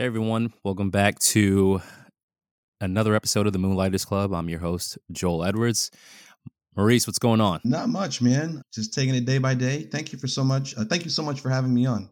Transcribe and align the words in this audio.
Hey 0.00 0.06
everyone, 0.06 0.54
welcome 0.64 0.88
back 0.88 1.18
to 1.18 1.82
another 2.80 3.14
episode 3.14 3.46
of 3.46 3.52
the 3.52 3.58
Moonlighters 3.58 4.06
Club. 4.06 4.32
I'm 4.32 4.48
your 4.48 4.58
host, 4.58 4.96
Joel 5.12 5.44
Edwards. 5.44 5.90
Maurice, 6.74 7.06
what's 7.06 7.18
going 7.18 7.42
on? 7.42 7.60
Not 7.64 7.90
much, 7.90 8.22
man. 8.22 8.62
Just 8.72 8.94
taking 8.94 9.14
it 9.14 9.26
day 9.26 9.36
by 9.36 9.52
day. 9.52 9.82
Thank 9.82 10.14
you 10.14 10.18
for 10.18 10.26
so 10.26 10.42
much. 10.42 10.74
Uh, 10.74 10.86
thank 10.86 11.04
you 11.04 11.10
so 11.10 11.22
much 11.22 11.42
for 11.42 11.50
having 11.50 11.74
me 11.74 11.84
on. 11.84 12.08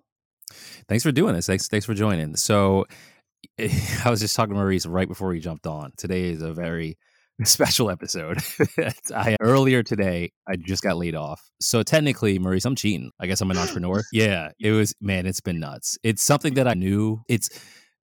Thanks 0.86 1.02
for 1.02 1.12
doing 1.12 1.34
this. 1.34 1.46
Thanks, 1.46 1.66
thanks 1.66 1.86
for 1.86 1.94
joining. 1.94 2.36
So, 2.36 2.84
I 3.58 4.10
was 4.10 4.20
just 4.20 4.36
talking 4.36 4.52
to 4.52 4.60
Maurice 4.60 4.84
right 4.84 5.08
before 5.08 5.32
he 5.32 5.40
jumped 5.40 5.66
on. 5.66 5.92
Today 5.96 6.24
is 6.28 6.42
a 6.42 6.52
very 6.52 6.98
special 7.44 7.88
episode. 7.88 8.38
I 9.16 9.38
earlier 9.40 9.82
today, 9.82 10.32
I 10.46 10.56
just 10.56 10.82
got 10.82 10.98
laid 10.98 11.14
off. 11.14 11.40
So 11.60 11.82
technically, 11.82 12.38
Maurice, 12.38 12.66
I'm 12.66 12.74
cheating. 12.74 13.12
I 13.18 13.26
guess 13.26 13.40
I'm 13.40 13.50
an 13.50 13.56
entrepreneur. 13.56 14.02
yeah, 14.12 14.50
it 14.60 14.72
was 14.72 14.94
man, 15.00 15.24
it's 15.24 15.40
been 15.40 15.58
nuts. 15.58 15.96
It's 16.02 16.22
something 16.22 16.52
that 16.54 16.68
I 16.68 16.74
knew. 16.74 17.22
It's 17.28 17.48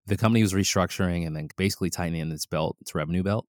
the 0.07 0.17
company 0.17 0.43
was 0.43 0.53
restructuring 0.53 1.27
and 1.27 1.37
then 1.37 1.49
basically 1.57 1.91
tightening 1.91 2.31
its 2.31 2.47
belt, 2.47 2.77
its 2.81 2.95
revenue 2.95 3.23
belt. 3.23 3.47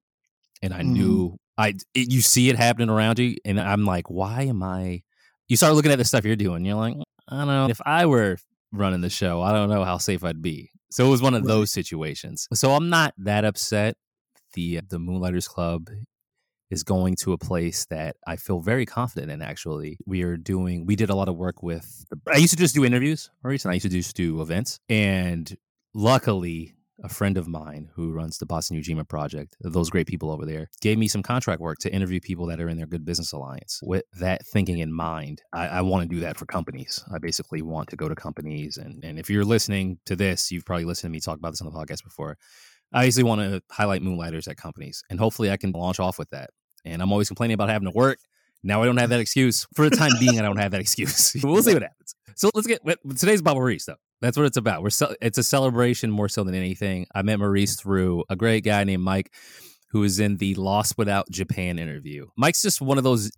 And 0.61 0.73
I 0.73 0.81
mm. 0.81 0.87
knew 0.87 1.37
I 1.57 1.69
it, 1.93 2.11
you 2.11 2.21
see 2.21 2.49
it 2.49 2.55
happening 2.55 2.89
around 2.89 3.19
you, 3.19 3.35
and 3.45 3.59
I'm 3.59 3.85
like, 3.85 4.09
why 4.09 4.43
am 4.43 4.63
I? 4.63 5.03
You 5.47 5.57
start 5.57 5.73
looking 5.73 5.91
at 5.91 5.97
the 5.97 6.05
stuff 6.05 6.25
you're 6.25 6.35
doing. 6.35 6.65
You're 6.65 6.75
like, 6.75 6.95
I 7.27 7.37
don't 7.37 7.47
know 7.47 7.67
if 7.69 7.81
I 7.85 8.05
were 8.05 8.37
running 8.71 9.01
the 9.01 9.09
show, 9.09 9.41
I 9.41 9.51
don't 9.51 9.69
know 9.69 9.83
how 9.83 9.97
safe 9.97 10.23
I'd 10.23 10.41
be. 10.41 10.71
So 10.89 11.05
it 11.05 11.09
was 11.09 11.21
one 11.21 11.33
of 11.33 11.45
those 11.45 11.71
situations. 11.71 12.47
So 12.53 12.71
I'm 12.71 12.89
not 12.89 13.13
that 13.17 13.45
upset 13.45 13.97
the 14.53 14.81
the 14.87 14.99
Moonlighters 14.99 15.47
Club 15.47 15.89
is 16.69 16.83
going 16.83 17.15
to 17.15 17.33
a 17.33 17.37
place 17.37 17.85
that 17.85 18.15
I 18.25 18.35
feel 18.35 18.59
very 18.59 18.85
confident 18.85 19.31
in. 19.31 19.41
Actually, 19.41 19.97
we 20.05 20.23
are 20.23 20.37
doing. 20.37 20.85
We 20.85 20.95
did 20.95 21.09
a 21.09 21.15
lot 21.15 21.29
of 21.29 21.35
work 21.35 21.61
with. 21.61 22.05
I 22.31 22.37
used 22.37 22.53
to 22.53 22.57
just 22.57 22.75
do 22.75 22.85
interviews, 22.85 23.29
and 23.43 23.65
I 23.65 23.73
used 23.73 23.83
to 23.83 23.89
just 23.89 24.15
do 24.15 24.41
events. 24.41 24.79
And 24.89 25.55
luckily, 25.93 26.75
a 27.03 27.09
friend 27.09 27.37
of 27.37 27.47
mine 27.47 27.89
who 27.95 28.11
runs 28.11 28.37
the 28.37 28.45
Boston 28.45 28.79
Ujima 28.79 29.07
project, 29.07 29.57
those 29.61 29.89
great 29.89 30.07
people 30.07 30.31
over 30.31 30.45
there, 30.45 30.69
gave 30.79 30.97
me 30.97 31.07
some 31.07 31.23
contract 31.23 31.59
work 31.59 31.79
to 31.79 31.93
interview 31.93 32.19
people 32.19 32.45
that 32.47 32.61
are 32.61 32.69
in 32.69 32.77
their 32.77 32.85
Good 32.85 33.03
Business 33.03 33.33
Alliance. 33.33 33.79
With 33.83 34.03
that 34.19 34.45
thinking 34.45 34.79
in 34.79 34.93
mind, 34.93 35.41
I, 35.51 35.67
I 35.67 35.81
want 35.81 36.07
to 36.09 36.15
do 36.15 36.21
that 36.21 36.37
for 36.37 36.45
companies. 36.45 37.03
I 37.13 37.17
basically 37.17 37.61
want 37.61 37.89
to 37.89 37.95
go 37.95 38.07
to 38.07 38.15
companies. 38.15 38.77
And, 38.77 39.03
and 39.03 39.19
if 39.19 39.29
you're 39.29 39.43
listening 39.43 39.99
to 40.05 40.15
this, 40.15 40.51
you've 40.51 40.65
probably 40.65 40.85
listened 40.85 41.09
to 41.09 41.11
me 41.11 41.19
talk 41.19 41.37
about 41.37 41.51
this 41.51 41.61
on 41.61 41.71
the 41.71 41.77
podcast 41.77 42.03
before. 42.03 42.37
I 42.93 42.99
obviously 42.99 43.23
want 43.23 43.41
to 43.41 43.61
highlight 43.71 44.03
moonlighters 44.03 44.47
at 44.47 44.57
companies, 44.57 45.03
and 45.09 45.19
hopefully 45.19 45.49
I 45.49 45.57
can 45.57 45.71
launch 45.71 45.99
off 45.99 46.19
with 46.19 46.29
that. 46.29 46.51
And 46.85 47.01
I'm 47.01 47.11
always 47.11 47.27
complaining 47.27 47.55
about 47.55 47.69
having 47.69 47.87
to 47.87 47.97
work. 47.97 48.19
Now 48.61 48.83
I 48.83 48.85
don't 48.85 48.97
have 48.97 49.09
that 49.09 49.19
excuse. 49.19 49.65
For 49.75 49.89
the 49.89 49.95
time 49.95 50.11
being, 50.19 50.39
I 50.39 50.43
don't 50.43 50.57
have 50.57 50.71
that 50.71 50.81
excuse. 50.81 51.35
we'll 51.43 51.63
see 51.63 51.73
what 51.73 51.81
happens. 51.81 52.15
So 52.35 52.49
let's 52.53 52.67
get 52.67 52.81
today's 53.17 53.41
about 53.41 53.55
Maurice, 53.55 53.85
though. 53.85 53.95
That's 54.23 54.37
what 54.37 54.47
it's 54.47 54.57
about. 54.57 54.81
We're 54.81 55.15
it's 55.21 55.37
a 55.37 55.43
celebration 55.43 56.09
more 56.09 56.29
so 56.29 56.43
than 56.43 56.55
anything. 56.55 57.05
I 57.13 57.21
met 57.21 57.39
Maurice 57.39 57.75
through 57.75 58.23
a 58.29 58.35
great 58.35 58.63
guy 58.63 58.83
named 58.83 59.03
Mike, 59.03 59.31
who 59.89 59.99
was 59.99 60.19
in 60.19 60.37
the 60.37 60.55
Lost 60.55 60.97
Without 60.97 61.29
Japan 61.29 61.77
interview. 61.77 62.25
Mike's 62.35 62.61
just 62.63 62.81
one 62.81 62.97
of 62.97 63.03
those 63.03 63.31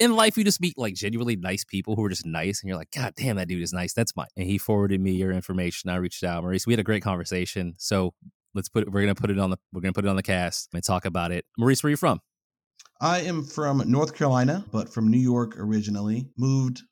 in 0.00 0.16
life 0.16 0.36
you 0.36 0.42
just 0.42 0.60
meet 0.60 0.76
like 0.76 0.94
genuinely 0.94 1.36
nice 1.36 1.64
people 1.64 1.94
who 1.94 2.04
are 2.04 2.08
just 2.08 2.26
nice, 2.26 2.60
and 2.60 2.68
you're 2.68 2.78
like, 2.78 2.90
God 2.90 3.12
damn, 3.16 3.36
that 3.36 3.46
dude 3.46 3.62
is 3.62 3.72
nice. 3.72 3.92
That's 3.92 4.16
Mike. 4.16 4.30
And 4.36 4.46
he 4.46 4.58
forwarded 4.58 5.00
me 5.00 5.12
your 5.12 5.30
information. 5.30 5.90
I 5.90 5.96
reached 5.96 6.24
out, 6.24 6.42
Maurice. 6.42 6.66
We 6.66 6.72
had 6.72 6.80
a 6.80 6.84
great 6.84 7.04
conversation. 7.04 7.74
So 7.78 8.14
Let's 8.54 8.68
put 8.68 8.82
it, 8.82 8.92
we're 8.92 9.00
gonna 9.00 9.14
put 9.14 9.30
it 9.30 9.38
on 9.38 9.50
the 9.50 9.56
we're 9.72 9.80
gonna 9.80 9.92
put 9.92 10.04
it 10.04 10.08
on 10.08 10.16
the 10.16 10.22
cast 10.22 10.68
and 10.74 10.84
talk 10.84 11.04
about 11.04 11.32
it. 11.32 11.44
Maurice, 11.58 11.82
where 11.82 11.88
are 11.88 11.90
you 11.92 11.96
from? 11.96 12.20
I 13.00 13.20
am 13.20 13.44
from 13.44 13.82
North 13.90 14.14
Carolina, 14.14 14.64
but 14.70 14.92
from 14.92 15.08
New 15.08 15.18
York 15.18 15.58
originally. 15.58 16.28
Moved 16.36 16.82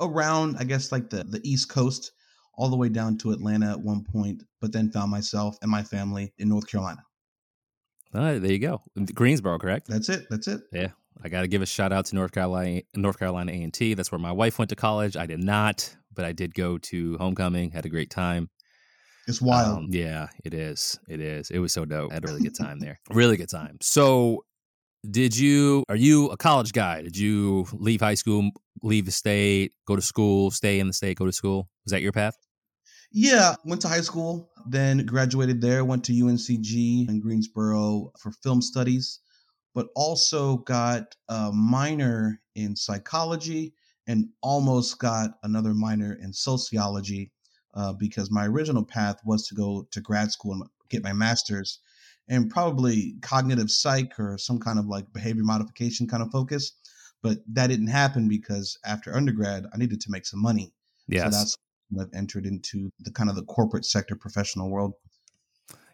around, 0.00 0.56
I 0.58 0.64
guess, 0.64 0.92
like 0.92 1.10
the 1.10 1.24
the 1.24 1.40
East 1.42 1.68
Coast, 1.68 2.12
all 2.56 2.68
the 2.68 2.76
way 2.76 2.88
down 2.88 3.18
to 3.18 3.30
Atlanta 3.30 3.70
at 3.70 3.80
one 3.80 4.04
point, 4.04 4.42
but 4.60 4.72
then 4.72 4.90
found 4.90 5.10
myself 5.10 5.58
and 5.62 5.70
my 5.70 5.82
family 5.82 6.32
in 6.38 6.48
North 6.48 6.68
Carolina. 6.68 7.02
All 8.14 8.20
right, 8.22 8.38
there 8.38 8.52
you 8.52 8.60
go. 8.60 8.82
Greensboro, 9.12 9.58
correct? 9.58 9.88
That's 9.88 10.08
it. 10.08 10.26
That's 10.30 10.46
it. 10.46 10.62
Yeah. 10.72 10.88
I 11.22 11.28
got 11.28 11.42
to 11.42 11.48
give 11.48 11.62
a 11.62 11.66
shout 11.66 11.92
out 11.92 12.06
to 12.06 12.16
North 12.16 12.32
Carolina, 12.32 12.82
North 12.94 13.18
Carolina 13.18 13.52
A&T. 13.52 13.94
That's 13.94 14.10
where 14.10 14.18
my 14.18 14.32
wife 14.32 14.58
went 14.58 14.68
to 14.70 14.76
college. 14.76 15.16
I 15.16 15.26
did 15.26 15.42
not, 15.42 15.94
but 16.12 16.24
I 16.24 16.32
did 16.32 16.54
go 16.54 16.78
to 16.78 17.16
homecoming. 17.18 17.70
Had 17.70 17.86
a 17.86 17.88
great 17.88 18.10
time. 18.10 18.50
It's 19.26 19.40
wild. 19.40 19.78
Um, 19.78 19.86
yeah, 19.90 20.28
it 20.44 20.52
is. 20.52 20.98
It 21.08 21.20
is. 21.20 21.50
It 21.50 21.58
was 21.58 21.72
so 21.72 21.84
dope. 21.84 22.10
I 22.10 22.14
had 22.14 22.24
a 22.24 22.28
really 22.28 22.42
good 22.42 22.56
time 22.56 22.78
there. 22.78 23.00
Really 23.10 23.36
good 23.36 23.48
time. 23.48 23.78
So, 23.80 24.44
did 25.08 25.36
you? 25.36 25.84
Are 25.88 25.96
you 25.96 26.28
a 26.28 26.36
college 26.36 26.72
guy? 26.72 27.02
Did 27.02 27.16
you 27.16 27.66
leave 27.72 28.00
high 28.00 28.14
school, 28.14 28.50
leave 28.82 29.06
the 29.06 29.12
state, 29.12 29.72
go 29.86 29.96
to 29.96 30.02
school, 30.02 30.50
stay 30.50 30.78
in 30.78 30.88
the 30.88 30.92
state, 30.92 31.16
go 31.16 31.26
to 31.26 31.32
school? 31.32 31.68
Was 31.84 31.92
that 31.92 32.02
your 32.02 32.12
path? 32.12 32.36
Yeah, 33.16 33.54
went 33.64 33.80
to 33.82 33.88
high 33.88 34.00
school, 34.00 34.50
then 34.66 35.06
graduated 35.06 35.60
there. 35.60 35.84
Went 35.84 36.02
to 36.06 36.12
UNCG 36.12 37.08
in 37.08 37.20
Greensboro 37.20 38.10
for 38.18 38.32
film 38.32 38.60
studies, 38.60 39.20
but 39.72 39.86
also 39.94 40.56
got 40.58 41.14
a 41.28 41.52
minor 41.52 42.40
in 42.56 42.74
psychology 42.74 43.72
and 44.08 44.30
almost 44.42 44.98
got 44.98 45.38
another 45.44 45.74
minor 45.74 46.18
in 46.20 46.32
sociology 46.32 47.30
uh, 47.74 47.92
because 47.92 48.32
my 48.32 48.46
original 48.46 48.84
path 48.84 49.20
was 49.24 49.46
to 49.46 49.54
go 49.54 49.86
to 49.92 50.00
grad 50.00 50.32
school 50.32 50.52
and 50.54 50.64
get 50.90 51.04
my 51.04 51.12
master's 51.12 51.78
and 52.28 52.50
probably 52.50 53.14
cognitive 53.22 53.70
psych 53.70 54.18
or 54.18 54.36
some 54.38 54.58
kind 54.58 54.78
of 54.78 54.86
like 54.86 55.12
behavior 55.12 55.44
modification 55.44 56.08
kind 56.08 56.22
of 56.22 56.32
focus. 56.32 56.72
But 57.22 57.38
that 57.52 57.68
didn't 57.68 57.86
happen 57.86 58.28
because 58.28 58.76
after 58.84 59.14
undergrad, 59.14 59.66
I 59.72 59.78
needed 59.78 60.00
to 60.00 60.10
make 60.10 60.26
some 60.26 60.42
money. 60.42 60.72
Yes. 61.06 61.24
So 61.24 61.30
that's 61.30 61.56
I've 62.00 62.12
entered 62.14 62.46
into 62.46 62.90
the 63.00 63.10
kind 63.10 63.30
of 63.30 63.36
the 63.36 63.44
corporate 63.44 63.84
sector 63.84 64.16
professional 64.16 64.70
world. 64.70 64.94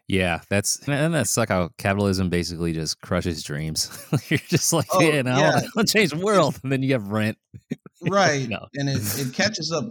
Yeah, 0.07 0.41
that's 0.49 0.87
and 0.89 1.13
that's 1.13 1.37
like 1.37 1.49
how 1.49 1.69
capitalism 1.77 2.29
basically 2.29 2.73
just 2.73 2.99
crushes 3.01 3.43
dreams. 3.43 3.89
You're 4.29 4.39
just 4.39 4.73
like, 4.73 4.87
oh, 4.91 4.99
yeah, 4.99 5.21
no, 5.21 5.37
yeah. 5.37 5.61
I'll 5.77 5.85
change 5.85 6.11
the 6.11 6.17
world, 6.17 6.59
and 6.63 6.71
then 6.71 6.83
you 6.83 6.93
have 6.93 7.07
rent, 7.07 7.37
right? 8.09 8.49
no. 8.49 8.67
And 8.75 8.89
it, 8.89 9.01
it 9.19 9.33
catches 9.33 9.71
up 9.71 9.85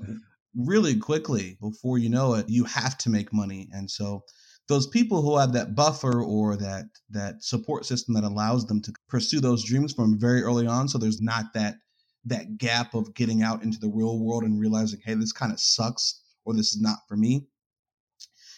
really 0.56 0.96
quickly 0.96 1.56
before 1.60 1.98
you 1.98 2.08
know 2.08 2.34
it 2.34 2.48
you 2.48 2.64
have 2.64 2.98
to 2.98 3.08
make 3.08 3.32
money 3.32 3.68
and 3.72 3.90
so 3.90 4.24
those 4.68 4.86
people 4.86 5.22
who 5.22 5.36
have 5.36 5.52
that 5.52 5.74
buffer 5.74 6.22
or 6.22 6.56
that 6.56 6.86
that 7.08 7.42
support 7.42 7.86
system 7.86 8.14
that 8.14 8.24
allows 8.24 8.66
them 8.66 8.80
to 8.82 8.92
pursue 9.08 9.40
those 9.40 9.64
dreams 9.64 9.92
from 9.92 10.18
very 10.18 10.42
early 10.42 10.66
on 10.66 10.88
so 10.88 10.98
there's 10.98 11.20
not 11.20 11.46
that 11.54 11.76
that 12.24 12.58
gap 12.58 12.94
of 12.94 13.14
getting 13.14 13.42
out 13.42 13.62
into 13.62 13.78
the 13.78 13.88
real 13.88 14.18
world 14.18 14.44
and 14.44 14.60
realizing 14.60 15.00
hey 15.04 15.14
this 15.14 15.32
kind 15.32 15.52
of 15.52 15.60
sucks 15.60 16.22
or 16.44 16.54
this 16.54 16.74
is 16.74 16.80
not 16.80 16.98
for 17.08 17.16
me 17.16 17.46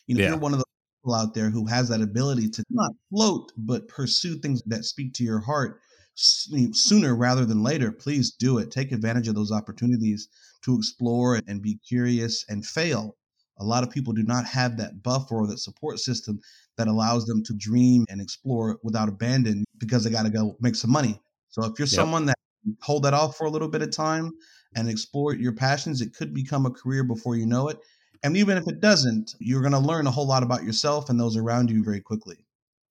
you 0.06 0.14
know 0.14 0.22
yeah. 0.22 0.30
you're 0.30 0.38
one 0.38 0.52
of 0.52 0.58
the 0.58 0.64
people 1.00 1.14
out 1.14 1.34
there 1.34 1.50
who 1.50 1.66
has 1.66 1.88
that 1.88 2.00
ability 2.00 2.48
to 2.48 2.64
not 2.70 2.92
float 3.10 3.52
but 3.56 3.88
pursue 3.88 4.36
things 4.38 4.62
that 4.66 4.84
speak 4.84 5.12
to 5.14 5.24
your 5.24 5.40
heart 5.40 5.80
sooner 6.14 7.16
rather 7.16 7.44
than 7.44 7.62
later, 7.62 7.90
please 7.90 8.32
do 8.32 8.58
it. 8.58 8.70
Take 8.70 8.92
advantage 8.92 9.28
of 9.28 9.34
those 9.34 9.52
opportunities 9.52 10.28
to 10.64 10.76
explore 10.76 11.40
and 11.46 11.62
be 11.62 11.78
curious 11.86 12.44
and 12.48 12.64
fail. 12.64 13.16
A 13.58 13.64
lot 13.64 13.82
of 13.82 13.90
people 13.90 14.12
do 14.12 14.22
not 14.22 14.44
have 14.46 14.76
that 14.78 15.02
buffer 15.02 15.36
or 15.36 15.46
that 15.46 15.58
support 15.58 16.00
system 16.00 16.40
that 16.76 16.88
allows 16.88 17.26
them 17.26 17.42
to 17.44 17.54
dream 17.54 18.04
and 18.08 18.20
explore 18.20 18.78
without 18.82 19.08
abandon 19.08 19.64
because 19.78 20.04
they 20.04 20.10
got 20.10 20.24
to 20.24 20.30
go 20.30 20.56
make 20.60 20.74
some 20.74 20.90
money. 20.90 21.20
So 21.50 21.64
if 21.64 21.78
you're 21.78 21.86
yep. 21.86 21.94
someone 21.94 22.26
that 22.26 22.38
hold 22.80 23.04
that 23.04 23.14
off 23.14 23.36
for 23.36 23.46
a 23.46 23.50
little 23.50 23.68
bit 23.68 23.82
of 23.82 23.90
time 23.90 24.32
and 24.74 24.88
explore 24.88 25.34
your 25.34 25.52
passions, 25.52 26.00
it 26.00 26.14
could 26.14 26.32
become 26.34 26.66
a 26.66 26.70
career 26.70 27.04
before 27.04 27.36
you 27.36 27.46
know 27.46 27.68
it. 27.68 27.78
And 28.22 28.36
even 28.36 28.56
if 28.56 28.68
it 28.68 28.80
doesn't, 28.80 29.34
you're 29.40 29.60
going 29.60 29.72
to 29.72 29.78
learn 29.78 30.06
a 30.06 30.10
whole 30.10 30.26
lot 30.26 30.42
about 30.42 30.62
yourself 30.62 31.10
and 31.10 31.18
those 31.18 31.36
around 31.36 31.70
you 31.70 31.82
very 31.82 32.00
quickly. 32.00 32.44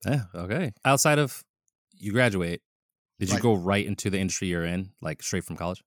Yeah. 0.06 0.24
Okay. 0.36 0.74
Outside 0.84 1.20
of 1.20 1.44
you 1.98 2.12
graduate, 2.12 2.62
did 3.20 3.30
you 3.30 3.36
right. 3.36 3.44
go 3.44 3.54
right 3.54 3.86
into 3.86 4.10
the 4.10 4.20
industry 4.20 4.50
you're 4.50 4.66
in, 4.66 4.92
like 5.02 5.24
straight 5.24 5.46
from 5.46 5.56
college? 5.56 5.84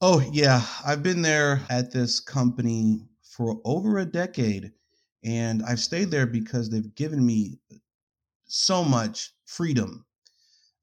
Oh, 0.00 0.20
yeah. 0.32 0.62
I've 0.84 1.02
been 1.02 1.22
there 1.22 1.62
at 1.70 1.92
this 1.92 2.20
company 2.20 3.06
for 3.22 3.60
over 3.64 3.98
a 3.98 4.04
decade. 4.04 4.72
And 5.24 5.62
I've 5.62 5.78
stayed 5.78 6.10
there 6.10 6.26
because 6.26 6.68
they've 6.68 6.94
given 6.96 7.24
me 7.24 7.60
so 8.46 8.84
much 8.84 9.32
freedom. 9.46 10.04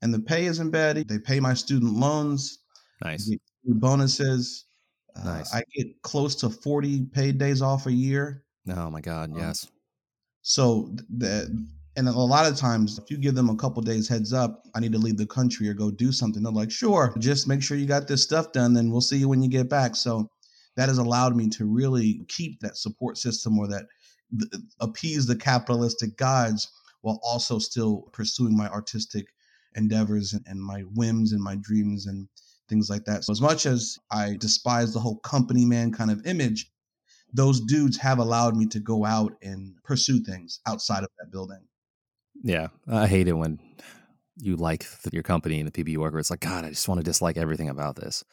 And 0.02 0.14
the 0.14 0.20
pay 0.20 0.46
isn't 0.46 0.72
bad. 0.72 1.08
They 1.08 1.20
pay 1.20 1.40
my 1.40 1.54
student 1.54 1.94
loans. 1.94 2.60
Nice. 3.04 3.32
Bonuses. 3.66 4.66
Uh, 5.16 5.24
nice. 5.24 5.54
Uh, 5.54 5.58
I 5.58 5.64
get 5.76 6.02
close 6.02 6.36
to 6.36 6.50
40 6.50 7.06
paid 7.08 7.38
days 7.38 7.62
off 7.62 7.86
a 7.86 7.92
year. 7.92 8.44
Oh, 8.70 8.90
my 8.90 9.02
God. 9.02 9.32
Um, 9.32 9.38
yes. 9.38 9.68
So 10.42 10.96
the, 11.18 11.66
and 11.96 12.08
a 12.08 12.12
lot 12.12 12.50
of 12.50 12.56
times, 12.56 12.98
if 12.98 13.12
you 13.12 13.18
give 13.18 13.36
them 13.36 13.50
a 13.50 13.56
couple 13.56 13.82
days 13.82 14.08
heads 14.08 14.32
up, 14.32 14.64
I 14.74 14.80
need 14.80 14.94
to 14.94 14.98
leave 14.98 15.18
the 15.18 15.26
country 15.26 15.68
or 15.68 15.74
go 15.74 15.92
do 15.92 16.12
something, 16.12 16.42
they're 16.42 16.52
like, 16.52 16.72
sure, 16.72 17.14
just 17.20 17.48
make 17.48 17.62
sure 17.62 17.76
you 17.76 17.86
got 17.86 18.08
this 18.08 18.24
stuff 18.24 18.52
done, 18.54 18.74
then 18.74 18.90
we'll 18.90 19.02
see 19.02 19.18
you 19.18 19.28
when 19.28 19.42
you 19.42 19.50
get 19.50 19.70
back. 19.70 19.96
So 19.98 20.30
that 20.78 20.88
has 20.88 20.98
allowed 20.98 21.36
me 21.36 21.50
to 21.50 21.66
really 21.66 22.22
keep 22.30 22.62
that 22.62 22.78
support 22.78 23.18
system 23.18 23.60
or 23.60 23.68
that 23.68 23.84
appease 24.80 25.26
the 25.26 25.36
capitalistic 25.36 26.16
gods 26.16 26.70
while 27.02 27.20
also 27.24 27.60
still 27.60 28.10
pursuing 28.14 28.56
my 28.56 28.70
artistic 28.70 29.26
endeavors 29.76 30.34
and, 30.34 30.46
and 30.48 30.62
my 30.62 30.82
whims 30.82 31.32
and 31.32 31.42
my 31.42 31.56
dreams 31.62 32.08
and 32.08 32.28
things 32.68 32.90
like 32.90 33.06
that. 33.06 33.24
So 33.24 33.32
as 33.32 33.42
much 33.42 33.66
as 33.66 33.98
I 34.12 34.36
despise 34.40 34.94
the 34.94 35.00
whole 35.00 35.18
company 35.18 35.66
man 35.66 35.92
kind 35.92 36.12
of 36.12 36.26
image, 36.26 36.72
those 37.34 37.62
dudes 37.62 37.98
have 37.98 38.20
allowed 38.20 38.56
me 38.56 38.66
to 38.68 38.80
go 38.80 39.06
out 39.06 39.34
and 39.42 39.76
pursue 39.84 40.20
things 40.20 40.60
outside 40.68 41.04
of 41.04 41.10
that 41.20 41.32
building. 41.32 41.62
Yeah, 42.42 42.68
I 42.88 43.08
hate 43.08 43.28
it 43.28 43.34
when 43.34 43.60
you 44.38 44.56
like 44.56 44.86
your 45.12 45.24
company 45.24 45.60
and 45.60 45.68
the 45.68 45.72
people 45.72 45.92
you 45.92 46.00
work 46.00 46.14
with. 46.14 46.22
It's 46.22 46.30
like, 46.30 46.40
God, 46.40 46.66
I 46.66 46.70
just 46.70 46.88
want 46.88 47.00
to 47.00 47.04
dislike 47.04 47.38
everything 47.38 47.70
about 47.70 47.96
this. 47.96 48.24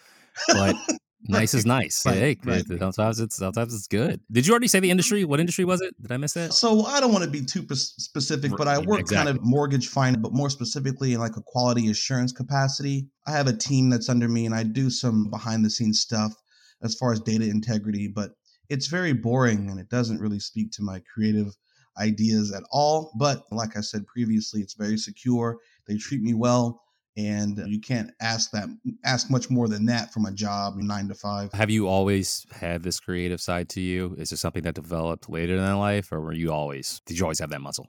But 0.53 0.77
nice 1.29 1.55
is 1.55 1.67
nice. 1.67 2.05
Right, 2.05 2.17
hey, 2.17 2.37
right. 2.45 2.65
sometimes 2.67 3.21
it's 3.21 3.37
sometimes 3.37 3.75
it's 3.75 3.87
good. 3.87 4.21
Did 4.31 4.47
you 4.47 4.53
already 4.53 4.69
say 4.69 4.81
the 4.81 4.91
industry? 4.91 5.25
What 5.25 5.41
industry 5.41 5.65
was 5.65 5.81
it? 5.81 5.95
Did 6.01 6.13
I 6.13 6.17
miss 6.17 6.35
that? 6.35 6.53
So 6.53 6.85
I 6.85 7.01
don't 7.01 7.13
want 7.13 7.25
to 7.25 7.31
be 7.31 7.45
too 7.45 7.67
specific, 7.75 8.53
but 8.57 8.69
I 8.69 8.79
work 8.79 9.01
exactly. 9.01 9.33
kind 9.33 9.39
of 9.39 9.45
mortgage 9.45 9.89
finance, 9.89 10.23
but 10.23 10.33
more 10.33 10.51
specifically 10.51 11.15
in 11.15 11.21
like 11.21 11.37
a 11.37 11.43
quality 11.43 11.89
assurance 11.91 12.33
capacity. 12.33 13.09
I 13.27 13.33
have 13.33 13.47
a 13.47 13.57
team 13.57 13.91
that's 13.91 14.09
under 14.09 14.29
me, 14.29 14.47
and 14.47 14.55
I 14.55 14.63
do 14.63 14.91
some 14.91 15.31
behind 15.31 15.65
the 15.65 15.71
scenes 15.71 16.01
stuff 16.01 16.35
as 16.83 16.95
far 16.95 17.13
as 17.13 17.21
data 17.21 17.45
integrity, 17.45 18.09
but 18.09 18.33
it's 18.69 18.87
very 18.87 19.13
boring 19.13 19.71
and 19.71 19.79
it 19.79 19.89
doesn't 19.89 20.21
really 20.21 20.41
speak 20.41 20.73
to 20.73 20.83
my 20.83 21.01
creative 21.13 21.57
ideas 21.99 22.53
at 22.53 22.63
all. 22.71 23.13
But 23.19 23.45
like 23.51 23.77
I 23.77 23.81
said 23.81 24.07
previously, 24.07 24.61
it's 24.61 24.75
very 24.75 24.99
secure. 24.99 25.59
They 25.87 25.97
treat 25.97 26.23
me 26.23 26.35
well 26.35 26.83
and 27.17 27.63
you 27.67 27.81
can't 27.81 28.11
ask 28.21 28.51
that 28.51 28.69
ask 29.05 29.31
much 29.31 29.51
more 29.51 29.69
than 29.69 29.87
that 29.87 30.13
from 30.13 30.27
a 30.27 30.33
job 30.33 30.77
nine 30.77 31.09
to 31.09 31.15
five. 31.15 31.53
Have 31.53 31.71
you 31.71 31.89
always 31.89 32.47
had 32.53 32.83
this 32.83 33.01
creative 33.01 33.41
side 33.41 33.69
to 33.71 33.81
you? 33.81 34.15
Is 34.19 34.33
it 34.33 34.37
something 34.37 34.63
that 34.65 34.75
developed 34.75 35.29
later 35.29 35.57
in 35.57 35.79
life 35.79 36.13
or 36.13 36.21
were 36.21 36.33
you 36.33 36.53
always 36.53 37.01
did 37.07 37.19
you 37.19 37.25
always 37.25 37.39
have 37.39 37.51
that 37.51 37.61
muscle? 37.61 37.87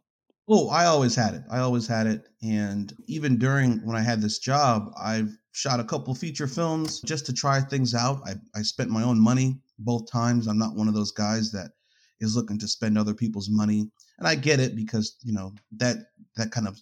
Oh 0.49 0.69
i 0.69 0.85
always 0.85 1.15
had 1.15 1.33
it. 1.33 1.43
I 1.51 1.59
always 1.59 1.87
had 1.87 2.07
it 2.07 2.27
and 2.41 2.93
even 3.07 3.37
during 3.37 3.85
when 3.85 3.97
i 3.97 4.01
had 4.01 4.21
this 4.21 4.39
job 4.39 4.91
i've 4.97 5.37
shot 5.51 5.79
a 5.79 5.83
couple 5.83 6.13
feature 6.13 6.47
films 6.47 7.01
just 7.01 7.25
to 7.25 7.33
try 7.33 7.59
things 7.59 7.95
out. 7.95 8.21
I, 8.25 8.35
I 8.55 8.61
spent 8.61 8.91
my 8.91 9.01
own 9.01 9.19
money 9.19 9.59
both 9.79 10.09
times. 10.09 10.47
I'm 10.47 10.59
not 10.59 10.75
one 10.75 10.87
of 10.87 10.93
those 10.93 11.11
guys 11.11 11.51
that 11.51 11.71
is 12.19 12.35
looking 12.35 12.59
to 12.59 12.67
spend 12.67 12.97
other 12.97 13.13
people's 13.13 13.49
money 13.49 13.89
and 14.17 14.27
i 14.27 14.35
get 14.35 14.59
it 14.59 14.75
because 14.75 15.15
you 15.23 15.33
know 15.33 15.53
that 15.77 15.97
that 16.35 16.51
kind 16.51 16.67
of 16.67 16.79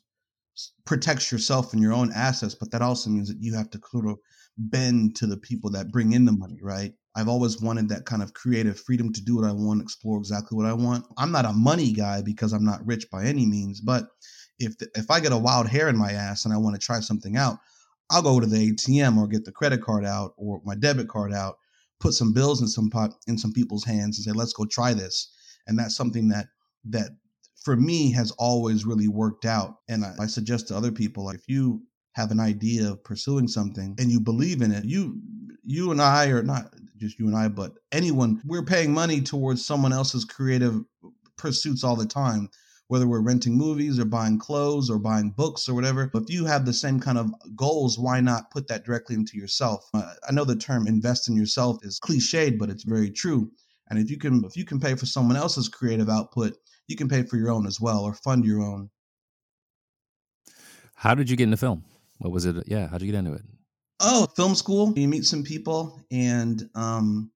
protects 0.86 1.32
yourself 1.32 1.74
and 1.74 1.82
your 1.82 1.94
own 1.94 2.12
assets, 2.14 2.56
but 2.56 2.72
that 2.72 2.82
also 2.82 3.10
means 3.10 3.28
that 3.28 3.42
you 3.42 3.54
have 3.56 3.70
to 3.72 3.80
sort 3.92 4.08
of 4.08 4.18
bend 4.58 5.16
to 5.18 5.28
the 5.28 5.38
people 5.38 5.70
that 5.72 5.92
bring 5.92 6.14
in 6.14 6.26
the 6.26 6.32
money, 6.32 6.60
right? 6.62 6.94
I've 7.16 7.28
always 7.28 7.62
wanted 7.62 7.90
that 7.90 8.06
kind 8.06 8.22
of 8.22 8.34
creative 8.34 8.80
freedom 8.80 9.12
to 9.14 9.22
do 9.22 9.36
what 9.36 9.46
I 9.46 9.54
want, 9.54 9.82
explore 9.82 10.18
exactly 10.18 10.56
what 10.56 10.66
I 10.66 10.74
want. 10.74 11.06
I'm 11.18 11.32
not 11.32 11.46
a 11.46 11.54
money 11.54 11.94
guy 11.94 12.22
because 12.22 12.54
I'm 12.54 12.66
not 12.66 12.86
rich 12.86 13.06
by 13.12 13.26
any 13.26 13.46
means, 13.46 13.82
but 13.82 14.08
if 14.60 14.78
the, 14.78 14.88
if 14.96 15.10
I 15.10 15.20
get 15.20 15.32
a 15.32 15.38
wild 15.38 15.68
hair 15.68 15.90
in 15.90 15.98
my 15.98 16.12
ass 16.12 16.46
and 16.46 16.54
I 16.54 16.58
want 16.58 16.76
to 16.76 16.86
try 16.86 17.00
something 17.00 17.38
out, 17.38 17.58
I'll 18.10 18.22
go 18.22 18.40
to 18.40 18.46
the 18.46 18.72
ATM 18.72 19.18
or 19.18 19.28
get 19.28 19.46
the 19.46 19.52
credit 19.52 19.82
card 19.82 20.06
out 20.06 20.34
or 20.38 20.62
my 20.64 20.76
debit 20.76 21.08
card 21.08 21.34
out, 21.34 21.56
put 22.00 22.14
some 22.14 22.34
bills 22.34 22.62
in 22.62 22.68
some 22.68 22.90
pot 22.90 23.12
in 23.28 23.38
some 23.38 23.52
people's 23.52 23.84
hands 23.84 24.18
and 24.18 24.26
say, 24.26 24.32
"Let's 24.32 24.54
go 24.54 24.66
try 24.66 24.94
this." 24.94 25.32
And 25.68 25.80
that's 25.80 25.96
something 25.96 26.28
that 26.30 26.48
that 26.86 27.12
for 27.66 27.76
me 27.76 28.12
has 28.12 28.32
always 28.38 28.86
really 28.86 29.08
worked 29.08 29.44
out. 29.44 29.80
And 29.90 30.06
I, 30.06 30.14
I 30.22 30.28
suggest 30.28 30.68
to 30.68 30.78
other 30.78 30.92
people, 30.92 31.26
like 31.26 31.40
if 31.40 31.50
you 31.50 31.82
have 32.14 32.32
an 32.32 32.40
idea 32.40 32.92
of 32.92 33.04
pursuing 33.04 33.48
something 33.48 33.96
and 34.00 34.12
you 34.12 34.20
believe 34.22 34.62
in 34.62 34.72
it, 34.72 34.86
you 34.86 35.20
you 35.66 35.92
and 35.92 36.00
I 36.00 36.28
are 36.28 36.44
not 36.44 36.74
just 36.96 37.20
you 37.20 37.26
and 37.28 37.36
I, 37.36 37.48
but 37.48 37.74
anyone, 37.92 38.40
we're 38.46 38.64
paying 38.64 38.94
money 38.94 39.20
towards 39.20 39.66
someone 39.66 39.92
else's 39.92 40.24
creative 40.24 40.80
pursuits 41.38 41.84
all 41.84 41.96
the 41.96 42.06
time, 42.06 42.50
whether 42.88 43.08
we're 43.08 43.20
renting 43.20 43.58
movies 43.58 44.00
or 44.00 44.06
buying 44.06 44.38
clothes 44.38 44.92
or 44.92 45.00
buying 45.00 45.32
books 45.32 45.68
or 45.68 45.74
whatever. 45.74 46.08
But 46.14 46.24
if 46.24 46.30
you 46.30 46.46
have 46.46 46.66
the 46.66 46.74
same 46.74 47.00
kind 47.00 47.18
of 47.18 47.32
goals, 47.56 47.98
why 47.98 48.22
not 48.22 48.52
put 48.52 48.68
that 48.68 48.86
directly 48.86 49.16
into 49.16 49.38
yourself? 49.38 49.90
Uh, 49.94 50.14
I 50.30 50.32
know 50.32 50.46
the 50.46 50.56
term 50.56 50.88
invest 50.88 51.28
in 51.28 51.36
yourself 51.36 51.80
is 51.82 52.00
cliched, 52.00 52.60
but 52.60 52.70
it's 52.70 52.84
very 52.84 53.10
true. 53.10 53.50
And 53.90 53.98
if 53.98 54.12
you 54.12 54.18
can 54.18 54.44
if 54.46 54.56
you 54.56 54.66
can 54.66 54.80
pay 54.80 54.94
for 54.94 55.08
someone 55.08 55.36
else's 55.36 55.68
creative 55.68 56.10
output, 56.10 56.54
you 56.88 56.96
can 56.96 57.10
pay 57.10 57.24
for 57.24 57.38
your 57.38 57.52
own 57.52 57.66
as 57.68 57.80
well 57.80 58.04
or 58.04 58.14
fund 58.14 58.46
your 58.46 58.62
own. 58.62 58.90
How 60.96 61.16
did 61.16 61.30
you 61.30 61.36
get 61.36 61.46
into 61.46 61.58
film? 61.58 61.84
What 62.18 62.32
was 62.32 62.46
it? 62.46 62.56
Yeah, 62.68 62.88
how 62.88 62.98
did 62.98 63.06
you 63.06 63.12
get 63.12 63.20
into 63.20 63.34
it? 63.34 63.42
Oh, 64.00 64.28
film 64.36 64.56
school. 64.56 64.94
You 64.96 65.08
meet 65.08 65.26
some 65.26 65.44
people, 65.44 66.02
and 66.12 66.70
um, 66.76 67.32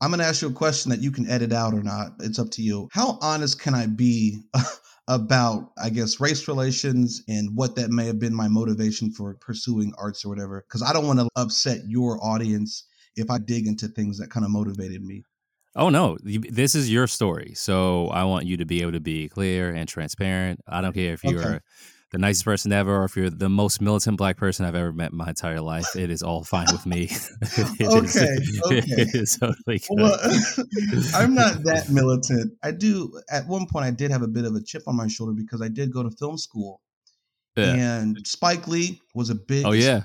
I'm 0.00 0.10
going 0.10 0.20
to 0.20 0.26
ask 0.26 0.42
you 0.42 0.48
a 0.48 0.52
question 0.52 0.90
that 0.90 1.02
you 1.02 1.10
can 1.10 1.28
edit 1.28 1.52
out 1.52 1.74
or 1.74 1.82
not. 1.82 2.12
It's 2.20 2.38
up 2.38 2.50
to 2.52 2.62
you. 2.62 2.88
How 2.92 3.18
honest 3.20 3.60
can 3.60 3.74
I 3.74 3.86
be 3.86 4.42
about, 5.08 5.72
I 5.82 5.90
guess, 5.90 6.20
race 6.20 6.48
relations 6.48 7.22
and 7.28 7.54
what 7.54 7.76
that 7.76 7.90
may 7.90 8.06
have 8.06 8.18
been 8.18 8.34
my 8.34 8.48
motivation 8.48 9.12
for 9.12 9.34
pursuing 9.34 9.92
arts 9.98 10.24
or 10.24 10.30
whatever? 10.30 10.64
Because 10.66 10.82
I 10.82 10.92
don't 10.92 11.06
want 11.06 11.20
to 11.20 11.28
upset 11.36 11.80
your 11.86 12.22
audience 12.24 12.86
if 13.16 13.30
I 13.30 13.38
dig 13.38 13.66
into 13.66 13.88
things 13.88 14.18
that 14.18 14.30
kind 14.30 14.44
of 14.44 14.50
motivated 14.50 15.02
me. 15.02 15.24
Oh 15.76 15.88
no, 15.88 16.18
this 16.22 16.74
is 16.74 16.90
your 16.90 17.06
story. 17.06 17.52
So 17.54 18.08
I 18.08 18.24
want 18.24 18.46
you 18.46 18.56
to 18.56 18.64
be 18.64 18.82
able 18.82 18.92
to 18.92 19.00
be 19.00 19.28
clear 19.28 19.72
and 19.72 19.88
transparent. 19.88 20.60
I 20.66 20.80
don't 20.80 20.92
care 20.92 21.12
if 21.12 21.22
you're 21.22 21.40
okay. 21.40 21.58
the 22.10 22.18
nicest 22.18 22.44
person 22.44 22.72
ever 22.72 22.96
or 22.96 23.04
if 23.04 23.16
you're 23.16 23.30
the 23.30 23.48
most 23.48 23.80
militant 23.80 24.16
black 24.18 24.36
person 24.36 24.66
I've 24.66 24.74
ever 24.74 24.92
met 24.92 25.12
in 25.12 25.18
my 25.18 25.28
entire 25.28 25.60
life. 25.60 25.86
It 25.94 26.10
is 26.10 26.24
all 26.24 26.42
fine 26.42 26.66
with 26.72 26.86
me. 26.86 27.04
okay, 27.58 27.76
is, 27.78 29.38
okay. 29.40 29.48
totally 29.54 29.80
well, 29.90 30.18
I'm 31.14 31.34
not 31.34 31.62
that 31.62 31.86
militant. 31.88 32.52
I 32.64 32.72
do 32.72 33.20
at 33.30 33.46
one 33.46 33.66
point 33.66 33.84
I 33.84 33.92
did 33.92 34.10
have 34.10 34.22
a 34.22 34.28
bit 34.28 34.44
of 34.44 34.56
a 34.56 34.62
chip 34.62 34.82
on 34.88 34.96
my 34.96 35.06
shoulder 35.06 35.32
because 35.32 35.62
I 35.62 35.68
did 35.68 35.92
go 35.92 36.02
to 36.02 36.10
film 36.10 36.36
school. 36.36 36.80
Yeah. 37.56 37.74
And 37.74 38.18
Spike 38.26 38.66
Lee 38.66 39.00
was 39.14 39.30
a 39.30 39.36
big 39.36 39.64
Oh 39.64 39.72
yeah. 39.72 40.02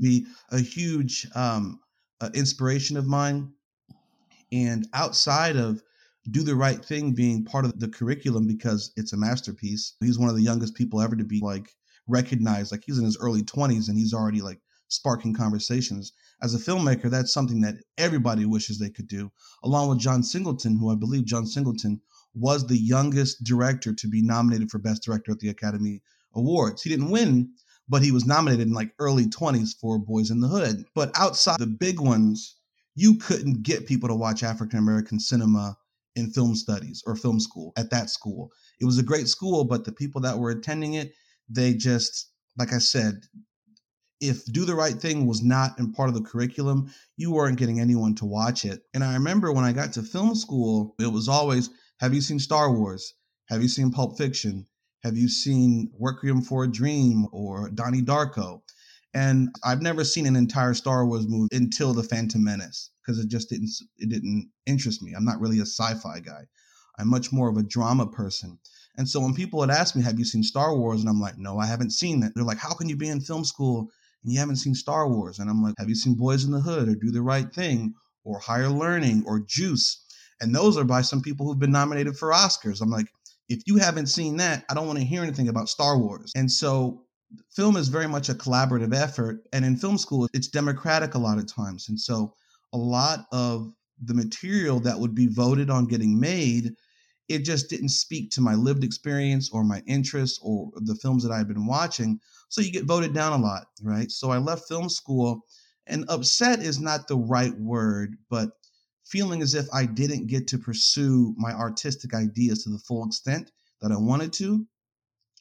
be 0.00 0.26
a 0.50 0.58
huge 0.58 1.28
um 1.36 1.78
uh, 2.20 2.30
inspiration 2.34 2.96
of 2.96 3.06
mine 3.06 3.52
and 4.52 4.86
outside 4.94 5.56
of 5.56 5.82
do 6.30 6.42
the 6.42 6.56
right 6.56 6.84
thing 6.84 7.12
being 7.12 7.44
part 7.44 7.64
of 7.64 7.78
the 7.78 7.88
curriculum 7.88 8.46
because 8.46 8.92
it's 8.96 9.12
a 9.12 9.16
masterpiece 9.16 9.94
he's 10.00 10.18
one 10.18 10.28
of 10.28 10.34
the 10.34 10.42
youngest 10.42 10.74
people 10.74 11.00
ever 11.00 11.14
to 11.14 11.24
be 11.24 11.40
like 11.40 11.74
recognized. 12.06 12.72
Like 12.72 12.84
he's 12.84 12.98
in 12.98 13.04
his 13.04 13.18
early 13.20 13.42
20s 13.42 13.88
and 13.88 13.98
he's 13.98 14.14
already 14.14 14.40
like 14.40 14.60
sparking 14.88 15.34
conversations. 15.34 16.12
As 16.42 16.54
a 16.54 16.58
filmmaker 16.58 17.10
that's 17.10 17.32
something 17.32 17.62
that 17.62 17.76
everybody 17.96 18.44
wishes 18.44 18.78
they 18.78 18.90
could 18.90 19.08
do 19.08 19.32
along 19.64 19.88
with 19.88 19.98
john 19.98 20.22
singleton 20.22 20.76
who 20.76 20.92
i 20.92 20.94
believe 20.94 21.24
john 21.24 21.46
singleton 21.46 21.98
was 22.34 22.66
the 22.66 22.76
youngest 22.76 23.42
director 23.42 23.94
to 23.94 24.06
be 24.06 24.20
nominated 24.20 24.70
for 24.70 24.78
best 24.78 25.02
director 25.02 25.32
at 25.32 25.38
the 25.38 25.48
academy 25.48 26.02
awards. 26.34 26.82
He 26.82 26.90
didn't 26.90 27.10
win 27.10 27.54
but 27.88 28.02
he 28.02 28.12
was 28.12 28.26
nominated 28.26 28.66
in 28.66 28.74
like 28.74 28.92
early 28.98 29.26
20s 29.26 29.78
for 29.80 29.98
boys 29.98 30.30
in 30.30 30.40
the 30.40 30.48
hood. 30.48 30.84
But 30.94 31.12
outside 31.14 31.58
the 31.58 31.66
big 31.66 32.00
ones 32.00 32.56
you 32.96 33.16
couldn't 33.18 33.62
get 33.62 33.86
people 33.86 34.08
to 34.08 34.14
watch 34.16 34.42
African 34.42 34.80
American 34.80 35.20
cinema 35.20 35.76
in 36.16 36.30
film 36.30 36.56
studies 36.56 37.04
or 37.06 37.14
film 37.14 37.38
school 37.38 37.72
at 37.76 37.90
that 37.90 38.10
school. 38.10 38.50
It 38.80 38.86
was 38.86 38.98
a 38.98 39.04
great 39.04 39.28
school, 39.28 39.64
but 39.64 39.84
the 39.84 39.92
people 39.92 40.22
that 40.22 40.38
were 40.38 40.50
attending 40.50 40.94
it, 40.94 41.12
they 41.48 41.74
just, 41.74 42.30
like 42.58 42.72
I 42.72 42.78
said, 42.78 43.20
if 44.18 44.46
Do 44.46 44.64
the 44.64 44.74
Right 44.74 44.94
Thing 44.94 45.26
was 45.26 45.42
not 45.42 45.78
in 45.78 45.92
part 45.92 46.08
of 46.08 46.14
the 46.14 46.22
curriculum, 46.22 46.90
you 47.18 47.32
weren't 47.32 47.58
getting 47.58 47.80
anyone 47.80 48.14
to 48.16 48.24
watch 48.24 48.64
it. 48.64 48.80
And 48.94 49.04
I 49.04 49.12
remember 49.12 49.52
when 49.52 49.64
I 49.64 49.72
got 49.72 49.92
to 49.92 50.02
film 50.02 50.34
school, 50.34 50.94
it 50.98 51.12
was 51.12 51.28
always, 51.28 51.68
have 52.00 52.14
you 52.14 52.22
seen 52.22 52.38
Star 52.38 52.72
Wars? 52.72 53.12
Have 53.50 53.60
you 53.62 53.68
seen 53.68 53.90
Pulp 53.90 54.16
Fiction? 54.16 54.66
Have 55.02 55.18
you 55.18 55.28
seen 55.28 55.92
Requiem 56.00 56.40
for 56.40 56.64
a 56.64 56.70
Dream 56.70 57.26
or 57.30 57.68
Donnie 57.68 58.00
Darko? 58.00 58.62
And 59.16 59.48
I've 59.64 59.80
never 59.80 60.04
seen 60.04 60.26
an 60.26 60.36
entire 60.36 60.74
Star 60.74 61.06
Wars 61.06 61.26
movie 61.26 61.48
until 61.56 61.94
The 61.94 62.02
Phantom 62.02 62.44
Menace 62.44 62.90
because 63.00 63.18
it 63.18 63.28
just 63.28 63.48
didn't 63.48 63.70
it 63.96 64.10
didn't 64.10 64.50
interest 64.66 65.02
me. 65.02 65.14
I'm 65.14 65.24
not 65.24 65.40
really 65.40 65.58
a 65.58 65.62
sci-fi 65.62 66.20
guy. 66.20 66.44
I'm 66.98 67.08
much 67.08 67.32
more 67.32 67.48
of 67.48 67.56
a 67.56 67.62
drama 67.62 68.06
person. 68.06 68.58
And 68.98 69.08
so 69.08 69.20
when 69.20 69.32
people 69.32 69.62
had 69.62 69.70
asked 69.70 69.96
me, 69.96 70.02
"Have 70.02 70.18
you 70.18 70.26
seen 70.26 70.42
Star 70.42 70.76
Wars?" 70.76 71.00
and 71.00 71.08
I'm 71.08 71.18
like, 71.18 71.38
"No, 71.38 71.58
I 71.58 71.64
haven't 71.64 71.94
seen 71.94 72.22
it." 72.22 72.32
They're 72.34 72.44
like, 72.44 72.58
"How 72.58 72.74
can 72.74 72.90
you 72.90 72.96
be 72.96 73.08
in 73.08 73.22
film 73.22 73.46
school 73.46 73.88
and 74.22 74.34
you 74.34 74.38
haven't 74.38 74.56
seen 74.56 74.74
Star 74.74 75.08
Wars?" 75.08 75.38
And 75.38 75.48
I'm 75.48 75.62
like, 75.62 75.76
"Have 75.78 75.88
you 75.88 75.94
seen 75.94 76.14
Boys 76.14 76.44
in 76.44 76.50
the 76.50 76.60
Hood 76.60 76.86
or 76.86 76.94
Do 76.94 77.10
the 77.10 77.22
Right 77.22 77.50
Thing 77.54 77.94
or 78.22 78.38
Higher 78.38 78.68
Learning 78.68 79.24
or 79.24 79.40
Juice?" 79.40 80.04
And 80.42 80.54
those 80.54 80.76
are 80.76 80.84
by 80.84 81.00
some 81.00 81.22
people 81.22 81.46
who've 81.46 81.58
been 81.58 81.72
nominated 81.72 82.18
for 82.18 82.32
Oscars. 82.32 82.82
I'm 82.82 82.90
like, 82.90 83.10
if 83.48 83.62
you 83.64 83.78
haven't 83.78 84.08
seen 84.08 84.36
that, 84.36 84.66
I 84.68 84.74
don't 84.74 84.86
want 84.86 84.98
to 84.98 85.06
hear 85.06 85.22
anything 85.22 85.48
about 85.48 85.70
Star 85.70 85.98
Wars. 85.98 86.32
And 86.36 86.52
so 86.52 87.05
film 87.54 87.76
is 87.76 87.88
very 87.88 88.06
much 88.06 88.28
a 88.28 88.34
collaborative 88.34 88.94
effort 88.94 89.40
and 89.52 89.64
in 89.64 89.76
film 89.76 89.98
school 89.98 90.28
it's 90.32 90.48
democratic 90.48 91.14
a 91.14 91.18
lot 91.18 91.38
of 91.38 91.46
times. 91.46 91.88
And 91.88 91.98
so 91.98 92.34
a 92.72 92.78
lot 92.78 93.26
of 93.32 93.72
the 94.02 94.14
material 94.14 94.78
that 94.80 94.98
would 94.98 95.14
be 95.14 95.26
voted 95.26 95.70
on 95.70 95.86
getting 95.86 96.18
made 96.18 96.74
it 97.28 97.40
just 97.40 97.68
didn't 97.68 97.88
speak 97.88 98.30
to 98.30 98.40
my 98.40 98.54
lived 98.54 98.84
experience 98.84 99.50
or 99.50 99.64
my 99.64 99.82
interests 99.88 100.38
or 100.42 100.70
the 100.76 100.94
films 100.94 101.24
that 101.24 101.32
i've 101.32 101.48
been 101.48 101.66
watching. 101.66 102.20
So 102.48 102.60
you 102.60 102.70
get 102.70 102.84
voted 102.84 103.12
down 103.12 103.32
a 103.32 103.42
lot 103.42 103.66
right? 103.82 104.10
So 104.10 104.30
i 104.30 104.38
left 104.38 104.68
film 104.68 104.88
school 104.88 105.40
and 105.86 106.04
upset 106.08 106.60
is 106.60 106.80
not 106.80 107.08
the 107.08 107.16
right 107.16 107.56
word 107.58 108.16
but 108.30 108.50
feeling 109.04 109.40
as 109.40 109.54
if 109.54 109.66
i 109.72 109.86
didn't 109.86 110.26
get 110.26 110.46
to 110.48 110.58
pursue 110.58 111.34
my 111.38 111.52
artistic 111.52 112.12
ideas 112.12 112.64
to 112.64 112.70
the 112.70 112.78
full 112.78 113.06
extent 113.06 113.50
that 113.80 113.92
i 113.92 113.96
wanted 113.96 114.32
to. 114.34 114.66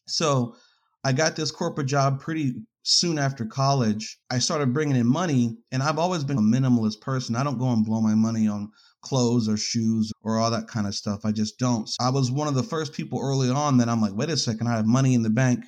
So 0.07 0.55
I 1.05 1.13
got 1.13 1.35
this 1.35 1.51
corporate 1.51 1.87
job 1.87 2.19
pretty 2.19 2.55
soon 2.81 3.19
after 3.19 3.45
college. 3.45 4.17
I 4.31 4.39
started 4.39 4.73
bringing 4.73 4.95
in 4.95 5.05
money, 5.05 5.55
and 5.71 5.83
I've 5.83 5.99
always 5.99 6.23
been 6.23 6.39
a 6.39 6.41
minimalist 6.41 6.99
person. 6.99 7.35
I 7.35 7.43
don't 7.43 7.59
go 7.59 7.69
and 7.69 7.85
blow 7.85 8.01
my 8.01 8.15
money 8.15 8.47
on 8.47 8.71
clothes 9.01 9.47
or 9.47 9.55
shoes 9.55 10.11
or 10.23 10.39
all 10.39 10.49
that 10.49 10.67
kind 10.67 10.87
of 10.87 10.95
stuff. 10.95 11.21
I 11.23 11.31
just 11.31 11.59
don't. 11.59 11.87
I 12.01 12.09
was 12.09 12.31
one 12.31 12.47
of 12.47 12.55
the 12.55 12.63
first 12.63 12.91
people 12.91 13.19
early 13.21 13.51
on 13.51 13.77
that 13.77 13.87
I'm 13.87 14.01
like, 14.01 14.15
wait 14.15 14.29
a 14.29 14.37
second, 14.37 14.67
I 14.67 14.75
have 14.75 14.87
money 14.87 15.13
in 15.13 15.21
the 15.21 15.29
bank 15.29 15.63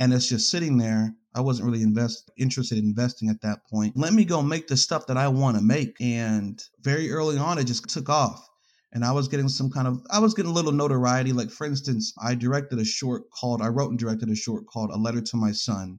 and 0.00 0.12
it's 0.12 0.28
just 0.28 0.50
sitting 0.50 0.78
there. 0.78 1.14
I 1.34 1.40
wasn't 1.40 1.70
really 1.70 1.82
invest 1.82 2.30
interested 2.36 2.78
in 2.78 2.84
investing 2.84 3.30
at 3.30 3.40
that 3.42 3.60
point. 3.70 3.96
Let 3.96 4.12
me 4.12 4.24
go 4.24 4.42
make 4.42 4.66
the 4.66 4.76
stuff 4.76 5.06
that 5.06 5.16
I 5.16 5.28
want 5.28 5.56
to 5.56 5.62
make. 5.62 5.96
And 6.00 6.60
very 6.80 7.12
early 7.12 7.38
on, 7.38 7.58
it 7.58 7.64
just 7.64 7.88
took 7.88 8.08
off. 8.08 8.44
And 8.92 9.04
I 9.04 9.12
was 9.12 9.28
getting 9.28 9.48
some 9.48 9.70
kind 9.70 9.88
of, 9.88 10.02
I 10.10 10.18
was 10.18 10.34
getting 10.34 10.50
a 10.50 10.54
little 10.54 10.72
notoriety. 10.72 11.32
Like, 11.32 11.50
for 11.50 11.66
instance, 11.66 12.12
I 12.22 12.34
directed 12.34 12.78
a 12.78 12.84
short 12.84 13.30
called, 13.30 13.62
I 13.62 13.68
wrote 13.68 13.90
and 13.90 13.98
directed 13.98 14.28
a 14.28 14.34
short 14.36 14.66
called 14.66 14.90
A 14.90 14.96
Letter 14.96 15.22
to 15.22 15.36
My 15.36 15.52
Son 15.52 15.98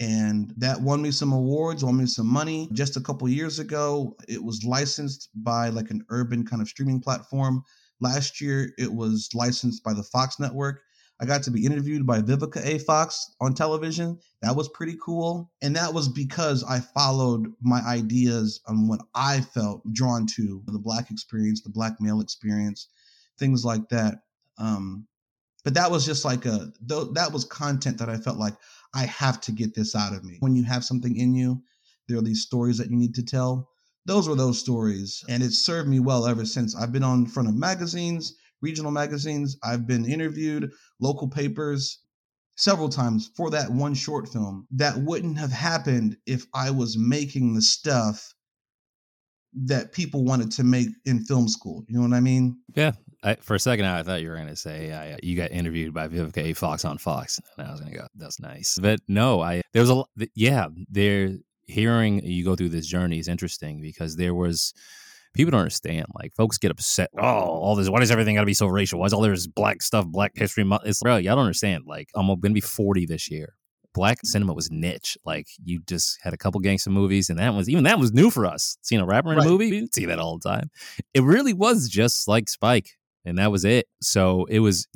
and 0.00 0.54
that 0.56 0.80
won 0.80 1.02
me 1.02 1.10
some 1.10 1.32
awards, 1.32 1.84
won 1.84 1.98
me 1.98 2.06
some 2.06 2.26
money. 2.26 2.70
Just 2.72 2.96
a 2.96 3.02
couple 3.02 3.28
years 3.28 3.58
ago, 3.58 4.16
it 4.28 4.42
was 4.42 4.64
licensed 4.64 5.28
by 5.34 5.68
like 5.68 5.90
an 5.90 6.02
urban 6.08 6.44
kind 6.44 6.62
of 6.62 6.68
streaming 6.68 7.00
platform. 7.00 7.62
Last 8.00 8.40
year, 8.40 8.72
it 8.78 8.90
was 8.90 9.28
licensed 9.34 9.84
by 9.84 9.92
the 9.92 10.02
Fox 10.02 10.40
network. 10.40 10.80
I 11.20 11.26
got 11.26 11.42
to 11.42 11.50
be 11.50 11.66
interviewed 11.66 12.06
by 12.06 12.22
Vivica 12.22 12.64
A. 12.64 12.78
Fox 12.78 13.34
on 13.40 13.52
television. 13.52 14.18
That 14.40 14.56
was 14.56 14.70
pretty 14.70 14.96
cool. 15.04 15.52
And 15.60 15.76
that 15.76 15.92
was 15.92 16.08
because 16.08 16.64
I 16.64 16.80
followed 16.80 17.52
my 17.60 17.80
ideas 17.80 18.60
on 18.66 18.88
what 18.88 19.02
I 19.14 19.42
felt 19.42 19.82
drawn 19.92 20.26
to 20.36 20.62
the 20.66 20.78
Black 20.78 21.10
experience, 21.10 21.60
the 21.60 21.68
Black 21.68 22.00
male 22.00 22.22
experience, 22.22 22.88
things 23.38 23.66
like 23.66 23.88
that. 23.90 24.22
Um, 24.56 25.06
but 25.62 25.74
that 25.74 25.90
was 25.90 26.06
just 26.06 26.24
like 26.24 26.46
a, 26.46 26.72
that 26.86 27.30
was 27.32 27.44
content 27.44 27.98
that 27.98 28.08
I 28.08 28.16
felt 28.16 28.38
like 28.38 28.54
I 28.94 29.04
have 29.04 29.42
to 29.42 29.52
get 29.52 29.74
this 29.74 29.94
out 29.94 30.14
of 30.14 30.24
me. 30.24 30.38
When 30.40 30.56
you 30.56 30.64
have 30.64 30.86
something 30.86 31.14
in 31.14 31.34
you, 31.34 31.62
there 32.08 32.16
are 32.16 32.22
these 32.22 32.42
stories 32.42 32.78
that 32.78 32.90
you 32.90 32.96
need 32.96 33.14
to 33.16 33.22
tell. 33.22 33.68
Those 34.06 34.26
were 34.26 34.36
those 34.36 34.58
stories. 34.58 35.22
And 35.28 35.42
it 35.42 35.52
served 35.52 35.86
me 35.86 36.00
well 36.00 36.26
ever 36.26 36.46
since. 36.46 36.74
I've 36.74 36.92
been 36.92 37.04
on 37.04 37.26
front 37.26 37.50
of 37.50 37.54
magazines, 37.54 38.34
regional 38.62 38.90
magazines. 38.90 39.56
I've 39.62 39.86
been 39.86 40.04
interviewed, 40.04 40.70
local 41.00 41.28
papers, 41.28 42.00
several 42.56 42.88
times 42.88 43.30
for 43.36 43.50
that 43.50 43.70
one 43.70 43.94
short 43.94 44.28
film. 44.28 44.66
That 44.72 44.98
wouldn't 44.98 45.38
have 45.38 45.52
happened 45.52 46.16
if 46.26 46.46
I 46.54 46.70
was 46.70 46.96
making 46.98 47.54
the 47.54 47.62
stuff 47.62 48.34
that 49.52 49.92
people 49.92 50.24
wanted 50.24 50.52
to 50.52 50.64
make 50.64 50.88
in 51.04 51.24
film 51.24 51.48
school. 51.48 51.84
You 51.88 51.96
know 51.96 52.08
what 52.08 52.16
I 52.16 52.20
mean? 52.20 52.58
Yeah, 52.74 52.92
I, 53.24 53.34
for 53.36 53.54
a 53.54 53.60
second, 53.60 53.86
I 53.86 54.02
thought 54.02 54.22
you 54.22 54.28
were 54.28 54.36
going 54.36 54.48
to 54.48 54.56
say 54.56 54.88
yeah, 54.88 55.16
you 55.22 55.36
got 55.36 55.50
interviewed 55.50 55.92
by 55.92 56.08
Vivica 56.08 56.38
A. 56.38 56.52
Fox 56.52 56.84
on 56.84 56.98
Fox, 56.98 57.40
and 57.56 57.66
I 57.66 57.70
was 57.70 57.80
going 57.80 57.92
to 57.92 57.98
go, 57.98 58.06
"That's 58.14 58.40
nice." 58.40 58.78
But 58.80 59.00
no, 59.08 59.40
I 59.40 59.62
there 59.72 59.82
was 59.82 59.90
a 59.90 60.04
yeah. 60.34 60.68
There, 60.88 61.36
hearing 61.64 62.24
you 62.24 62.44
go 62.44 62.56
through 62.56 62.70
this 62.70 62.86
journey 62.86 63.18
is 63.18 63.28
interesting 63.28 63.80
because 63.80 64.16
there 64.16 64.34
was 64.34 64.74
people 65.34 65.50
don't 65.50 65.60
understand. 65.60 66.06
Like 66.14 66.34
folks 66.34 66.58
get 66.58 66.70
upset. 66.70 67.10
Oh, 67.16 67.22
oh, 67.22 67.60
all 67.60 67.76
this. 67.76 67.88
Why 67.88 68.00
does 68.00 68.10
everything 68.10 68.36
got 68.36 68.42
to 68.42 68.46
be 68.46 68.54
so 68.54 68.66
racial? 68.66 69.00
Why 69.00 69.06
is 69.06 69.12
all 69.12 69.20
this 69.22 69.46
black 69.46 69.82
stuff, 69.82 70.06
Black 70.06 70.32
History 70.34 70.64
Month? 70.64 70.82
It's 70.86 71.02
bro, 71.02 71.16
y'all 71.16 71.36
don't 71.36 71.44
understand. 71.44 71.84
Like 71.86 72.08
I'm 72.14 72.26
going 72.26 72.40
to 72.40 72.50
be 72.50 72.60
40 72.60 73.06
this 73.06 73.30
year 73.30 73.54
black 73.92 74.18
cinema 74.24 74.52
was 74.52 74.70
niche. 74.70 75.16
Like 75.24 75.48
you 75.62 75.80
just 75.86 76.18
had 76.22 76.32
a 76.32 76.36
couple 76.36 76.60
gangster 76.60 76.90
movies, 76.90 77.30
and 77.30 77.38
that 77.38 77.54
was 77.54 77.68
even 77.68 77.84
that 77.84 77.98
was 77.98 78.12
new 78.12 78.30
for 78.30 78.46
us. 78.46 78.76
Seeing 78.82 79.00
a 79.00 79.06
rapper 79.06 79.32
in 79.32 79.38
right. 79.38 79.46
a 79.46 79.50
movie, 79.50 79.70
we 79.70 79.80
didn't 79.80 79.94
see 79.94 80.06
that 80.06 80.18
all 80.18 80.38
the 80.38 80.48
time. 80.48 80.70
It 81.14 81.22
really 81.22 81.52
was 81.52 81.88
just 81.88 82.28
like 82.28 82.48
Spike, 82.48 82.90
and 83.24 83.38
that 83.38 83.50
was 83.50 83.64
it. 83.64 83.86
So 84.00 84.46
it 84.46 84.60
was 84.60 84.86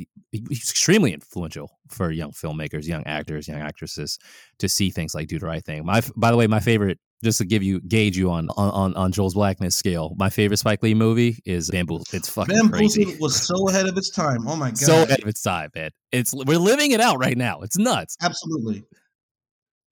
extremely 0.50 1.12
influential 1.12 1.70
for 1.88 2.10
young 2.10 2.32
filmmakers, 2.32 2.86
young 2.86 3.04
actors, 3.06 3.48
young 3.48 3.60
actresses 3.60 4.18
to 4.58 4.68
see 4.68 4.90
things 4.90 5.14
like 5.14 5.28
Do 5.28 5.38
the 5.38 5.46
Right 5.46 5.64
Thing. 5.64 5.84
My, 5.84 6.02
by 6.16 6.30
the 6.30 6.36
way, 6.36 6.46
my 6.46 6.60
favorite. 6.60 6.98
Just 7.24 7.38
to 7.38 7.44
give 7.44 7.62
you 7.62 7.80
gauge 7.80 8.16
you 8.16 8.30
on 8.30 8.50
on 8.50 8.94
on 8.94 9.10
Joel's 9.10 9.34
blackness 9.34 9.74
scale, 9.74 10.14
my 10.18 10.28
favorite 10.28 10.58
Spike 10.58 10.82
Lee 10.82 10.94
movie 10.94 11.40
is 11.46 11.70
Bamboo. 11.70 12.02
It's 12.12 12.28
fucking 12.28 12.54
Bamboozled 12.54 13.06
crazy. 13.06 13.16
was 13.18 13.34
so 13.34 13.68
ahead 13.68 13.88
of 13.88 13.96
its 13.96 14.10
time. 14.10 14.46
Oh 14.46 14.56
my 14.56 14.68
god, 14.68 14.78
so 14.78 15.02
ahead 15.02 15.22
of 15.22 15.28
its 15.28 15.42
time, 15.42 15.70
man. 15.74 15.90
It's 16.12 16.34
we're 16.34 16.58
living 16.58 16.92
it 16.92 17.00
out 17.00 17.18
right 17.18 17.36
now. 17.36 17.62
It's 17.62 17.78
nuts. 17.78 18.16
Absolutely. 18.22 18.84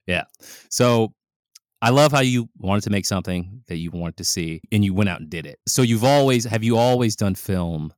Yeah. 0.06 0.24
So 0.68 1.14
I 1.80 1.90
love 1.90 2.12
how 2.12 2.20
you 2.20 2.48
wanted 2.58 2.84
to 2.84 2.90
make 2.90 3.06
something 3.06 3.62
that 3.66 3.76
you 3.76 3.90
wanted 3.90 4.18
to 4.18 4.24
see 4.24 4.60
and 4.70 4.84
you 4.84 4.94
went 4.94 5.08
out 5.08 5.20
and 5.20 5.30
did 5.30 5.46
it. 5.46 5.58
So 5.66 5.82
you've 5.82 6.04
always 6.04 6.44
have 6.44 6.62
you 6.62 6.76
always 6.76 7.16
done 7.16 7.34
film 7.34 7.92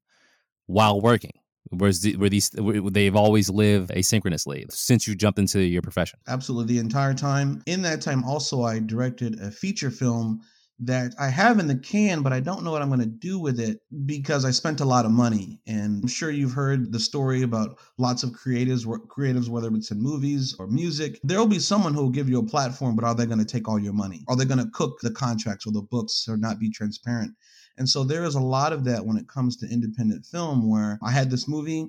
while 0.67 1.01
working? 1.01 1.33
Whereas 1.71 2.03
the, 2.03 2.17
where 2.17 2.31
these 2.31 2.51
they've 2.51 3.17
always 3.17 3.49
lived 3.49 3.91
asynchronously 3.91 4.71
since 4.71 5.09
you 5.09 5.15
jumped 5.15 5.39
into 5.39 5.61
your 5.63 5.83
profession. 5.83 6.19
Absolutely, 6.29 6.75
the 6.75 6.81
entire 6.81 7.15
time. 7.15 7.63
In 7.67 7.83
that 7.83 8.03
time, 8.03 8.23
also 8.25 8.63
I 8.63 8.81
directed 8.81 9.41
a 9.41 9.51
feature 9.51 9.91
film 9.91 10.41
that 10.81 11.15
I 11.19 11.29
have 11.29 11.61
in 11.61 11.69
the 11.69 11.77
can, 11.77 12.23
but 12.23 12.33
I 12.33 12.41
don't 12.41 12.65
know 12.65 12.73
what 12.73 12.83
I'm 12.83 12.89
going 12.89 13.01
to 13.01 13.07
do 13.07 13.39
with 13.39 13.61
it 13.61 13.81
because 14.07 14.45
I 14.45 14.51
spent 14.51 14.81
a 14.81 14.85
lot 14.85 15.05
of 15.05 15.13
money. 15.13 15.61
And 15.67 16.03
I'm 16.03 16.09
sure 16.09 16.31
you've 16.31 16.53
heard 16.53 16.93
the 16.93 16.99
story 16.99 17.43
about 17.43 17.79
lots 17.97 18.25
of 18.25 18.31
creatives, 18.31 18.85
creatives, 19.07 19.49
whether 19.49 19.73
it's 19.75 19.93
in 19.93 20.03
movies 20.03 20.57
or 20.59 20.67
music. 20.67 21.21
There 21.23 21.39
will 21.39 21.47
be 21.47 21.61
someone 21.61 21.95
who 21.95 22.03
will 22.03 22.11
give 22.11 22.29
you 22.29 22.41
a 22.41 22.47
platform, 22.47 22.97
but 22.97 23.05
are 23.05 23.15
they 23.15 23.27
going 23.27 23.39
to 23.39 23.45
take 23.45 23.69
all 23.69 23.79
your 23.79 23.93
money? 23.93 24.25
Are 24.29 24.37
they 24.37 24.45
going 24.45 24.59
to 24.59 24.71
cook 24.73 24.99
the 25.01 25.13
contracts 25.13 25.67
or 25.67 25.73
the 25.73 25.83
books 25.83 26.27
or 26.29 26.37
not 26.37 26.59
be 26.59 26.71
transparent? 26.71 27.33
And 27.77 27.89
so 27.89 28.05
there 28.05 28.25
is 28.25 28.35
a 28.35 28.41
lot 28.41 28.73
of 28.73 28.85
that 28.85 29.05
when 29.05 29.17
it 29.17 29.29
comes 29.29 29.57
to 29.59 29.69
independent 29.69 30.27
film 30.27 30.71
where 30.71 30.99
I 31.03 31.11
had 31.11 31.31
this 31.31 31.49
movie. 31.49 31.89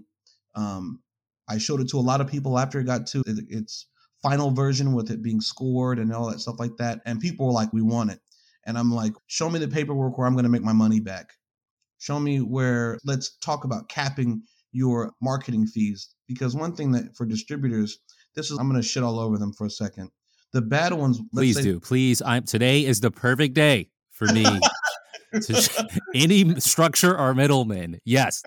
Um, 0.55 1.01
I 1.47 1.57
showed 1.57 1.81
it 1.81 1.89
to 1.89 1.97
a 1.97 1.99
lot 1.99 2.21
of 2.21 2.27
people 2.27 2.57
after 2.57 2.79
it 2.79 2.85
got 2.85 3.05
to 3.07 3.23
its 3.27 3.87
final 4.21 4.49
version 4.49 4.93
with 4.93 5.11
it 5.11 5.21
being 5.21 5.41
scored 5.41 5.99
and 5.99 6.11
all 6.11 6.29
that 6.29 6.39
stuff 6.39 6.59
like 6.59 6.75
that. 6.77 7.01
And 7.05 7.19
people 7.19 7.45
were 7.45 7.51
like, 7.51 7.71
we 7.71 7.83
want 7.83 8.11
it. 8.11 8.19
And 8.65 8.77
I'm 8.77 8.91
like, 8.91 9.13
show 9.27 9.49
me 9.49 9.59
the 9.59 9.67
paperwork 9.67 10.17
where 10.17 10.25
I'm 10.25 10.33
going 10.33 10.45
to 10.45 10.49
make 10.49 10.63
my 10.63 10.73
money 10.73 10.99
back. 10.99 11.33
Show 11.99 12.19
me 12.19 12.39
where, 12.39 12.97
let's 13.05 13.37
talk 13.37 13.63
about 13.63 13.89
capping 13.89 14.41
your 14.71 15.13
marketing 15.21 15.67
fees. 15.67 16.09
Because 16.27 16.55
one 16.55 16.75
thing 16.75 16.91
that 16.93 17.15
for 17.15 17.25
distributors, 17.27 17.99
this 18.35 18.49
is, 18.49 18.57
I'm 18.57 18.67
going 18.67 18.81
to 18.81 18.87
shit 18.87 19.03
all 19.03 19.19
over 19.19 19.37
them 19.37 19.53
for 19.53 19.67
a 19.67 19.69
second. 19.69 20.09
The 20.53 20.61
bad 20.61 20.93
ones. 20.93 21.19
Please 21.31 21.57
say, 21.57 21.61
do. 21.61 21.79
Please. 21.79 22.23
I'm, 22.23 22.43
today 22.43 22.83
is 22.85 23.01
the 23.01 23.11
perfect 23.11 23.53
day 23.53 23.89
for 24.09 24.25
me 24.27 24.43
to 25.41 25.87
any 26.13 26.59
structure 26.59 27.17
or 27.17 27.33
middleman. 27.33 27.99
Yes, 28.05 28.43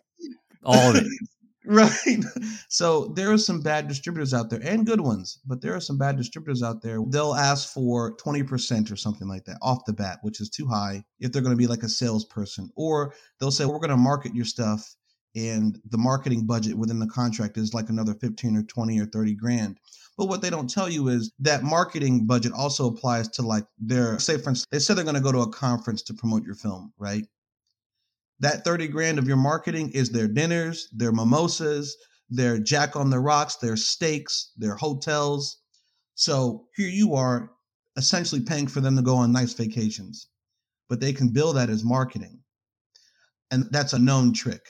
all 0.65 0.91
of 0.91 0.97
it. 0.97 1.07
Right. 1.71 2.25
So 2.71 3.09
there 3.09 3.31
are 3.31 3.37
some 3.37 3.61
bad 3.61 3.89
distributors 3.89 4.33
out 4.33 4.49
there 4.49 4.63
and 4.65 4.87
good 4.87 5.03
ones, 5.03 5.39
but 5.45 5.61
there 5.61 5.75
are 5.75 5.81
some 5.81 5.99
bad 5.99 6.17
distributors 6.17 6.63
out 6.63 6.81
there. 6.81 6.99
They'll 7.07 7.35
ask 7.35 7.75
for 7.75 8.17
20% 8.17 8.91
or 8.91 8.97
something 8.97 9.29
like 9.29 9.45
that 9.45 9.59
off 9.61 9.85
the 9.85 9.93
bat, 9.93 10.21
which 10.23 10.41
is 10.41 10.49
too 10.49 10.67
high 10.67 11.05
if 11.21 11.31
they're 11.31 11.43
going 11.43 11.53
to 11.53 11.59
be 11.59 11.67
like 11.67 11.83
a 11.83 11.89
salesperson. 11.91 12.71
Or 12.75 13.13
they'll 13.39 13.51
say, 13.51 13.67
we're 13.67 13.81
going 13.81 13.91
to 13.91 13.99
market 13.99 14.35
your 14.35 14.47
stuff 14.47 14.97
and 15.35 15.81
the 15.91 15.99
marketing 15.99 16.47
budget 16.47 16.77
within 16.77 16.99
the 16.99 17.07
contract 17.07 17.57
is 17.59 17.75
like 17.75 17.89
another 17.89 18.15
15 18.15 18.57
or 18.57 18.63
20 18.63 19.01
or 19.01 19.07
30 19.07 19.35
grand. 19.35 19.79
But 20.17 20.27
what 20.27 20.43
they 20.43 20.51
don't 20.51 20.69
tell 20.69 20.89
you 20.89 21.09
is 21.09 21.31
that 21.39 21.63
marketing 21.63 22.27
budget 22.27 22.53
also 22.53 22.89
applies 22.89 23.29
to 23.29 23.43
like 23.43 23.65
their, 23.79 24.19
say, 24.19 24.37
for 24.39 24.51
instance, 24.51 24.67
they 24.71 24.81
said 24.81 24.97
they're 24.97 25.05
going 25.05 25.15
to 25.15 25.21
go 25.21 25.33
to 25.33 25.43
a 25.43 25.51
conference 25.51 26.03
to 26.03 26.15
promote 26.15 26.45
your 26.45 26.57
film, 26.57 26.93
right? 26.99 27.25
That 28.41 28.65
30 28.65 28.89
grand 28.89 29.19
of 29.19 29.29
your 29.29 29.37
marketing 29.37 29.91
is 29.91 30.11
their 30.11 30.29
dinners, 30.29 30.89
their 30.93 31.13
mimosas, 31.13 31.97
their 32.31 32.59
Jack 32.59 32.97
on 32.97 33.11
the 33.11 33.21
Rocks, 33.21 33.57
their 33.57 33.77
steaks, 33.77 34.53
their 34.57 34.75
hotels. 34.75 35.59
So 36.15 36.67
here 36.77 36.89
you 36.89 37.15
are 37.15 37.51
essentially 37.97 38.41
paying 38.41 38.67
for 38.67 38.81
them 38.81 38.97
to 38.97 39.03
go 39.03 39.17
on 39.17 39.33
nice 39.33 39.55
vacations, 39.55 40.29
but 40.89 41.01
they 41.01 41.13
can 41.13 41.29
bill 41.29 41.53
that 41.53 41.71
as 41.71 41.85
marketing. 41.85 42.41
And 43.51 43.67
that's 43.71 43.93
a 43.93 43.99
known 43.99 44.33
trick. 44.33 44.63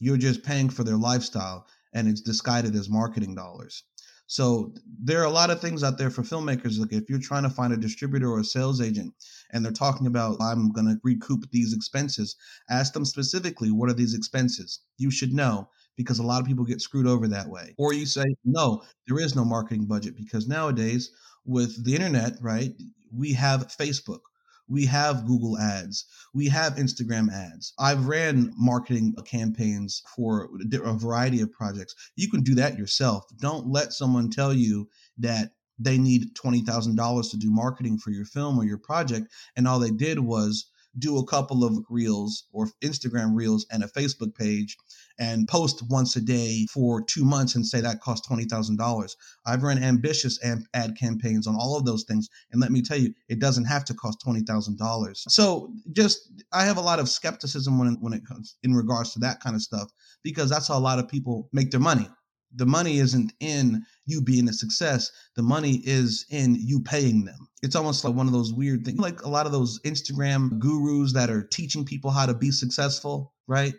You're 0.00 0.16
just 0.16 0.42
paying 0.42 0.68
for 0.68 0.84
their 0.84 0.96
lifestyle 0.96 1.66
and 1.92 2.08
it's 2.08 2.20
disguised 2.20 2.74
as 2.74 2.88
marketing 2.88 3.34
dollars. 3.34 3.84
So 4.28 4.74
there 5.02 5.22
are 5.22 5.26
a 5.26 5.30
lot 5.30 5.48
of 5.48 5.58
things 5.58 5.82
out 5.82 5.96
there 5.96 6.10
for 6.10 6.22
filmmakers. 6.22 6.78
Like 6.78 6.92
if 6.92 7.08
you're 7.08 7.18
trying 7.18 7.44
to 7.44 7.50
find 7.50 7.72
a 7.72 7.78
distributor 7.78 8.30
or 8.30 8.40
a 8.40 8.44
sales 8.44 8.80
agent 8.82 9.14
and 9.52 9.64
they're 9.64 9.72
talking 9.72 10.06
about, 10.06 10.36
I'm 10.40 10.70
going 10.70 10.86
to 10.86 11.00
recoup 11.02 11.50
these 11.50 11.72
expenses, 11.72 12.36
ask 12.68 12.92
them 12.92 13.06
specifically, 13.06 13.70
what 13.70 13.88
are 13.88 13.94
these 13.94 14.14
expenses? 14.14 14.80
You 14.98 15.10
should 15.10 15.32
know 15.32 15.70
because 15.96 16.18
a 16.18 16.22
lot 16.22 16.42
of 16.42 16.46
people 16.46 16.66
get 16.66 16.82
screwed 16.82 17.06
over 17.06 17.26
that 17.26 17.48
way. 17.48 17.74
Or 17.78 17.94
you 17.94 18.04
say, 18.04 18.24
no, 18.44 18.82
there 19.08 19.18
is 19.18 19.34
no 19.34 19.46
marketing 19.46 19.86
budget 19.86 20.14
because 20.14 20.46
nowadays 20.46 21.10
with 21.46 21.82
the 21.82 21.94
internet, 21.94 22.34
right, 22.42 22.74
we 23.10 23.32
have 23.32 23.68
Facebook 23.68 24.20
we 24.68 24.86
have 24.86 25.26
Google 25.26 25.58
ads. 25.58 26.04
We 26.34 26.48
have 26.48 26.74
Instagram 26.76 27.32
ads. 27.32 27.72
I've 27.78 28.06
ran 28.06 28.52
marketing 28.56 29.14
campaigns 29.24 30.02
for 30.14 30.48
a 30.72 30.92
variety 30.92 31.40
of 31.40 31.52
projects. 31.52 31.94
You 32.16 32.30
can 32.30 32.42
do 32.42 32.54
that 32.56 32.78
yourself. 32.78 33.24
Don't 33.40 33.68
let 33.68 33.92
someone 33.92 34.30
tell 34.30 34.52
you 34.52 34.88
that 35.18 35.52
they 35.78 35.96
need 35.96 36.34
$20,000 36.34 37.30
to 37.30 37.36
do 37.36 37.50
marketing 37.50 37.98
for 37.98 38.10
your 38.10 38.24
film 38.24 38.58
or 38.58 38.64
your 38.64 38.78
project. 38.78 39.28
And 39.56 39.66
all 39.66 39.78
they 39.78 39.90
did 39.90 40.18
was 40.18 40.66
do 40.98 41.18
a 41.18 41.26
couple 41.26 41.64
of 41.64 41.78
reels 41.88 42.44
or 42.52 42.68
Instagram 42.82 43.34
reels 43.34 43.66
and 43.70 43.82
a 43.82 43.88
Facebook 43.88 44.34
page 44.34 44.76
and 45.18 45.48
post 45.48 45.82
once 45.88 46.14
a 46.16 46.20
day 46.20 46.66
for 46.70 47.02
two 47.02 47.24
months 47.24 47.54
and 47.54 47.66
say 47.66 47.80
that 47.80 48.00
costs 48.00 48.28
$20,000. 48.28 49.16
I've 49.46 49.62
run 49.62 49.82
ambitious 49.82 50.38
ad 50.74 50.96
campaigns 50.96 51.46
on 51.46 51.56
all 51.56 51.76
of 51.76 51.84
those 51.84 52.04
things. 52.04 52.28
And 52.52 52.60
let 52.60 52.70
me 52.70 52.82
tell 52.82 52.98
you, 52.98 53.12
it 53.28 53.40
doesn't 53.40 53.64
have 53.64 53.84
to 53.86 53.94
cost 53.94 54.22
$20,000. 54.24 55.16
So 55.16 55.72
just, 55.92 56.30
I 56.52 56.64
have 56.64 56.76
a 56.76 56.82
lot 56.82 57.00
of 57.00 57.08
skepticism 57.08 57.78
when, 57.78 57.96
when 58.00 58.12
it 58.12 58.26
comes 58.26 58.56
in 58.62 58.74
regards 58.74 59.12
to 59.14 59.18
that 59.20 59.40
kind 59.40 59.56
of 59.56 59.62
stuff, 59.62 59.90
because 60.22 60.50
that's 60.50 60.68
how 60.68 60.78
a 60.78 60.80
lot 60.80 60.98
of 60.98 61.08
people 61.08 61.48
make 61.52 61.70
their 61.70 61.80
money 61.80 62.08
the 62.54 62.66
money 62.66 62.98
isn't 62.98 63.32
in 63.40 63.84
you 64.06 64.22
being 64.22 64.48
a 64.48 64.52
success. 64.52 65.10
The 65.36 65.42
money 65.42 65.82
is 65.84 66.26
in 66.30 66.54
you 66.54 66.80
paying 66.80 67.24
them. 67.24 67.48
It's 67.62 67.76
almost 67.76 68.04
like 68.04 68.14
one 68.14 68.26
of 68.26 68.32
those 68.32 68.52
weird 68.52 68.84
things 68.84 68.98
like 68.98 69.22
a 69.22 69.28
lot 69.28 69.46
of 69.46 69.52
those 69.52 69.80
instagram 69.84 70.58
gurus 70.58 71.12
that 71.12 71.30
are 71.30 71.42
teaching 71.42 71.84
people 71.84 72.10
how 72.10 72.26
to 72.26 72.34
be 72.34 72.50
successful 72.50 73.34
right? 73.46 73.74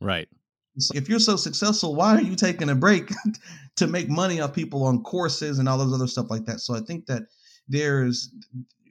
Right. 0.00 0.28
So 0.78 0.96
if 0.96 1.08
you're 1.08 1.20
so 1.20 1.36
successful 1.36 1.94
why 1.94 2.16
are 2.16 2.22
you 2.22 2.34
taking 2.34 2.70
a 2.70 2.74
break 2.74 3.12
to 3.76 3.86
make 3.86 4.08
money 4.08 4.40
off 4.40 4.54
people 4.54 4.84
on 4.84 5.02
courses 5.02 5.58
and 5.58 5.68
all 5.68 5.78
those 5.78 5.94
other 5.94 6.08
stuff 6.08 6.30
like 6.30 6.46
that? 6.46 6.60
So 6.60 6.74
i 6.74 6.80
think 6.80 7.06
that 7.06 7.24
there's 7.68 8.34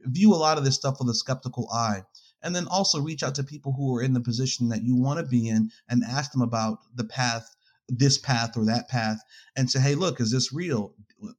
view 0.06 0.34
a 0.34 0.36
lot 0.36 0.58
of 0.58 0.64
this 0.64 0.76
stuff 0.76 0.98
with 1.00 1.10
a 1.10 1.14
skeptical 1.14 1.70
eye 1.74 2.02
and 2.42 2.56
then 2.56 2.68
also 2.68 3.02
reach 3.02 3.24
out 3.24 3.36
to 3.36 3.44
people 3.44 3.74
who 3.74 3.96
are 3.96 4.02
in 4.02 4.14
the 4.14 4.22
position 4.22 4.70
that 4.70 4.84
you 4.84 4.96
want 4.96 5.20
to 5.20 5.26
be 5.26 5.50
in 5.50 5.70
and 5.90 6.04
ask 6.04 6.32
them 6.32 6.42
about 6.42 6.80
the 6.96 7.04
path 7.04 7.54
this 7.90 8.18
path 8.18 8.56
or 8.56 8.66
that 8.66 8.88
path 8.88 9.22
and 9.56 9.70
say, 9.70 9.80
hey, 9.80 9.96
look, 9.96 10.20
is 10.20 10.32
this 10.32 10.54
real? 10.54 10.94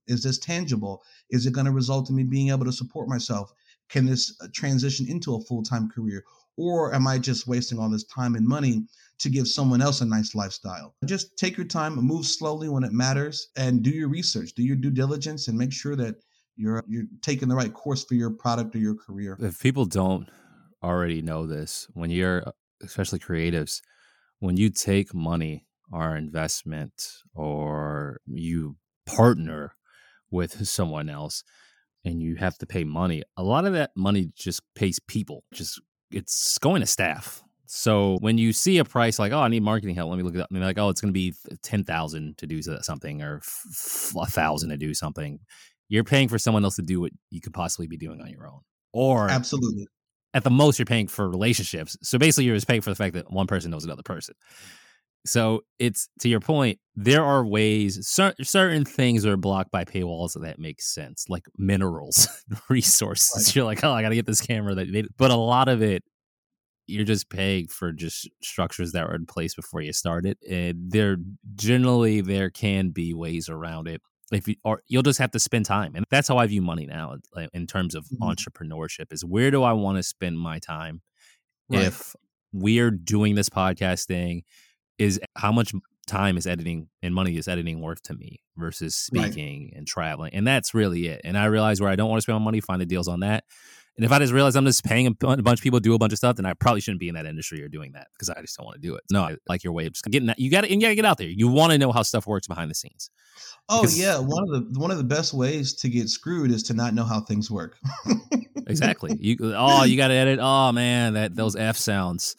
Is 0.06 0.22
this 0.22 0.38
tangible? 0.38 1.02
Is 1.30 1.46
it 1.46 1.52
going 1.52 1.66
to 1.66 1.72
result 1.72 2.10
in 2.10 2.16
me 2.16 2.24
being 2.24 2.50
able 2.50 2.64
to 2.64 2.72
support 2.72 3.08
myself? 3.08 3.52
Can 3.88 4.06
this 4.06 4.36
uh, 4.40 4.48
transition 4.54 5.08
into 5.08 5.34
a 5.34 5.40
full 5.40 5.62
time 5.62 5.88
career? 5.88 6.24
Or 6.56 6.94
am 6.94 7.06
I 7.06 7.18
just 7.18 7.46
wasting 7.46 7.78
all 7.78 7.88
this 7.88 8.04
time 8.04 8.34
and 8.34 8.46
money 8.46 8.84
to 9.20 9.30
give 9.30 9.48
someone 9.48 9.80
else 9.80 10.00
a 10.00 10.04
nice 10.04 10.34
lifestyle? 10.34 10.94
Just 11.06 11.36
take 11.38 11.56
your 11.56 11.66
time, 11.66 11.94
move 11.94 12.26
slowly 12.26 12.68
when 12.68 12.84
it 12.84 12.92
matters, 12.92 13.48
and 13.56 13.82
do 13.82 13.90
your 13.90 14.08
research, 14.08 14.52
do 14.52 14.62
your 14.62 14.76
due 14.76 14.90
diligence, 14.90 15.48
and 15.48 15.56
make 15.56 15.72
sure 15.72 15.96
that 15.96 16.16
you're 16.56 16.84
you're 16.86 17.04
taking 17.22 17.48
the 17.48 17.54
right 17.54 17.72
course 17.72 18.04
for 18.04 18.14
your 18.14 18.30
product 18.30 18.74
or 18.74 18.78
your 18.78 18.94
career. 18.94 19.38
If 19.40 19.60
people 19.60 19.86
don't 19.86 20.28
already 20.82 21.22
know 21.22 21.46
this, 21.46 21.88
when 21.94 22.10
you're 22.10 22.44
especially 22.82 23.18
creatives, 23.18 23.80
when 24.38 24.56
you 24.56 24.70
take 24.70 25.14
money 25.14 25.64
our 25.92 26.16
investment 26.16 26.92
or 27.34 28.20
you 28.26 28.76
partner 29.06 29.74
with 30.30 30.66
someone 30.68 31.08
else 31.08 31.42
and 32.04 32.22
you 32.22 32.36
have 32.36 32.56
to 32.56 32.66
pay 32.66 32.82
money 32.82 33.22
a 33.36 33.42
lot 33.42 33.66
of 33.66 33.74
that 33.74 33.90
money 33.94 34.30
just 34.34 34.62
pays 34.74 34.98
people 35.06 35.44
just 35.52 35.80
it's 36.12 36.58
going 36.58 36.80
to 36.80 36.86
staff. 36.86 37.40
So 37.66 38.18
when 38.20 38.36
you 38.36 38.52
see 38.52 38.78
a 38.78 38.84
price 38.84 39.20
like 39.20 39.30
oh 39.30 39.38
i 39.38 39.48
need 39.48 39.62
marketing 39.62 39.94
help 39.94 40.10
let 40.10 40.16
me 40.16 40.24
look 40.24 40.34
it 40.34 40.40
up 40.40 40.48
and 40.50 40.56
they're 40.56 40.64
like 40.64 40.78
oh 40.78 40.88
it's 40.88 41.00
going 41.00 41.12
to 41.12 41.12
be 41.12 41.34
10000 41.62 42.36
to 42.38 42.46
do 42.46 42.60
something 42.62 43.22
or 43.22 43.40
a 44.16 44.26
thousand 44.26 44.70
to 44.70 44.76
do 44.76 44.92
something 44.92 45.38
you're 45.90 46.04
paying 46.04 46.28
for 46.28 46.38
someone 46.38 46.64
else 46.64 46.76
to 46.76 46.82
do 46.82 47.00
what 47.00 47.12
you 47.30 47.42
could 47.42 47.52
possibly 47.52 47.88
be 47.88 47.98
doing 47.98 48.22
on 48.22 48.30
your 48.30 48.46
own. 48.46 48.60
Or 48.92 49.28
absolutely. 49.28 49.88
at 50.32 50.44
the 50.44 50.50
most 50.50 50.78
you're 50.78 50.86
paying 50.86 51.08
for 51.08 51.28
relationships. 51.28 51.96
So 52.02 52.16
basically 52.16 52.44
you're 52.44 52.56
just 52.56 52.68
paying 52.68 52.80
for 52.80 52.90
the 52.90 52.96
fact 52.96 53.14
that 53.14 53.30
one 53.30 53.48
person 53.48 53.72
knows 53.72 53.84
another 53.84 54.04
person 54.04 54.36
so 55.26 55.62
it's 55.78 56.08
to 56.20 56.28
your 56.28 56.40
point, 56.40 56.78
there 56.96 57.24
are 57.24 57.44
ways 57.44 58.06
cer- 58.06 58.34
certain 58.42 58.84
things 58.84 59.26
are 59.26 59.36
blocked 59.36 59.70
by 59.70 59.84
paywalls 59.84 60.40
that 60.40 60.58
make 60.58 60.80
sense, 60.80 61.26
like 61.28 61.44
minerals, 61.56 62.28
resources. 62.68 63.48
Right. 63.48 63.56
You're 63.56 63.64
like, 63.64 63.84
oh, 63.84 63.92
I 63.92 64.02
got 64.02 64.10
to 64.10 64.14
get 64.14 64.26
this 64.26 64.40
camera 64.40 64.74
that 64.74 64.92
they, 64.92 65.04
but 65.16 65.30
a 65.30 65.36
lot 65.36 65.68
of 65.68 65.82
it 65.82 66.02
you're 66.90 67.04
just 67.04 67.30
paying 67.30 67.68
for 67.68 67.92
just 67.92 68.28
structures 68.42 68.92
that 68.92 69.06
were 69.06 69.14
in 69.14 69.24
place 69.24 69.54
before 69.54 69.80
you 69.80 69.92
started. 69.92 70.36
And 70.48 70.90
there 70.90 71.16
generally 71.54 72.20
there 72.20 72.50
can 72.50 72.90
be 72.90 73.14
ways 73.14 73.48
around 73.48 73.88
it. 73.88 74.02
If 74.32 74.46
you 74.46 74.56
or 74.64 74.82
you'll 74.86 75.02
just 75.02 75.18
have 75.18 75.32
to 75.32 75.40
spend 75.40 75.66
time. 75.66 75.94
And 75.96 76.04
that's 76.10 76.28
how 76.28 76.38
I 76.38 76.46
view 76.46 76.62
money 76.62 76.86
now 76.86 77.16
in 77.52 77.66
terms 77.66 77.94
of 77.94 78.04
mm-hmm. 78.04 78.22
entrepreneurship 78.24 79.12
is 79.12 79.24
where 79.24 79.50
do 79.50 79.62
I 79.62 79.72
want 79.72 79.98
to 79.98 80.02
spend 80.02 80.38
my 80.38 80.58
time 80.58 81.02
right. 81.68 81.82
if 81.82 82.14
we're 82.52 82.90
doing 82.90 83.34
this 83.34 83.48
podcast 83.48 84.06
thing 84.06 84.42
is 85.00 85.18
how 85.36 85.50
much 85.50 85.72
time 86.06 86.36
is 86.36 86.46
editing 86.46 86.88
and 87.02 87.14
money 87.14 87.36
is 87.36 87.48
editing 87.48 87.80
worth 87.80 88.02
to 88.02 88.14
me 88.14 88.40
versus 88.56 88.94
speaking 88.94 89.64
right. 89.64 89.78
and 89.78 89.86
traveling. 89.86 90.34
And 90.34 90.46
that's 90.46 90.74
really 90.74 91.06
it. 91.06 91.20
And 91.24 91.38
I 91.38 91.46
realize 91.46 91.80
where 91.80 91.90
I 91.90 91.96
don't 91.96 92.10
want 92.10 92.18
to 92.18 92.22
spend 92.22 92.38
my 92.38 92.44
money, 92.44 92.60
find 92.60 92.80
the 92.80 92.86
deals 92.86 93.08
on 93.08 93.20
that. 93.20 93.44
And 93.96 94.04
if 94.04 94.12
I 94.12 94.18
just 94.18 94.32
realize 94.32 94.56
I'm 94.56 94.64
just 94.64 94.84
paying 94.84 95.06
a 95.06 95.10
bunch 95.10 95.60
of 95.60 95.62
people 95.62 95.78
to 95.78 95.82
do 95.82 95.94
a 95.94 95.98
bunch 95.98 96.12
of 96.12 96.18
stuff, 96.18 96.36
then 96.36 96.46
I 96.46 96.54
probably 96.54 96.80
shouldn't 96.80 97.00
be 97.00 97.08
in 97.08 97.16
that 97.16 97.26
industry 97.26 97.62
or 97.62 97.68
doing 97.68 97.92
that 97.92 98.06
because 98.12 98.30
I 98.30 98.40
just 98.40 98.56
don't 98.56 98.64
want 98.64 98.76
to 98.76 98.80
do 98.80 98.94
it. 98.94 99.02
No, 99.10 99.22
I 99.22 99.36
like 99.48 99.62
your 99.62 99.72
way 99.72 99.86
of 99.86 99.92
just 99.92 100.04
getting 100.04 100.28
that. 100.28 100.38
You 100.38 100.50
got 100.50 100.62
to, 100.62 100.72
you 100.72 100.80
got 100.80 100.88
to 100.88 100.94
get 100.94 101.04
out 101.04 101.18
there. 101.18 101.28
You 101.28 101.48
want 101.48 101.72
to 101.72 101.78
know 101.78 101.92
how 101.92 102.02
stuff 102.02 102.26
works 102.26 102.46
behind 102.46 102.70
the 102.70 102.74
scenes. 102.74 103.10
Oh 103.68 103.86
yeah, 103.90 104.18
one 104.18 104.42
of 104.44 104.50
the 104.50 104.80
one 104.80 104.90
of 104.90 104.98
the 104.98 105.04
best 105.04 105.34
ways 105.34 105.74
to 105.74 105.88
get 105.88 106.08
screwed 106.08 106.50
is 106.50 106.62
to 106.64 106.74
not 106.74 106.94
know 106.94 107.04
how 107.04 107.20
things 107.20 107.50
work. 107.50 107.76
exactly. 108.66 109.16
You 109.20 109.36
oh, 109.54 109.84
you 109.84 109.96
got 109.96 110.08
to 110.08 110.14
edit. 110.14 110.38
Oh 110.40 110.72
man, 110.72 111.14
that 111.14 111.34
those 111.34 111.54
f 111.54 111.76
sounds 111.76 112.36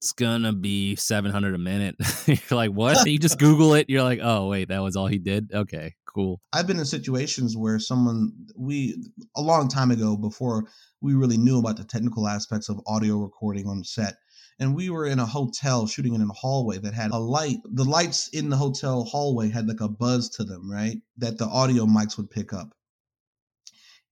it's 0.00 0.12
gonna 0.12 0.54
be 0.54 0.96
700 0.96 1.54
a 1.54 1.58
minute. 1.58 1.96
You're 2.26 2.38
like 2.50 2.70
what? 2.70 3.06
You 3.10 3.18
just 3.18 3.38
google 3.38 3.74
it 3.74 3.90
you're 3.90 4.02
like 4.02 4.20
oh 4.22 4.48
wait 4.48 4.68
that 4.68 4.82
was 4.82 4.96
all 4.96 5.06
he 5.06 5.18
did? 5.18 5.50
Okay 5.52 5.94
cool. 6.06 6.40
I've 6.52 6.66
been 6.66 6.78
in 6.78 6.86
situations 6.86 7.56
where 7.56 7.78
someone 7.78 8.32
we 8.56 8.96
a 9.36 9.42
long 9.42 9.68
time 9.68 9.90
ago 9.90 10.16
before 10.16 10.64
we 11.00 11.14
really 11.14 11.36
knew 11.36 11.58
about 11.58 11.76
the 11.76 11.84
technical 11.84 12.26
aspects 12.26 12.68
of 12.68 12.80
audio 12.86 13.16
recording 13.18 13.66
on 13.66 13.84
set 13.84 14.14
and 14.58 14.74
we 14.74 14.90
were 14.90 15.06
in 15.06 15.18
a 15.18 15.26
hotel 15.26 15.86
shooting 15.86 16.14
in 16.14 16.22
a 16.22 16.32
hallway 16.32 16.78
that 16.78 16.94
had 16.94 17.10
a 17.10 17.18
light 17.18 17.58
the 17.64 17.84
lights 17.84 18.28
in 18.28 18.48
the 18.48 18.56
hotel 18.56 19.04
hallway 19.04 19.50
had 19.50 19.68
like 19.68 19.80
a 19.80 19.88
buzz 19.88 20.30
to 20.30 20.44
them 20.44 20.70
right 20.70 20.96
that 21.18 21.36
the 21.36 21.46
audio 21.46 21.84
mics 21.84 22.16
would 22.16 22.30
pick 22.30 22.54
up. 22.54 22.74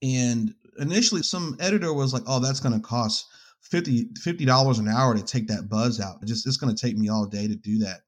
And 0.03 0.55
initially 0.79 1.23
some 1.23 1.57
editor 1.61 1.95
was 1.95 2.13
like 2.13 2.25
oh 2.27 2.41
that's 2.41 2.61
going 2.61 2.75
to 2.75 2.87
cost 2.87 3.27
50 3.63 4.45
dollars 4.45 4.79
an 4.79 4.89
hour 4.89 5.15
to 5.15 5.23
take 5.23 5.49
that 5.49 5.69
buzz 5.69 6.01
out. 6.01 6.23
It 6.23 6.27
just 6.27 6.47
it's 6.47 6.57
going 6.57 6.75
to 6.75 6.87
take 6.87 6.97
me 6.97 7.09
all 7.09 7.27
day 7.27 7.47
to 7.47 7.55
do 7.55 7.79
that. 7.79 8.01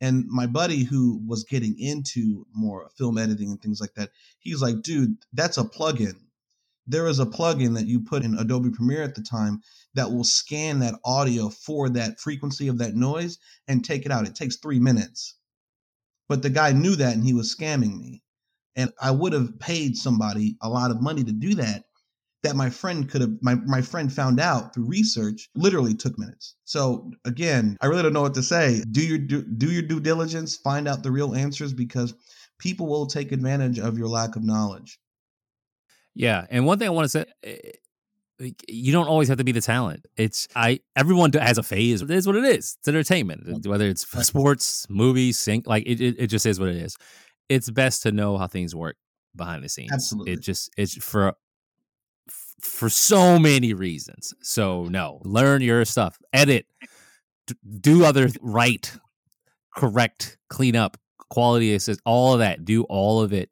And 0.00 0.26
my 0.28 0.46
buddy 0.46 0.84
who 0.84 1.20
was 1.26 1.44
getting 1.44 1.78
into 1.78 2.46
more 2.54 2.90
film 2.96 3.18
editing 3.18 3.50
and 3.50 3.60
things 3.60 3.80
like 3.80 3.94
that, 3.94 4.10
he's 4.38 4.62
like, 4.62 4.82
dude, 4.82 5.16
that's 5.32 5.58
a 5.58 5.64
plugin. 5.64 6.14
There 6.86 7.06
is 7.06 7.20
a 7.20 7.26
plugin 7.26 7.74
that 7.74 7.86
you 7.86 8.00
put 8.00 8.24
in 8.24 8.38
Adobe 8.38 8.70
Premiere 8.70 9.02
at 9.02 9.14
the 9.14 9.22
time 9.22 9.60
that 9.94 10.10
will 10.10 10.24
scan 10.24 10.78
that 10.80 10.98
audio 11.04 11.50
for 11.50 11.88
that 11.90 12.18
frequency 12.18 12.68
of 12.68 12.78
that 12.78 12.94
noise 12.94 13.38
and 13.68 13.84
take 13.84 14.06
it 14.06 14.12
out. 14.12 14.26
It 14.26 14.34
takes 14.34 14.56
three 14.56 14.80
minutes. 14.80 15.36
But 16.28 16.42
the 16.42 16.50
guy 16.50 16.72
knew 16.72 16.96
that 16.96 17.14
and 17.14 17.24
he 17.24 17.34
was 17.34 17.54
scamming 17.54 17.98
me. 17.98 18.22
And 18.76 18.92
I 19.00 19.10
would 19.10 19.32
have 19.32 19.58
paid 19.58 19.96
somebody 19.96 20.56
a 20.62 20.68
lot 20.68 20.90
of 20.90 21.02
money 21.02 21.24
to 21.24 21.32
do 21.32 21.56
that 21.56 21.84
that 22.42 22.56
my 22.56 22.70
friend 22.70 23.10
could 23.10 23.20
have 23.20 23.30
my, 23.42 23.54
my 23.66 23.82
friend 23.82 24.12
found 24.12 24.40
out 24.40 24.74
through 24.74 24.86
research 24.86 25.48
literally 25.54 25.94
took 25.94 26.18
minutes. 26.18 26.56
So 26.64 27.10
again 27.24 27.76
i 27.80 27.86
really 27.86 28.02
don't 28.02 28.12
know 28.12 28.22
what 28.22 28.34
to 28.34 28.42
say. 28.42 28.82
Do 28.90 29.02
your 29.04 29.18
do, 29.18 29.42
do 29.42 29.70
your 29.70 29.82
due 29.82 30.00
diligence 30.00 30.56
find 30.56 30.88
out 30.88 31.02
the 31.02 31.10
real 31.10 31.34
answers 31.34 31.72
because 31.72 32.14
people 32.58 32.86
will 32.86 33.06
take 33.06 33.32
advantage 33.32 33.78
of 33.78 33.98
your 33.98 34.08
lack 34.08 34.36
of 34.36 34.44
knowledge. 34.44 34.98
Yeah 36.14 36.46
and 36.50 36.66
one 36.66 36.78
thing 36.78 36.88
i 36.88 36.90
want 36.90 37.04
to 37.04 37.08
say 37.08 37.24
eh, 37.44 37.56
you 38.68 38.92
don't 38.92 39.06
always 39.06 39.28
have 39.28 39.38
to 39.38 39.44
be 39.44 39.52
the 39.52 39.60
talent. 39.60 40.06
It's 40.16 40.48
i 40.56 40.80
everyone 40.96 41.32
has 41.34 41.58
a 41.58 41.62
phase. 41.62 42.02
It 42.02 42.10
is 42.10 42.26
what 42.26 42.36
it 42.36 42.44
is. 42.44 42.76
It's 42.78 42.88
entertainment. 42.88 43.66
Whether 43.66 43.88
it's 43.88 44.06
sports 44.26 44.86
movies 44.88 45.38
sync 45.38 45.66
like 45.66 45.84
it, 45.86 46.00
it, 46.00 46.16
it 46.18 46.26
just 46.28 46.46
is 46.46 46.58
what 46.58 46.68
it 46.68 46.76
is. 46.76 46.96
It's 47.48 47.70
best 47.70 48.02
to 48.04 48.12
know 48.12 48.38
how 48.38 48.46
things 48.46 48.74
work 48.74 48.96
behind 49.36 49.62
the 49.64 49.68
scenes. 49.68 49.92
Absolutely. 49.92 50.32
it 50.32 50.40
just 50.40 50.70
it's 50.76 50.94
for 51.02 51.34
for 52.62 52.88
so 52.88 53.38
many 53.38 53.74
reasons. 53.74 54.34
So 54.42 54.84
no, 54.84 55.20
learn 55.24 55.62
your 55.62 55.84
stuff, 55.84 56.18
edit, 56.32 56.66
do 57.80 58.04
other 58.04 58.28
right, 58.40 58.90
correct, 59.76 60.38
clean 60.48 60.76
up, 60.76 60.96
quality 61.30 61.74
assist, 61.74 62.00
all 62.04 62.34
of 62.34 62.40
that. 62.40 62.64
Do 62.64 62.84
all 62.84 63.20
of 63.20 63.32
it, 63.32 63.50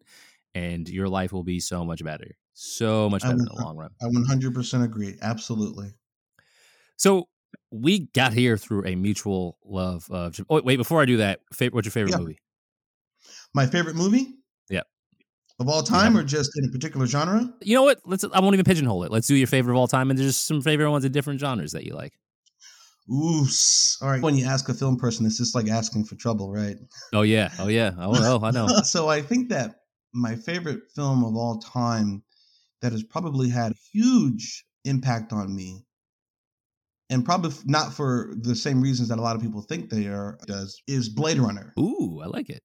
and 0.55 0.89
your 0.89 1.09
life 1.09 1.33
will 1.33 1.45
be 1.45 1.61
so 1.61 1.85
much 1.85 2.05
better, 2.05 2.31
so 2.53 3.09
much 3.09 3.23
better 3.23 3.35
in 3.35 3.45
the 3.45 3.55
long 3.55 3.77
run. 3.77 3.91
I 4.01 4.07
100% 4.07 4.85
agree. 4.85 5.17
Absolutely. 5.23 5.93
So 6.97 7.29
we 7.71 8.09
got 8.15 8.33
here 8.33 8.57
through 8.57 8.87
a 8.87 8.95
mutual 8.95 9.59
love 9.65 10.07
of. 10.11 10.41
Oh 10.51 10.61
wait, 10.63 10.77
before 10.77 11.01
I 11.01 11.05
do 11.05 11.19
that, 11.19 11.41
what's 11.71 11.87
your 11.87 11.93
favorite 11.93 12.13
yeah. 12.13 12.19
movie? 12.19 12.39
My 13.55 13.67
favorite 13.67 13.97
movie? 13.97 14.35
Of 15.59 15.69
all 15.69 15.83
time 15.83 16.15
yeah. 16.15 16.21
or 16.21 16.25
just 16.25 16.57
in 16.57 16.65
a 16.65 16.69
particular 16.69 17.07
genre? 17.07 17.53
You 17.61 17.75
know 17.75 17.83
what? 17.83 18.01
Let's 18.05 18.25
I 18.33 18.41
won't 18.41 18.55
even 18.55 18.65
pigeonhole 18.65 19.05
it. 19.05 19.11
Let's 19.11 19.27
do 19.27 19.35
your 19.35 19.47
favorite 19.47 19.75
of 19.75 19.79
all 19.79 19.89
time 19.89 20.11
and 20.11 20.19
there's 20.19 20.37
some 20.37 20.63
favorite 20.63 20.91
ones 20.91 21.05
in 21.05 21.13
different 21.13 21.41
genres 21.41 21.73
that 21.73 21.85
you 21.85 21.95
like. 21.95 22.15
Ooh, 23.11 23.47
all 24.03 24.11
right. 24.11 24.21
When 24.21 24.37
you 24.37 24.45
ask 24.45 24.69
a 24.69 24.75
film 24.75 24.99
person, 24.99 25.25
it's 25.25 25.39
just 25.39 25.55
like 25.55 25.69
asking 25.69 26.05
for 26.05 26.15
trouble, 26.15 26.53
right? 26.53 26.77
Oh 27.15 27.23
yeah, 27.23 27.51
oh 27.59 27.69
yeah, 27.69 27.93
oh 27.99 28.13
no, 28.13 28.39
oh, 28.43 28.45
I 28.45 28.51
know. 28.51 28.67
so 28.85 29.09
I 29.09 29.23
think 29.23 29.49
that 29.49 29.77
my 30.13 30.37
favorite 30.37 30.83
film 30.95 31.25
of 31.25 31.35
all 31.35 31.59
time 31.59 32.23
that 32.83 32.93
has 32.93 33.03
probably 33.03 33.49
had 33.49 33.73
a 33.73 33.77
huge 33.93 34.65
impact 34.85 35.33
on 35.33 35.55
me 35.55 35.85
and 37.11 37.25
probably 37.25 37.53
not 37.65 37.93
for 37.93 38.35
the 38.41 38.55
same 38.55 38.83
reasons 38.83 39.09
that 39.09 39.19
a 39.19 39.23
lot 39.23 39.37
of 39.37 39.43
people 39.43 39.63
think 39.63 39.89
they 39.89 40.07
are 40.07 40.39
does 40.47 40.81
is 40.87 41.09
Blade 41.09 41.39
Runner. 41.39 41.73
Ooh, 41.79 42.21
I 42.23 42.27
like 42.27 42.51
it. 42.51 42.63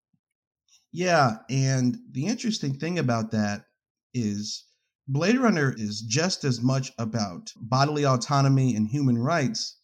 Yeah, 0.93 1.37
and 1.49 1.97
the 2.11 2.27
interesting 2.27 2.75
thing 2.75 2.99
about 2.99 3.31
that 3.31 3.65
is 4.13 4.63
Blade 5.07 5.37
Runner 5.37 5.73
is 5.77 6.01
just 6.01 6.43
as 6.43 6.61
much 6.61 6.91
about 6.97 7.51
bodily 7.57 8.05
autonomy 8.05 8.75
and 8.75 8.87
human 8.87 9.17
rights 9.17 9.77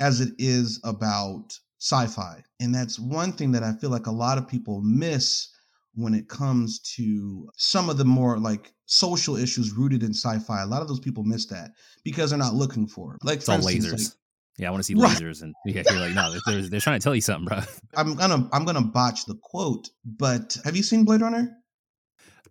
as 0.00 0.20
it 0.20 0.32
is 0.38 0.80
about 0.82 1.52
sci-fi. 1.78 2.42
And 2.58 2.74
that's 2.74 2.98
one 2.98 3.32
thing 3.32 3.52
that 3.52 3.62
I 3.62 3.74
feel 3.74 3.90
like 3.90 4.06
a 4.06 4.10
lot 4.12 4.38
of 4.38 4.48
people 4.48 4.80
miss 4.82 5.48
when 5.94 6.14
it 6.14 6.28
comes 6.28 6.78
to 6.96 7.48
some 7.56 7.90
of 7.90 7.98
the 7.98 8.04
more 8.04 8.38
like 8.38 8.72
social 8.86 9.36
issues 9.36 9.72
rooted 9.72 10.02
in 10.02 10.10
sci-fi. 10.14 10.62
A 10.62 10.66
lot 10.66 10.82
of 10.82 10.88
those 10.88 11.00
people 11.00 11.22
miss 11.24 11.46
that 11.46 11.72
because 12.04 12.30
they're 12.30 12.38
not 12.38 12.54
looking 12.54 12.86
for 12.86 13.14
it. 13.14 13.24
Like 13.24 13.46
all 13.48 13.56
instance, 13.56 13.86
lasers. 13.86 13.92
like- 13.92 14.16
yeah, 14.58 14.68
I 14.68 14.70
want 14.70 14.80
to 14.80 14.84
see 14.84 14.94
Right. 14.94 15.16
lasers, 15.16 15.42
and 15.42 15.54
yeah, 15.64 15.82
you're 15.90 16.00
like, 16.00 16.14
no, 16.14 16.38
they're, 16.46 16.62
they're 16.68 16.80
trying 16.80 16.98
to 17.00 17.04
tell 17.04 17.14
you 17.14 17.20
something, 17.20 17.46
bro. 17.46 17.60
I'm 17.96 18.14
gonna 18.14 18.48
I'm 18.52 18.64
gonna 18.64 18.82
botch 18.82 19.24
the 19.26 19.36
quote, 19.42 19.88
but 20.04 20.56
have 20.64 20.76
you 20.76 20.82
seen 20.82 21.04
Blade 21.04 21.20
Runner? 21.20 21.56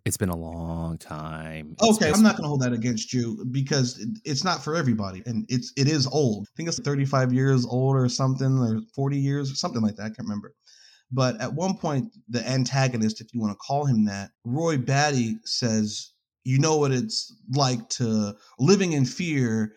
It's 0.06 0.16
been 0.16 0.30
a 0.30 0.36
long 0.36 0.96
time. 0.96 1.76
It's 1.78 1.98
Okay, 1.98 2.10
I'm 2.10 2.22
not 2.22 2.36
going 2.36 2.44
to 2.44 2.48
hold 2.48 2.62
that 2.62 2.72
against 2.72 3.12
you 3.12 3.44
because 3.50 4.02
it's 4.24 4.44
not 4.44 4.64
for 4.64 4.74
everybody, 4.74 5.22
and 5.26 5.44
it's 5.50 5.72
it 5.76 5.88
is 5.88 6.06
old. 6.06 6.46
I 6.50 6.52
think 6.56 6.68
it's 6.70 6.78
35 6.80 7.32
years 7.34 7.66
old 7.66 7.96
or 7.96 8.08
something, 8.08 8.58
or 8.58 8.80
40 8.94 9.18
years 9.18 9.52
or 9.52 9.56
something 9.56 9.82
like 9.82 9.96
that. 9.96 10.04
I 10.04 10.08
can't 10.08 10.20
remember. 10.20 10.54
But 11.12 11.40
at 11.40 11.52
one 11.52 11.76
point, 11.76 12.14
the 12.28 12.46
antagonist, 12.48 13.20
if 13.20 13.26
you 13.34 13.40
want 13.40 13.52
to 13.52 13.58
call 13.58 13.84
him 13.84 14.06
that, 14.06 14.30
Roy 14.44 14.78
Batty 14.78 15.36
says, 15.44 16.12
"You 16.44 16.58
know 16.58 16.76
what 16.78 16.92
it's 16.92 17.34
like 17.54 17.86
to 17.90 18.34
living 18.58 18.92
in 18.92 19.04
fear." 19.04 19.74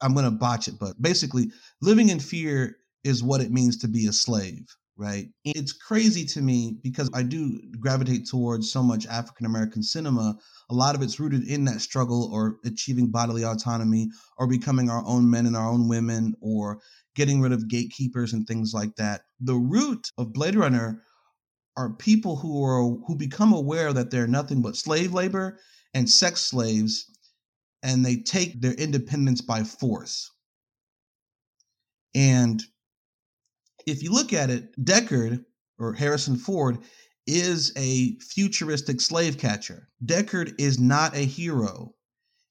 I'm 0.00 0.14
going 0.14 0.24
to 0.24 0.30
botch 0.30 0.68
it, 0.68 0.74
but 0.78 1.00
basically, 1.00 1.50
living 1.80 2.08
in 2.08 2.20
fear 2.20 2.76
is 3.04 3.22
what 3.22 3.40
it 3.40 3.50
means 3.50 3.78
to 3.78 3.88
be 3.88 4.06
a 4.06 4.12
slave 4.12 4.66
right? 4.96 5.28
It's 5.44 5.72
crazy 5.72 6.24
to 6.26 6.40
me 6.40 6.78
because 6.82 7.10
I 7.12 7.22
do 7.22 7.60
gravitate 7.78 8.26
towards 8.26 8.72
so 8.72 8.82
much 8.82 9.06
African 9.06 9.46
American 9.46 9.82
cinema. 9.82 10.36
A 10.70 10.74
lot 10.74 10.94
of 10.94 11.02
it's 11.02 11.20
rooted 11.20 11.46
in 11.46 11.64
that 11.66 11.80
struggle 11.80 12.30
or 12.32 12.56
achieving 12.64 13.10
bodily 13.10 13.44
autonomy 13.44 14.08
or 14.38 14.46
becoming 14.46 14.88
our 14.88 15.04
own 15.06 15.30
men 15.30 15.46
and 15.46 15.56
our 15.56 15.68
own 15.68 15.88
women 15.88 16.34
or 16.40 16.80
getting 17.14 17.40
rid 17.40 17.52
of 17.52 17.68
gatekeepers 17.68 18.32
and 18.32 18.46
things 18.46 18.72
like 18.72 18.96
that. 18.96 19.22
The 19.40 19.54
root 19.54 20.10
of 20.18 20.32
Blade 20.32 20.56
Runner 20.56 21.02
are 21.76 21.92
people 21.94 22.36
who 22.36 22.64
are 22.64 22.82
who 23.06 23.16
become 23.16 23.52
aware 23.52 23.92
that 23.92 24.10
they're 24.10 24.26
nothing 24.26 24.62
but 24.62 24.76
slave 24.76 25.12
labor 25.12 25.58
and 25.92 26.08
sex 26.08 26.40
slaves 26.40 27.04
and 27.82 28.04
they 28.04 28.16
take 28.16 28.60
their 28.60 28.74
independence 28.74 29.40
by 29.40 29.62
force. 29.62 30.30
And 32.14 32.62
if 33.86 34.02
you 34.02 34.10
look 34.12 34.32
at 34.32 34.50
it, 34.50 34.72
Deckard 34.84 35.44
or 35.78 35.92
Harrison 35.92 36.36
Ford 36.36 36.78
is 37.26 37.72
a 37.76 38.16
futuristic 38.18 39.00
slave 39.00 39.38
catcher. 39.38 39.88
Deckard 40.04 40.54
is 40.58 40.78
not 40.78 41.14
a 41.14 41.20
hero. 41.20 41.92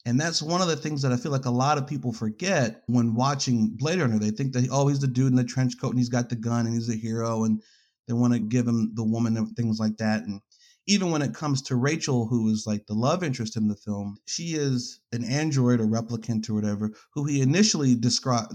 And 0.06 0.20
that's 0.20 0.42
one 0.42 0.62
of 0.62 0.68
the 0.68 0.76
things 0.76 1.02
that 1.02 1.12
I 1.12 1.18
feel 1.18 1.32
like 1.32 1.46
a 1.46 1.52
lot 1.52 1.80
of 1.80 1.88
people 1.88 2.14
forget 2.14 2.84
when 2.86 3.16
watching 3.16 3.76
Blade 3.76 4.00
Runner. 4.00 4.20
They 4.20 4.30
think 4.30 4.54
that, 4.54 4.68
oh, 4.72 4.88
he's 4.88 5.00
the 5.00 5.08
dude 5.08 5.32
in 5.32 5.36
the 5.36 5.44
trench 5.44 5.80
coat 5.82 5.90
and 5.90 5.98
he's 5.98 6.10
got 6.10 6.30
the 6.30 6.36
gun 6.36 6.68
and 6.68 6.76
he's 6.76 6.90
a 6.90 6.96
hero 6.96 7.44
and 7.46 7.62
they 8.08 8.14
want 8.14 8.34
to 8.34 8.40
give 8.40 8.68
him 8.68 8.94
the 8.94 9.04
woman 9.04 9.36
and 9.36 9.56
things 9.56 9.80
like 9.80 9.98
that. 9.98 10.24
And 10.24 10.42
even 10.88 11.10
when 11.12 11.22
it 11.22 11.34
comes 11.34 11.62
to 11.64 11.76
Rachel, 11.76 12.28
who 12.28 12.50
is 12.50 12.66
like 12.68 12.86
the 12.86 12.94
love 12.94 13.24
interest 13.24 13.58
in 13.58 13.68
the 13.68 13.76
film, 13.76 14.18
she 14.26 14.56
is 14.56 15.00
an 15.12 15.24
android 15.24 15.80
or 15.80 15.88
replicant 15.88 16.50
or 16.50 16.54
whatever, 16.54 16.92
who 17.14 17.26
he 17.26 17.42
initially 17.42 17.96
describe 17.96 18.48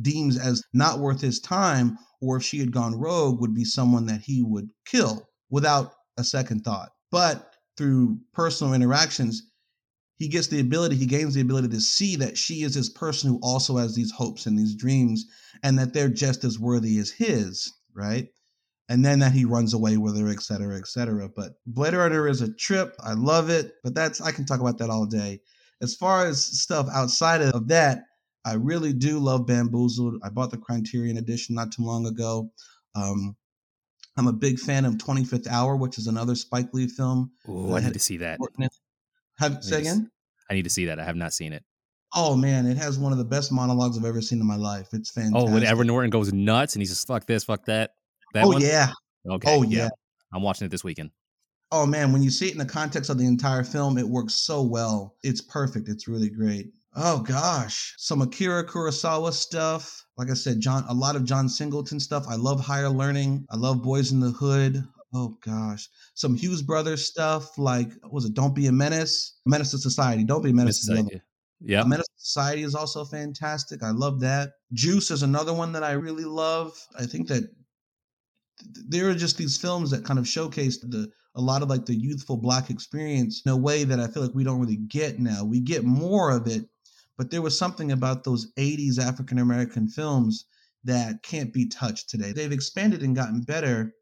deems 0.00 0.38
as 0.38 0.62
not 0.72 0.98
worth 0.98 1.20
his 1.20 1.40
time, 1.40 1.98
or 2.20 2.36
if 2.38 2.42
she 2.42 2.58
had 2.58 2.72
gone 2.72 2.98
rogue, 2.98 3.40
would 3.40 3.54
be 3.54 3.64
someone 3.64 4.06
that 4.06 4.22
he 4.22 4.42
would 4.42 4.70
kill 4.86 5.28
without 5.50 5.92
a 6.16 6.24
second 6.24 6.64
thought. 6.64 6.90
But 7.10 7.54
through 7.76 8.18
personal 8.32 8.74
interactions, 8.74 9.42
he 10.16 10.28
gets 10.28 10.48
the 10.48 10.60
ability, 10.60 10.96
he 10.96 11.06
gains 11.06 11.34
the 11.34 11.40
ability 11.40 11.68
to 11.68 11.80
see 11.80 12.16
that 12.16 12.36
she 12.36 12.62
is 12.62 12.74
this 12.74 12.88
person 12.88 13.30
who 13.30 13.38
also 13.42 13.76
has 13.76 13.94
these 13.94 14.10
hopes 14.10 14.46
and 14.46 14.58
these 14.58 14.74
dreams, 14.74 15.26
and 15.62 15.78
that 15.78 15.92
they're 15.92 16.08
just 16.08 16.44
as 16.44 16.58
worthy 16.58 16.98
as 16.98 17.10
his, 17.10 17.72
right? 17.94 18.28
And 18.88 19.04
then 19.04 19.18
that 19.18 19.32
he 19.32 19.44
runs 19.44 19.74
away 19.74 19.96
with 19.96 20.18
her, 20.18 20.28
et 20.30 20.40
cetera, 20.42 20.76
et 20.78 20.86
cetera. 20.86 21.28
But 21.28 21.52
Blade 21.66 21.94
Runner 21.94 22.26
is 22.28 22.40
a 22.40 22.52
trip. 22.54 22.94
I 23.00 23.12
love 23.14 23.50
it, 23.50 23.74
but 23.84 23.94
that's 23.94 24.20
I 24.20 24.32
can 24.32 24.44
talk 24.46 24.60
about 24.60 24.78
that 24.78 24.90
all 24.90 25.06
day. 25.06 25.40
As 25.82 25.94
far 25.94 26.26
as 26.26 26.44
stuff 26.44 26.86
outside 26.92 27.42
of 27.42 27.68
that, 27.68 28.04
I 28.44 28.54
really 28.54 28.92
do 28.92 29.18
love 29.18 29.46
Bamboozled. 29.46 30.20
I 30.24 30.30
bought 30.30 30.50
the 30.50 30.58
Criterion 30.58 31.18
edition 31.18 31.54
not 31.54 31.70
too 31.72 31.82
long 31.84 32.06
ago. 32.06 32.50
Um, 32.94 33.36
I'm 34.16 34.26
a 34.26 34.32
big 34.32 34.58
fan 34.58 34.84
of 34.84 34.94
25th 34.94 35.46
Hour, 35.46 35.76
which 35.76 35.98
is 35.98 36.06
another 36.08 36.34
Spike 36.34 36.72
Lee 36.72 36.88
film. 36.88 37.30
Ooh, 37.48 37.74
I 37.74 37.80
need 37.80 37.92
to 37.92 38.00
see 38.00 38.16
that. 38.16 38.40
Have, 39.38 39.62
say 39.62 39.78
Yes. 39.82 39.92
again? 39.92 40.10
I 40.50 40.54
need 40.54 40.64
to 40.64 40.70
see 40.70 40.86
that. 40.86 40.98
I 40.98 41.04
have 41.04 41.14
not 41.14 41.32
seen 41.32 41.52
it. 41.52 41.62
Oh 42.14 42.34
man, 42.34 42.66
it 42.66 42.78
has 42.78 42.98
one 42.98 43.12
of 43.12 43.18
the 43.18 43.24
best 43.24 43.52
monologues 43.52 43.98
I've 43.98 44.04
ever 44.06 44.22
seen 44.22 44.40
in 44.40 44.46
my 44.46 44.56
life. 44.56 44.88
It's 44.92 45.10
fantastic. 45.10 45.48
Oh, 45.48 45.52
when 45.52 45.62
Edward 45.62 45.86
Norton 45.86 46.10
goes 46.10 46.32
nuts 46.32 46.74
and 46.74 46.80
he's 46.80 46.88
just 46.88 47.06
fuck 47.06 47.26
this, 47.26 47.44
fuck 47.44 47.66
that. 47.66 47.90
That 48.34 48.44
oh 48.44 48.48
one? 48.48 48.60
yeah. 48.60 48.92
Okay. 49.28 49.48
Oh 49.50 49.62
yeah. 49.62 49.88
I'm 50.32 50.42
watching 50.42 50.66
it 50.66 50.70
this 50.70 50.84
weekend. 50.84 51.10
Oh 51.70 51.86
man, 51.86 52.12
when 52.12 52.22
you 52.22 52.30
see 52.30 52.48
it 52.48 52.52
in 52.52 52.58
the 52.58 52.64
context 52.64 53.10
of 53.10 53.18
the 53.18 53.26
entire 53.26 53.64
film, 53.64 53.98
it 53.98 54.08
works 54.08 54.34
so 54.34 54.62
well. 54.62 55.16
It's 55.22 55.40
perfect. 55.40 55.88
It's 55.88 56.08
really 56.08 56.30
great. 56.30 56.72
Oh 56.96 57.20
gosh, 57.20 57.94
some 57.98 58.22
Akira 58.22 58.66
Kurosawa 58.66 59.32
stuff. 59.32 60.04
Like 60.16 60.30
I 60.30 60.34
said, 60.34 60.60
John, 60.60 60.84
a 60.88 60.94
lot 60.94 61.14
of 61.14 61.24
John 61.24 61.48
Singleton 61.48 62.00
stuff. 62.00 62.24
I 62.28 62.34
love 62.34 62.60
Higher 62.60 62.88
Learning. 62.88 63.46
I 63.50 63.56
love 63.56 63.82
Boys 63.82 64.12
in 64.12 64.20
the 64.20 64.30
Hood. 64.30 64.82
Oh 65.14 65.38
gosh, 65.44 65.88
some 66.14 66.34
Hughes 66.34 66.62
Brothers 66.62 67.04
stuff. 67.04 67.56
Like 67.58 67.90
what 68.00 68.12
was 68.12 68.24
it? 68.24 68.34
Don't 68.34 68.54
be 68.54 68.66
a 68.66 68.72
menace. 68.72 69.38
Menace 69.46 69.70
to 69.72 69.78
society. 69.78 70.24
Don't 70.24 70.42
be 70.42 70.50
a 70.50 70.54
menace. 70.54 70.86
To 70.86 70.98
other. 70.98 71.22
yeah. 71.60 71.84
Menace 71.84 72.06
to 72.06 72.20
Society 72.20 72.62
is 72.62 72.74
also 72.74 73.04
fantastic. 73.04 73.82
I 73.82 73.90
love 73.90 74.20
that. 74.20 74.50
Juice 74.72 75.10
is 75.10 75.22
another 75.22 75.54
one 75.54 75.72
that 75.72 75.84
I 75.84 75.92
really 75.92 76.24
love. 76.24 76.72
I 76.98 77.06
think 77.06 77.28
that 77.28 77.40
th- 77.40 77.50
there 78.62 79.08
are 79.08 79.14
just 79.14 79.38
these 79.38 79.56
films 79.56 79.90
that 79.90 80.04
kind 80.04 80.18
of 80.18 80.28
showcase 80.28 80.78
the 80.78 81.10
a 81.34 81.40
lot 81.40 81.62
of 81.62 81.70
like 81.70 81.86
the 81.86 81.94
youthful 81.94 82.36
black 82.36 82.68
experience 82.68 83.42
in 83.46 83.52
a 83.52 83.56
way 83.56 83.84
that 83.84 84.00
I 84.00 84.08
feel 84.08 84.22
like 84.22 84.34
we 84.34 84.44
don't 84.44 84.60
really 84.60 84.76
get 84.76 85.20
now. 85.20 85.44
We 85.44 85.60
get 85.60 85.84
more 85.84 86.30
of 86.30 86.48
it, 86.48 86.68
but 87.16 87.30
there 87.30 87.42
was 87.42 87.56
something 87.56 87.92
about 87.92 88.24
those 88.24 88.52
80s 88.54 88.98
African 88.98 89.38
American 89.38 89.86
films 89.88 90.46
that 90.84 91.22
can't 91.22 91.52
be 91.52 91.66
touched 91.66 92.08
today. 92.08 92.32
They've 92.32 92.50
expanded 92.50 93.02
and 93.02 93.14
gotten 93.14 93.42
better 93.42 93.94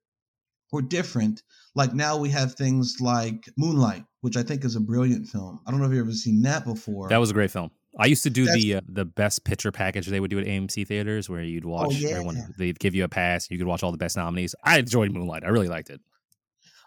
or 0.73 0.83
different. 0.83 1.43
Like 1.75 1.95
now 1.95 2.17
we 2.17 2.31
have 2.31 2.55
things 2.55 2.97
like 3.01 3.51
Moonlight, 3.57 4.05
which 4.23 4.37
I 4.37 4.43
think 4.43 4.65
is 4.65 4.77
a 4.77 4.81
brilliant 4.81 5.29
film. 5.29 5.61
I 5.67 5.71
don't 5.71 5.81
know 5.81 5.87
if 5.87 5.93
you've 5.93 6.07
ever 6.07 6.13
seen 6.13 6.43
that 6.43 6.65
before. 6.65 7.09
That 7.09 7.19
was 7.19 7.31
a 7.31 7.35
great 7.35 7.51
film. 7.51 7.71
I 7.99 8.07
used 8.07 8.23
to 8.25 8.31
do 8.31 8.45
That's- 8.45 8.63
the 8.63 8.75
uh, 8.77 8.81
the 8.89 9.05
best 9.05 9.45
picture 9.45 9.73
package 9.73 10.07
they 10.07 10.21
would 10.21 10.31
do 10.31 10.39
at 10.39 10.47
AMC 10.47 10.87
theaters, 10.87 11.29
where 11.31 11.43
you'd 11.43 11.65
watch 11.65 11.89
Oh, 11.91 11.93
yeah. 11.93 12.09
everyone. 12.11 12.55
They'd 12.59 12.79
give 12.79 12.95
you 12.95 13.05
a 13.05 13.09
pass. 13.09 13.51
You 13.51 13.59
could 13.59 13.67
watch 13.67 13.83
all 13.83 13.93
the 13.93 13.99
best 13.99 14.17
nominees. 14.17 14.55
I 14.63 14.79
enjoyed 14.79 15.13
Moonlight. 15.13 15.45
I 15.45 15.49
really 15.49 15.69
liked 15.69 15.91
it. 15.91 16.01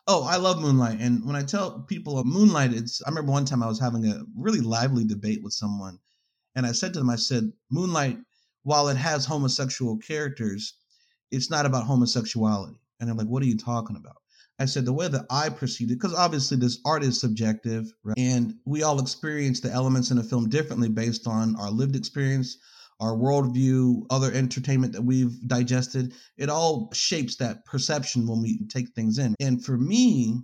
Oh, 0.08 0.24
I 0.24 0.38
love 0.38 0.60
Moonlight. 0.60 1.00
And 1.00 1.24
when 1.26 1.36
I 1.36 1.44
tell 1.44 1.82
people 1.82 2.18
of 2.18 2.26
Moonlight, 2.26 2.74
it's 2.74 3.02
I 3.06 3.10
remember 3.10 3.32
one 3.32 3.46
time 3.46 3.62
I 3.64 3.68
was 3.68 3.80
having 3.80 4.06
a 4.08 4.22
really 4.36 4.60
lively 4.62 5.04
debate 5.06 5.42
with 5.44 5.54
someone. 5.54 6.00
And 6.56 6.66
I 6.66 6.72
said 6.72 6.94
to 6.94 7.00
them, 7.00 7.10
I 7.10 7.16
said, 7.16 7.52
Moonlight, 7.70 8.18
while 8.64 8.88
it 8.90 8.98
has 8.98 9.26
homosexual 9.26 9.98
characters, 9.98 10.74
it's 11.32 11.50
not 11.52 11.66
about 11.66 11.86
homosexuality. 11.86 12.80
And 13.00 13.08
they're 13.08 13.16
like, 13.16 13.28
what 13.28 13.44
are 13.44 13.46
you 13.48 13.58
talking 13.58 13.96
about? 13.96 14.18
I 14.60 14.66
said, 14.66 14.86
the 14.86 14.94
way 14.94 15.08
that 15.08 15.26
I 15.30 15.50
perceived 15.50 15.92
it, 15.92 15.96
because 15.96 16.14
obviously 16.14 16.58
this 16.58 16.80
art 16.86 17.04
is 17.04 17.20
subjective, 17.20 17.92
right? 18.04 18.18
and 18.18 18.56
we 18.66 18.84
all 18.84 19.00
experience 19.00 19.62
the 19.62 19.72
elements 19.72 20.12
in 20.12 20.18
a 20.18 20.24
film 20.24 20.50
differently 20.50 20.90
based 20.90 21.28
on 21.28 21.56
our 21.56 21.72
lived 21.72 21.96
experience, 21.96 22.58
our 23.00 23.16
worldview, 23.16 24.06
other 24.10 24.32
entertainment 24.34 24.92
that 24.94 25.04
we've 25.04 25.40
digested. 25.48 26.14
It 26.38 26.50
all 26.50 26.90
shapes 26.94 27.38
that 27.38 27.64
perception 27.66 28.28
when 28.28 28.42
we 28.42 28.68
take 28.68 28.90
things 28.90 29.18
in. 29.18 29.36
And 29.40 29.64
for 29.64 29.78
me, 29.78 30.42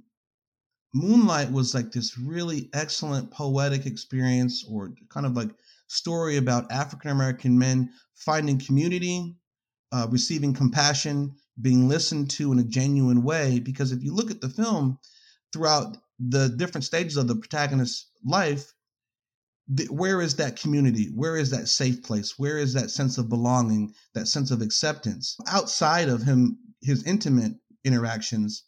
Moonlight 0.94 1.52
was 1.52 1.74
like 1.74 1.92
this 1.92 2.18
really 2.18 2.70
excellent 2.74 3.32
poetic 3.32 3.86
experience 3.86 4.64
or 4.70 4.94
kind 5.10 5.26
of 5.26 5.34
like 5.34 5.50
story 5.88 6.38
about 6.38 6.72
African 6.72 7.12
American 7.12 7.60
men 7.60 7.92
finding 8.14 8.60
community, 8.60 9.36
uh, 9.96 10.08
receiving 10.10 10.54
compassion, 10.54 11.34
being 11.62 11.88
listened 11.88 12.30
to 12.30 12.52
in 12.52 12.60
a 12.60 12.64
genuine 12.64 13.24
way. 13.24 13.60
Because 13.60 13.94
if 13.94 14.04
you 14.04 14.14
look 14.14 14.30
at 14.30 14.42
the 14.42 14.50
film 14.50 15.00
throughout 15.54 15.96
the 16.20 16.50
different 16.50 16.84
stages 16.84 17.16
of 17.16 17.30
the 17.30 17.36
protagonist's 17.36 18.10
life, 18.26 18.74
th- 19.74 19.90
where 19.90 20.22
is 20.22 20.36
that 20.36 20.60
community? 20.60 21.12
Where 21.16 21.38
is 21.38 21.50
that 21.52 21.70
safe 21.70 22.04
place? 22.04 22.38
Where 22.38 22.58
is 22.58 22.74
that 22.74 22.92
sense 22.92 23.18
of 23.18 23.30
belonging, 23.30 23.94
that 24.16 24.28
sense 24.28 24.52
of 24.52 24.62
acceptance? 24.62 25.38
Outside 25.48 26.10
of 26.10 26.24
him, 26.24 26.58
his 26.82 27.04
intimate 27.04 27.54
interactions, 27.86 28.64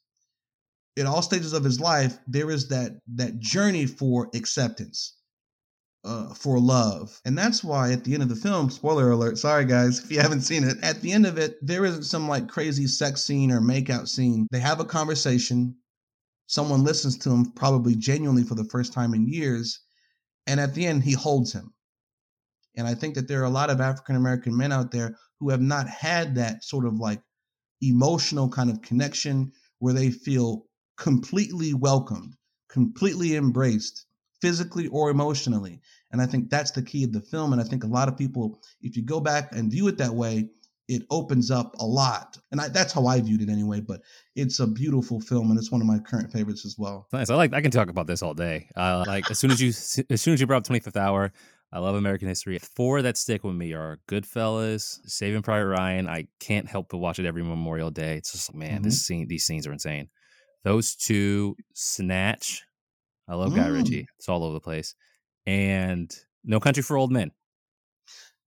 in 0.95 1.07
all 1.07 1.21
stages 1.21 1.51
of 1.51 1.65
his 1.65 1.81
life, 1.81 2.17
there 2.25 2.49
is 2.49 2.69
that 2.69 3.01
that 3.15 3.37
journey 3.39 3.85
for 3.85 4.29
acceptance 4.33 5.16
uh, 6.07 6.33
for 6.33 6.59
love. 6.59 7.19
And 7.25 7.37
that's 7.37 7.63
why 7.63 7.91
at 7.91 8.03
the 8.03 8.13
end 8.13 8.23
of 8.23 8.29
the 8.29 8.35
film, 8.35 8.69
spoiler 8.69 9.11
alert, 9.11 9.37
sorry 9.37 9.65
guys 9.65 9.99
if 9.99 10.09
you 10.09 10.19
haven't 10.21 10.41
seen 10.41 10.63
it, 10.63 10.77
at 10.81 11.01
the 11.01 11.11
end 11.11 11.25
of 11.25 11.37
it, 11.37 11.57
there 11.61 11.85
isn't 11.85 12.03
some 12.03 12.27
like 12.29 12.47
crazy 12.47 12.87
sex 12.87 13.23
scene 13.23 13.51
or 13.51 13.59
makeout 13.59 14.07
scene. 14.07 14.47
They 14.51 14.59
have 14.59 14.79
a 14.79 14.85
conversation. 14.85 15.75
Someone 16.47 16.85
listens 16.85 17.17
to 17.19 17.29
him 17.29 17.51
probably 17.51 17.95
genuinely 17.95 18.43
for 18.43 18.55
the 18.55 18.63
first 18.63 18.93
time 18.93 19.13
in 19.13 19.27
years. 19.27 19.81
And 20.47 20.61
at 20.61 20.73
the 20.73 20.85
end, 20.85 21.03
he 21.03 21.11
holds 21.11 21.51
him. 21.51 21.73
And 22.77 22.87
I 22.87 22.95
think 22.95 23.15
that 23.15 23.27
there 23.27 23.41
are 23.41 23.45
a 23.45 23.49
lot 23.49 23.69
of 23.69 23.81
African 23.81 24.15
American 24.15 24.55
men 24.55 24.71
out 24.71 24.91
there 24.91 25.17
who 25.39 25.49
have 25.49 25.61
not 25.61 25.89
had 25.89 26.35
that 26.35 26.63
sort 26.63 26.85
of 26.85 26.99
like 26.99 27.21
emotional 27.81 28.47
kind 28.47 28.69
of 28.69 28.81
connection 28.81 29.51
where 29.79 29.93
they 29.93 30.09
feel 30.09 30.67
completely 30.95 31.73
welcomed, 31.73 32.33
completely 32.69 33.35
embraced, 33.35 34.05
physically 34.41 34.87
or 34.87 35.09
emotionally. 35.09 35.81
And 36.11 36.21
I 36.21 36.25
think 36.25 36.49
that's 36.49 36.71
the 36.71 36.81
key 36.81 37.03
of 37.03 37.11
the 37.11 37.21
film. 37.21 37.51
And 37.51 37.61
I 37.61 37.65
think 37.65 37.83
a 37.83 37.87
lot 37.87 38.07
of 38.07 38.17
people, 38.17 38.61
if 38.81 38.95
you 38.95 39.03
go 39.03 39.19
back 39.19 39.51
and 39.51 39.71
view 39.71 39.87
it 39.87 39.97
that 39.97 40.13
way, 40.13 40.49
it 40.87 41.03
opens 41.09 41.51
up 41.51 41.75
a 41.79 41.85
lot. 41.85 42.37
And 42.51 42.61
I, 42.61 42.69
that's 42.69 42.93
how 42.93 43.05
I 43.07 43.19
viewed 43.19 43.41
it 43.41 43.49
anyway. 43.49 43.81
But 43.81 44.01
it's 44.35 44.59
a 44.59 44.67
beautiful 44.67 45.19
film, 45.19 45.49
and 45.49 45.59
it's 45.59 45.71
one 45.71 45.81
of 45.81 45.87
my 45.87 45.99
current 45.99 46.31
favorites 46.31 46.65
as 46.65 46.75
well. 46.77 47.07
Nice. 47.11 47.29
I 47.29 47.35
like. 47.35 47.53
I 47.53 47.61
can 47.61 47.71
talk 47.71 47.89
about 47.89 48.07
this 48.07 48.23
all 48.23 48.33
day. 48.33 48.69
Uh, 48.75 49.03
like 49.05 49.29
as 49.29 49.37
soon 49.39 49.51
as 49.51 49.61
you 49.61 49.69
as 50.09 50.21
soon 50.21 50.33
as 50.33 50.39
you 50.39 50.47
brought 50.47 50.59
up 50.59 50.63
Twenty 50.63 50.79
Fifth 50.79 50.95
Hour, 50.95 51.33
I 51.73 51.79
love 51.79 51.95
American 51.95 52.29
history. 52.29 52.57
Four 52.59 53.01
that 53.01 53.17
stick 53.17 53.43
with 53.43 53.55
me 53.55 53.73
are 53.73 53.99
Goodfellas, 54.07 54.99
Saving 55.05 55.41
Private 55.41 55.67
Ryan. 55.67 56.07
I 56.07 56.27
can't 56.39 56.67
help 56.67 56.87
but 56.89 56.99
watch 56.99 57.19
it 57.19 57.25
every 57.25 57.43
Memorial 57.43 57.91
Day. 57.91 58.15
It's 58.15 58.31
just 58.31 58.55
man, 58.55 58.75
mm-hmm. 58.75 58.83
this 58.83 59.05
scene, 59.05 59.27
these 59.27 59.45
scenes 59.45 59.67
are 59.67 59.73
insane. 59.73 60.09
Those 60.63 60.95
two, 60.95 61.55
Snatch. 61.73 62.63
I 63.27 63.35
love 63.35 63.51
mm. 63.51 63.57
Guy 63.57 63.67
Ritchie. 63.67 64.07
It's 64.17 64.29
all 64.29 64.43
over 64.43 64.53
the 64.53 64.61
place. 64.61 64.95
And 65.47 66.13
No 66.43 66.59
Country 66.59 66.83
for 66.83 66.97
Old 66.97 67.11
Men. 67.11 67.31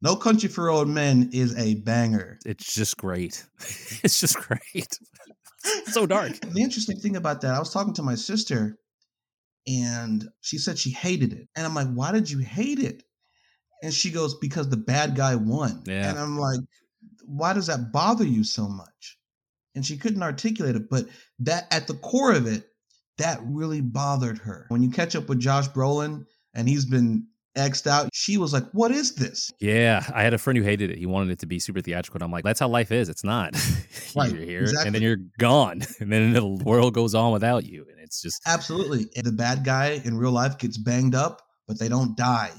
No 0.02 0.14
Country 0.14 0.48
for 0.48 0.68
Old 0.68 0.88
Men 0.88 1.30
is 1.32 1.56
a 1.58 1.76
banger. 1.76 2.38
It's 2.44 2.74
just 2.74 2.96
great. 2.98 3.44
it's 4.04 4.20
just 4.20 4.36
great. 4.36 4.98
so 5.86 6.06
dark. 6.06 6.38
The 6.40 6.62
interesting 6.62 6.98
thing 7.00 7.16
about 7.16 7.40
that, 7.40 7.54
I 7.54 7.58
was 7.58 7.72
talking 7.72 7.94
to 7.94 8.02
my 8.02 8.14
sister 8.14 8.76
and 9.66 10.28
she 10.42 10.58
said 10.58 10.78
she 10.78 10.90
hated 10.90 11.32
it. 11.32 11.48
And 11.56 11.66
I'm 11.66 11.74
like, 11.74 11.88
why 11.92 12.12
did 12.12 12.30
you 12.30 12.38
hate 12.38 12.78
it? 12.78 13.02
And 13.82 13.92
she 13.92 14.10
goes, 14.10 14.36
because 14.38 14.68
the 14.68 14.76
bad 14.76 15.16
guy 15.16 15.36
won. 15.36 15.82
Yeah. 15.86 16.10
And 16.10 16.18
I'm 16.18 16.38
like, 16.38 16.60
why 17.24 17.54
does 17.54 17.66
that 17.68 17.92
bother 17.92 18.24
you 18.24 18.44
so 18.44 18.68
much? 18.68 19.18
And 19.74 19.86
she 19.86 19.96
couldn't 19.96 20.22
articulate 20.22 20.76
it, 20.76 20.90
but 20.90 21.06
that 21.38 21.66
at 21.70 21.86
the 21.86 21.94
core 21.94 22.32
of 22.32 22.46
it, 22.46 22.64
that 23.18 23.40
really 23.44 23.80
bothered 23.80 24.38
her. 24.38 24.66
When 24.68 24.82
you 24.82 24.90
catch 24.90 25.14
up 25.14 25.28
with 25.28 25.38
Josh 25.38 25.68
Brolin 25.68 26.24
and 26.54 26.68
he's 26.68 26.84
been 26.84 27.26
X'd 27.56 27.88
out, 27.88 28.10
she 28.12 28.36
was 28.38 28.52
like, 28.52 28.64
What 28.72 28.90
is 28.90 29.14
this? 29.14 29.50
Yeah. 29.60 30.04
I 30.14 30.22
had 30.22 30.34
a 30.34 30.38
friend 30.38 30.56
who 30.56 30.62
hated 30.62 30.90
it. 30.90 30.98
He 30.98 31.06
wanted 31.06 31.30
it 31.30 31.40
to 31.40 31.46
be 31.46 31.58
super 31.58 31.80
theatrical. 31.80 32.18
And 32.18 32.24
I'm 32.24 32.30
like, 32.30 32.44
That's 32.44 32.60
how 32.60 32.68
life 32.68 32.92
is. 32.92 33.08
It's 33.08 33.24
not. 33.24 33.54
Right, 34.16 34.32
you're 34.32 34.42
here 34.42 34.62
exactly. 34.62 34.86
and 34.86 34.94
then 34.94 35.02
you're 35.02 35.18
gone. 35.38 35.82
And 36.00 36.12
then 36.12 36.32
the 36.32 36.44
world 36.44 36.94
goes 36.94 37.14
on 37.14 37.32
without 37.32 37.64
you. 37.64 37.86
And 37.90 38.00
it's 38.00 38.20
just. 38.20 38.40
Absolutely. 38.46 39.06
The 39.14 39.30
bad 39.30 39.64
guy 39.64 40.00
in 40.04 40.16
real 40.16 40.32
life 40.32 40.58
gets 40.58 40.78
banged 40.78 41.14
up, 41.14 41.42
but 41.68 41.78
they 41.78 41.88
don't 41.88 42.16
die. 42.16 42.50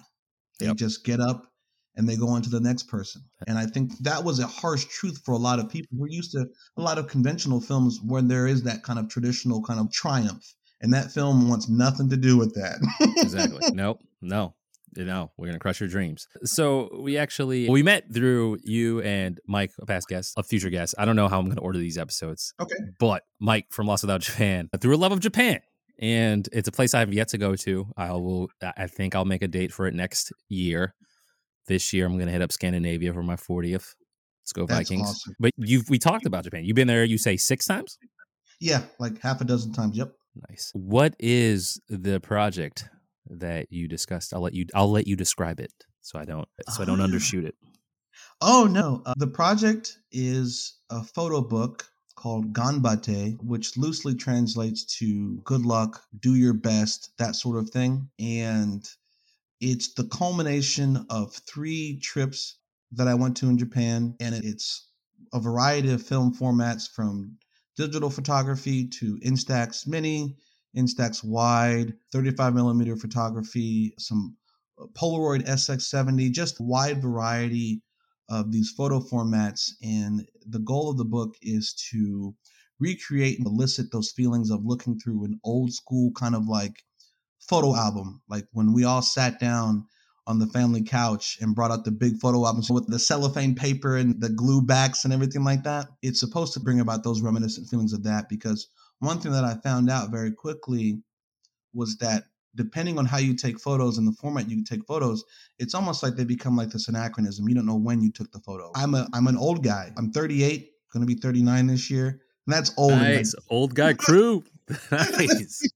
They 0.60 0.68
yep. 0.68 0.78
just 0.78 1.04
get 1.04 1.20
up 1.20 1.52
and 1.96 2.08
they 2.08 2.16
go 2.16 2.30
on 2.30 2.42
to 2.44 2.50
the 2.50 2.60
next 2.60 2.84
person. 2.84 3.22
And 3.48 3.58
I 3.58 3.66
think 3.66 3.98
that 4.00 4.24
was 4.24 4.40
a 4.40 4.48
harsh 4.48 4.86
truth 4.86 5.22
for 5.26 5.34
a 5.34 5.38
lot 5.38 5.60
of 5.60 5.70
people. 5.70 5.90
We're 5.98 6.08
used 6.08 6.32
to 6.32 6.46
a 6.78 6.82
lot 6.82 6.98
of 6.98 7.08
conventional 7.08 7.60
films 7.60 8.00
where 8.06 8.22
there 8.22 8.48
is 8.48 8.64
that 8.64 8.84
kind 8.84 9.00
of 9.00 9.10
traditional 9.10 9.62
kind 9.62 9.80
of 9.80 9.92
triumph. 9.92 10.44
And 10.82 10.94
that 10.94 11.12
film 11.12 11.50
wants 11.50 11.70
nothing 11.70 12.10
to 12.10 12.18
do 12.18 12.38
with 12.38 12.54
that. 12.56 12.80
exactly. 13.18 13.70
Nope. 13.74 14.00
No. 14.22 14.56
You 14.98 15.06
know, 15.06 15.32
we're 15.38 15.48
gonna 15.48 15.60
crush 15.60 15.80
your 15.80 15.88
dreams. 15.88 16.28
So 16.44 16.90
we 17.00 17.18
actually 17.18 17.70
we 17.70 17.82
met 17.82 18.14
through 18.14 18.58
you 18.62 19.02
and 19.02 19.40
Mike, 19.48 19.72
a 19.80 19.86
past 19.86 20.10
guest, 20.10 20.34
a 20.36 20.44
future 20.44 20.70
guest. 20.70 20.96
I 20.98 21.06
don't 21.06 21.16
know 21.16 21.30
how 21.30 21.40
I'm 21.40 21.48
gonna 21.48 21.62
order 21.62 21.80
these 21.80 21.98
episodes. 21.98 22.54
Okay. 22.60 22.76
But 23.00 23.24
Mike 23.40 23.68
from 23.72 23.88
Lost 23.88 24.04
Without 24.04 24.20
Japan, 24.20 24.70
through 24.82 24.96
a 24.96 24.98
love 24.98 25.14
of 25.14 25.22
Japan 25.22 25.62
and 26.02 26.50
it's 26.52 26.68
a 26.68 26.72
place 26.72 26.94
I 26.94 27.00
have 27.00 27.14
yet 27.14 27.30
to 27.30 27.38
go 27.38 27.56
to. 27.56 27.88
I 27.96 28.12
will. 28.14 28.50
I 28.62 28.88
think 28.88 29.16
I'll 29.16 29.26
make 29.26 29.44
a 29.44 29.48
date 29.48 29.72
for 29.72 29.86
it 29.86 29.94
next 29.94 30.34
year. 30.50 30.96
This 31.68 31.94
year, 31.94 32.08
I'm 32.08 32.14
going 32.14 32.26
to 32.26 32.32
hit 32.32 32.42
up 32.42 32.52
Scandinavia 32.52 33.14
for 33.14 33.22
my 33.22 33.36
40th. 33.36 33.94
Let's 34.42 34.52
go 34.54 34.66
That's 34.66 34.90
Vikings! 34.90 35.10
Awesome. 35.10 35.36
But 35.40 35.52
you've 35.58 35.88
we 35.90 36.00
talked 36.00 36.26
about 36.26 36.44
Japan. 36.44 36.66
You've 36.66 36.76
been 36.76 36.88
there. 36.88 37.04
You 37.04 37.20
say 37.20 37.38
six 37.38 37.68
times? 37.68 38.00
Yeah, 38.60 38.82
like 39.00 39.22
half 39.22 39.42
a 39.42 39.46
dozen 39.46 39.74
times. 39.74 39.96
Yep. 39.96 40.12
Nice. 40.50 40.72
What 40.74 41.16
is 41.20 41.80
the 41.90 42.20
project 42.20 42.86
that 43.28 43.68
you 43.72 43.88
discussed? 43.88 44.34
I'll 44.34 44.42
let 44.42 44.54
you. 44.54 44.66
I'll 44.74 44.92
let 44.92 45.08
you 45.08 45.16
describe 45.16 45.60
it 45.60 45.74
so 46.02 46.20
I 46.20 46.26
don't 46.26 46.48
so 46.70 46.84
I 46.84 46.86
don't 46.86 47.02
uh, 47.02 47.08
undershoot 47.08 47.46
it. 47.46 47.56
Oh 48.42 48.68
no, 48.70 49.02
uh, 49.06 49.14
the 49.18 49.28
project 49.28 49.98
is 50.12 50.78
a 50.90 51.04
photo 51.04 51.42
book 51.42 51.86
called 52.16 52.54
Ganbatte, 52.54 53.38
which 53.42 53.78
loosely 53.78 54.16
translates 54.16 54.84
to 54.98 55.42
good 55.44 55.66
luck, 55.66 56.04
do 56.20 56.36
your 56.36 56.54
best, 56.54 57.12
that 57.18 57.36
sort 57.36 57.58
of 57.58 57.70
thing. 57.70 58.10
And 58.20 58.88
it's 59.60 59.94
the 59.94 60.06
culmination 60.06 61.06
of 61.10 61.34
three 61.34 62.00
trips 62.00 62.58
that 62.92 63.08
I 63.08 63.14
went 63.14 63.38
to 63.38 63.50
in 63.50 63.58
Japan, 63.58 64.16
and 64.20 64.36
it's 64.36 64.90
a 65.34 65.40
variety 65.40 65.92
of 65.92 66.02
film 66.02 66.34
formats 66.34 66.90
from 66.90 67.38
digital 67.78 68.10
photography 68.10 68.88
to 68.88 69.18
Instax 69.20 69.88
Mini, 69.88 70.36
Instax 70.76 71.24
Wide, 71.24 71.94
35 72.12 72.54
millimeter 72.54 72.96
photography, 72.96 73.94
some 73.98 74.36
uh, 74.80 74.86
Polaroid 74.94 75.46
SX70, 75.48 76.32
just 76.32 76.60
wide 76.60 77.02
variety 77.02 77.82
of 78.30 78.52
these 78.52 78.72
photo 78.72 79.00
formats. 79.00 79.72
And 79.84 80.26
the 80.46 80.60
goal 80.60 80.90
of 80.90 80.98
the 80.98 81.06
book 81.06 81.36
is 81.42 81.74
to 81.92 82.34
recreate 82.80 83.38
and 83.38 83.48
elicit 83.48 83.92
those 83.92 84.12
feelings 84.12 84.50
of 84.50 84.66
looking 84.66 85.00
through 85.00 85.26
an 85.26 85.40
old 85.44 85.74
school 85.74 86.12
kind 86.14 86.36
of 86.36 86.48
like 86.48 86.84
photo 87.48 87.76
album, 87.76 88.22
like 88.30 88.46
when 88.54 88.74
we 88.74 88.84
all 88.84 89.02
sat 89.02 89.40
down 89.40 89.86
on 90.32 90.40
the 90.40 90.48
family 90.48 90.82
couch 90.82 91.38
and 91.42 91.54
brought 91.54 91.70
out 91.70 91.86
the 91.86 91.92
big 91.92 92.18
photo 92.18 92.46
albums 92.46 92.72
with 92.72 92.88
the 92.88 92.98
cellophane 92.98 93.54
paper 93.54 93.98
and 93.98 94.20
the 94.20 94.30
glue 94.30 94.62
backs 94.62 95.04
and 95.04 95.14
everything 95.14 95.44
like 95.44 95.64
that. 95.64 95.88
It's 96.02 96.20
supposed 96.20 96.54
to 96.54 96.60
bring 96.60 96.80
about 96.80 97.04
those 97.04 97.22
reminiscent 97.22 97.68
feelings 97.68 97.94
of 97.94 98.04
that 98.04 98.30
because 98.30 98.68
one 99.00 99.20
thing 99.20 99.34
that 99.34 99.44
I 99.44 99.56
found 99.56 99.90
out 99.90 100.10
very 100.10 100.32
quickly 100.32 101.04
was 101.74 101.98
that 101.98 102.24
depending 102.56 102.98
on 102.98 103.06
how 103.06 103.18
you 103.18 103.36
take 103.36 103.60
photos 103.60 103.98
and 103.98 104.08
the 104.08 104.14
format 104.14 104.50
you 104.50 104.64
take 104.64 104.86
photos, 104.86 105.24
it's 105.60 105.76
almost 105.76 106.02
like 106.02 106.16
they 106.16 106.24
become 106.24 106.56
like 106.56 106.70
this 106.70 106.88
anachronism. 106.88 107.48
You 107.48 107.56
don't 107.56 107.66
know 107.66 107.78
when 107.78 108.02
you 108.02 108.12
took 108.12 108.32
the 108.32 108.40
photo. 108.40 108.72
I'm 108.76 108.96
a 108.96 109.08
I'm 109.14 109.28
an 109.28 109.38
old 109.38 109.64
guy. 109.64 109.92
I'm 109.98 110.12
38, 110.12 110.72
going 110.94 111.06
to 111.06 111.08
be 111.08 111.20
39 111.20 111.68
this 111.68 111.90
year. 111.90 112.22
And 112.48 112.56
that's 112.56 112.74
old. 112.78 112.94
Nice. 112.94 113.36
Old 113.50 113.76
guy 113.76 113.94
crew. 113.94 114.44
nice. 114.92 115.70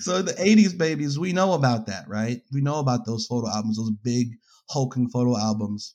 so 0.00 0.22
the 0.22 0.34
80s 0.34 0.76
babies, 0.76 1.18
we 1.18 1.32
know 1.32 1.52
about 1.52 1.86
that, 1.86 2.08
right? 2.08 2.40
We 2.52 2.60
know 2.60 2.78
about 2.78 3.06
those 3.06 3.26
photo 3.26 3.48
albums, 3.48 3.76
those 3.76 3.92
big 4.02 4.36
hulking 4.68 5.08
photo 5.08 5.36
albums. 5.36 5.94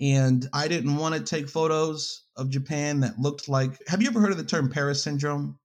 And 0.00 0.46
I 0.52 0.68
didn't 0.68 0.96
want 0.96 1.14
to 1.14 1.22
take 1.22 1.48
photos 1.48 2.24
of 2.36 2.50
Japan 2.50 3.00
that 3.00 3.18
looked 3.18 3.48
like 3.48 3.80
Have 3.88 4.02
you 4.02 4.08
ever 4.08 4.20
heard 4.20 4.32
of 4.32 4.36
the 4.36 4.44
term 4.44 4.68
Paris 4.68 5.02
syndrome? 5.02 5.58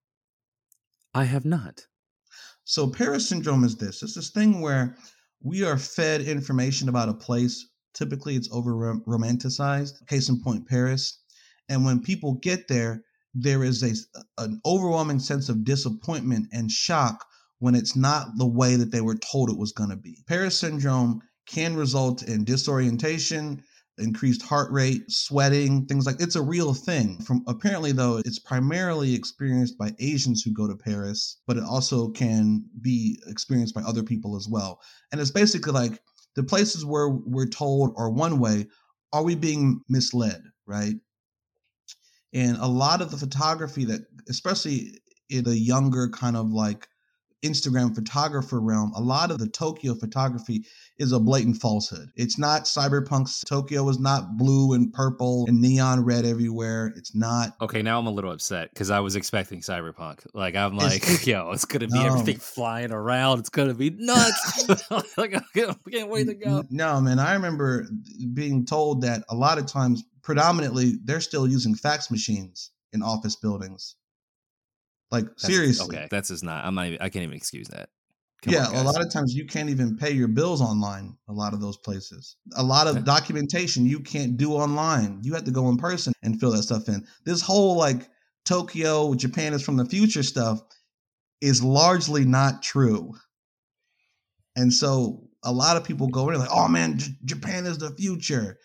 I 1.13 1.25
have 1.25 1.43
not. 1.43 1.85
So 2.63 2.89
Paris 2.89 3.27
syndrome 3.27 3.65
is 3.65 3.75
this. 3.75 4.01
It's 4.01 4.15
this 4.15 4.29
thing 4.29 4.61
where 4.61 4.95
we 5.41 5.65
are 5.65 5.77
fed 5.77 6.21
information 6.21 6.87
about 6.87 7.09
a 7.09 7.13
place. 7.13 7.67
Typically 7.93 8.35
it's 8.35 8.49
over 8.53 8.73
romanticized. 9.05 10.07
Case 10.07 10.29
in 10.29 10.41
point, 10.41 10.67
Paris. 10.67 11.19
And 11.67 11.83
when 11.83 12.01
people 12.01 12.35
get 12.35 12.69
there, 12.69 13.03
there 13.33 13.63
is 13.63 13.83
a 13.83 13.93
an 14.41 14.59
overwhelming 14.65 15.19
sense 15.19 15.49
of 15.49 15.63
disappointment 15.63 16.47
and 16.51 16.71
shock 16.71 17.25
when 17.59 17.75
it's 17.75 17.95
not 17.95 18.27
the 18.37 18.47
way 18.47 18.75
that 18.75 18.91
they 18.91 19.01
were 19.01 19.15
told 19.15 19.49
it 19.49 19.57
was 19.57 19.71
going 19.71 19.89
to 19.89 19.95
be. 19.95 20.23
Paris 20.27 20.57
syndrome 20.57 21.21
can 21.47 21.75
result 21.75 22.23
in 22.23 22.43
disorientation, 22.43 23.61
increased 23.97 24.41
heart 24.41 24.71
rate, 24.71 25.03
sweating, 25.09 25.85
things 25.85 26.05
like 26.05 26.19
it's 26.19 26.35
a 26.35 26.41
real 26.41 26.73
thing. 26.73 27.19
From 27.21 27.43
apparently 27.47 27.91
though, 27.91 28.17
it's 28.17 28.39
primarily 28.39 29.13
experienced 29.13 29.77
by 29.77 29.93
Asians 29.99 30.41
who 30.41 30.53
go 30.53 30.67
to 30.67 30.75
Paris, 30.75 31.37
but 31.47 31.57
it 31.57 31.63
also 31.63 32.09
can 32.09 32.63
be 32.81 33.21
experienced 33.27 33.75
by 33.75 33.81
other 33.81 34.03
people 34.03 34.35
as 34.35 34.47
well. 34.49 34.79
And 35.11 35.21
it's 35.21 35.31
basically 35.31 35.73
like 35.73 36.01
the 36.35 36.43
places 36.43 36.85
where 36.85 37.09
we're 37.09 37.47
told 37.47 37.93
are 37.97 38.09
one 38.09 38.39
way, 38.39 38.67
are 39.13 39.23
we 39.23 39.35
being 39.35 39.81
misled, 39.89 40.41
right? 40.65 40.95
And 42.33 42.57
a 42.57 42.67
lot 42.67 43.01
of 43.01 43.11
the 43.11 43.17
photography 43.17 43.85
that, 43.85 44.01
especially 44.29 44.99
in 45.29 45.45
younger 45.57 46.09
kind 46.09 46.37
of 46.37 46.51
like 46.51 46.87
Instagram 47.43 47.95
photographer 47.95 48.59
realm, 48.59 48.91
a 48.95 49.01
lot 49.01 49.31
of 49.31 49.39
the 49.39 49.47
Tokyo 49.47 49.95
photography 49.95 50.65
is 50.97 51.11
a 51.11 51.19
blatant 51.19 51.57
falsehood. 51.57 52.09
It's 52.15 52.37
not 52.37 52.65
cyberpunk's 52.65 53.41
Tokyo 53.41 53.87
is 53.89 53.99
not 53.99 54.37
blue 54.37 54.73
and 54.73 54.93
purple 54.93 55.45
and 55.47 55.59
neon 55.59 56.05
red 56.05 56.25
everywhere. 56.25 56.93
It's 56.95 57.15
not. 57.15 57.55
Okay, 57.61 57.81
now 57.81 57.99
I'm 57.99 58.07
a 58.07 58.11
little 58.11 58.31
upset 58.31 58.69
because 58.69 58.91
I 58.91 58.99
was 58.99 59.15
expecting 59.15 59.61
cyberpunk. 59.61 60.25
Like 60.33 60.55
I'm 60.55 60.77
like, 60.77 61.03
it's, 61.09 61.25
yo, 61.27 61.51
it's 61.51 61.65
gonna 61.65 61.87
be 61.87 61.99
no. 61.99 62.05
everything 62.05 62.37
flying 62.37 62.91
around. 62.91 63.39
It's 63.39 63.49
gonna 63.49 63.73
be 63.73 63.89
nuts. 63.89 64.69
like 65.17 65.35
I 65.35 65.41
can't, 65.53 65.77
I 65.87 65.89
can't 65.89 66.09
wait 66.09 66.27
to 66.27 66.35
go. 66.35 66.63
No, 66.69 67.01
man, 67.01 67.19
I 67.19 67.33
remember 67.33 67.87
being 68.33 68.65
told 68.65 69.01
that 69.01 69.23
a 69.29 69.35
lot 69.35 69.57
of 69.57 69.65
times, 69.65 70.03
predominantly, 70.21 70.99
they're 71.03 71.21
still 71.21 71.47
using 71.47 71.73
fax 71.73 72.11
machines 72.11 72.71
in 72.93 73.01
office 73.01 73.35
buildings. 73.35 73.95
Like 75.11 75.25
that's, 75.25 75.45
seriously. 75.45 75.97
Okay, 75.97 76.07
that's 76.09 76.29
just 76.29 76.43
not. 76.43 76.63
I'm 76.63 76.73
not. 76.73 76.87
Even, 76.87 77.01
I 77.01 77.09
can't 77.09 77.23
even 77.23 77.35
excuse 77.35 77.67
that. 77.67 77.89
Come 78.41 78.53
yeah, 78.53 78.67
on, 78.67 78.75
a 78.75 78.83
lot 78.83 79.01
of 79.01 79.11
times 79.11 79.35
you 79.35 79.45
can't 79.45 79.69
even 79.69 79.97
pay 79.97 80.11
your 80.11 80.27
bills 80.27 80.61
online. 80.61 81.15
A 81.27 81.33
lot 81.33 81.53
of 81.53 81.61
those 81.61 81.77
places. 81.77 82.37
A 82.55 82.63
lot 82.63 82.87
of 82.87 83.03
documentation 83.03 83.85
you 83.85 83.99
can't 83.99 84.35
do 84.35 84.53
online. 84.53 85.19
You 85.21 85.33
have 85.33 85.43
to 85.43 85.51
go 85.51 85.69
in 85.69 85.77
person 85.77 86.13
and 86.23 86.39
fill 86.39 86.51
that 86.51 86.63
stuff 86.63 86.87
in. 86.87 87.05
This 87.23 87.41
whole 87.41 87.75
like 87.75 88.09
Tokyo, 88.45 89.13
Japan 89.13 89.53
is 89.53 89.61
from 89.61 89.77
the 89.77 89.85
future 89.85 90.23
stuff 90.23 90.61
is 91.39 91.63
largely 91.63 92.25
not 92.25 92.63
true. 92.63 93.13
And 94.55 94.73
so 94.73 95.27
a 95.43 95.51
lot 95.51 95.77
of 95.77 95.83
people 95.83 96.07
go 96.07 96.29
in 96.29 96.39
like, 96.39 96.49
"Oh 96.51 96.67
man, 96.67 96.97
J- 96.97 97.11
Japan 97.25 97.65
is 97.67 97.77
the 97.77 97.91
future," 97.91 98.57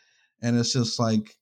and 0.42 0.59
it's 0.59 0.72
just 0.72 0.98
like, 0.98 1.35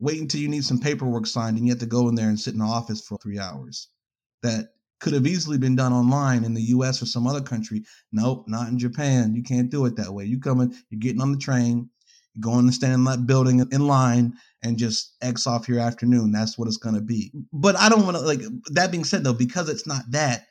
wait 0.00 0.20
until 0.20 0.40
you 0.40 0.48
need 0.48 0.64
some 0.64 0.80
paperwork 0.80 1.26
signed, 1.26 1.56
and 1.56 1.66
you 1.66 1.72
have 1.72 1.80
to 1.80 1.86
go 1.86 2.08
in 2.08 2.14
there 2.14 2.28
and 2.28 2.38
sit 2.38 2.52
in 2.52 2.60
the 2.60 2.66
office 2.66 3.00
for 3.00 3.16
three 3.18 3.38
hours 3.38 3.88
that 4.42 4.70
could 5.00 5.14
have 5.14 5.26
easily 5.26 5.58
been 5.58 5.76
done 5.76 5.92
online 5.92 6.44
in 6.44 6.54
the 6.54 6.62
US 6.62 7.02
or 7.02 7.06
some 7.06 7.26
other 7.26 7.40
country. 7.40 7.82
Nope, 8.12 8.44
not 8.46 8.68
in 8.68 8.78
Japan. 8.78 9.34
You 9.34 9.42
can't 9.42 9.70
do 9.70 9.86
it 9.86 9.96
that 9.96 10.12
way. 10.12 10.24
You 10.24 10.38
coming, 10.38 10.74
you're 10.90 11.00
getting 11.00 11.22
on 11.22 11.32
the 11.32 11.38
train, 11.38 11.88
you're 12.34 12.52
going 12.52 12.66
to 12.66 12.72
stand 12.72 12.94
in 12.94 13.04
that 13.04 13.26
building 13.26 13.66
in 13.72 13.86
line 13.86 14.34
and 14.62 14.78
just 14.78 15.16
X 15.22 15.46
off 15.46 15.68
your 15.68 15.80
afternoon. 15.80 16.32
That's 16.32 16.58
what 16.58 16.68
it's 16.68 16.76
to 16.76 17.00
be. 17.00 17.32
But 17.52 17.76
I 17.76 17.88
don't 17.88 18.04
want 18.04 18.16
to, 18.18 18.22
like, 18.22 18.42
that 18.72 18.90
being 18.90 19.04
said, 19.04 19.24
though, 19.24 19.32
because 19.32 19.68
it's 19.68 19.86
not 19.86 20.02
that, 20.10 20.46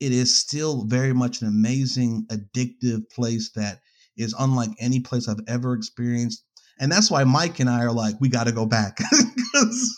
it 0.00 0.12
is 0.12 0.36
still 0.36 0.84
very 0.84 1.12
much 1.12 1.40
an 1.40 1.48
amazing, 1.48 2.26
addictive 2.30 3.08
place 3.10 3.50
that 3.56 3.80
is 4.16 4.34
unlike 4.38 4.70
any 4.78 5.00
place 5.00 5.28
I've 5.28 5.40
ever 5.48 5.72
experienced. 5.72 6.44
And 6.78 6.92
that's 6.92 7.10
why 7.10 7.24
Mike 7.24 7.60
and 7.60 7.70
I 7.70 7.82
are 7.82 7.92
like, 7.92 8.16
we 8.20 8.28
got 8.28 8.44
to 8.44 8.52
go 8.52 8.66
back. 8.66 8.98
Because 9.54 9.96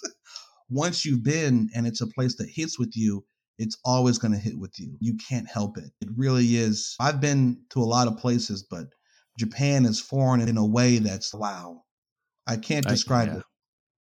once 0.68 1.06
you've 1.06 1.22
been 1.24 1.70
and 1.74 1.86
it's 1.86 2.02
a 2.02 2.06
place 2.06 2.36
that 2.36 2.50
hits 2.50 2.78
with 2.78 2.92
you, 2.94 3.24
it's 3.58 3.78
always 3.84 4.18
going 4.18 4.32
to 4.32 4.38
hit 4.38 4.58
with 4.58 4.78
you. 4.78 4.96
You 5.00 5.16
can't 5.28 5.48
help 5.48 5.78
it. 5.78 5.90
It 6.00 6.08
really 6.16 6.56
is. 6.56 6.94
I've 7.00 7.20
been 7.20 7.58
to 7.70 7.80
a 7.80 7.84
lot 7.84 8.08
of 8.08 8.18
places, 8.18 8.66
but 8.70 8.86
Japan 9.38 9.84
is 9.84 10.00
foreign 10.00 10.40
in 10.40 10.56
a 10.56 10.66
way 10.66 10.98
that's 10.98 11.34
wow. 11.34 11.82
I 12.46 12.56
can't 12.56 12.86
describe 12.86 13.28
I, 13.28 13.32
yeah. 13.32 13.38
it. 13.38 13.44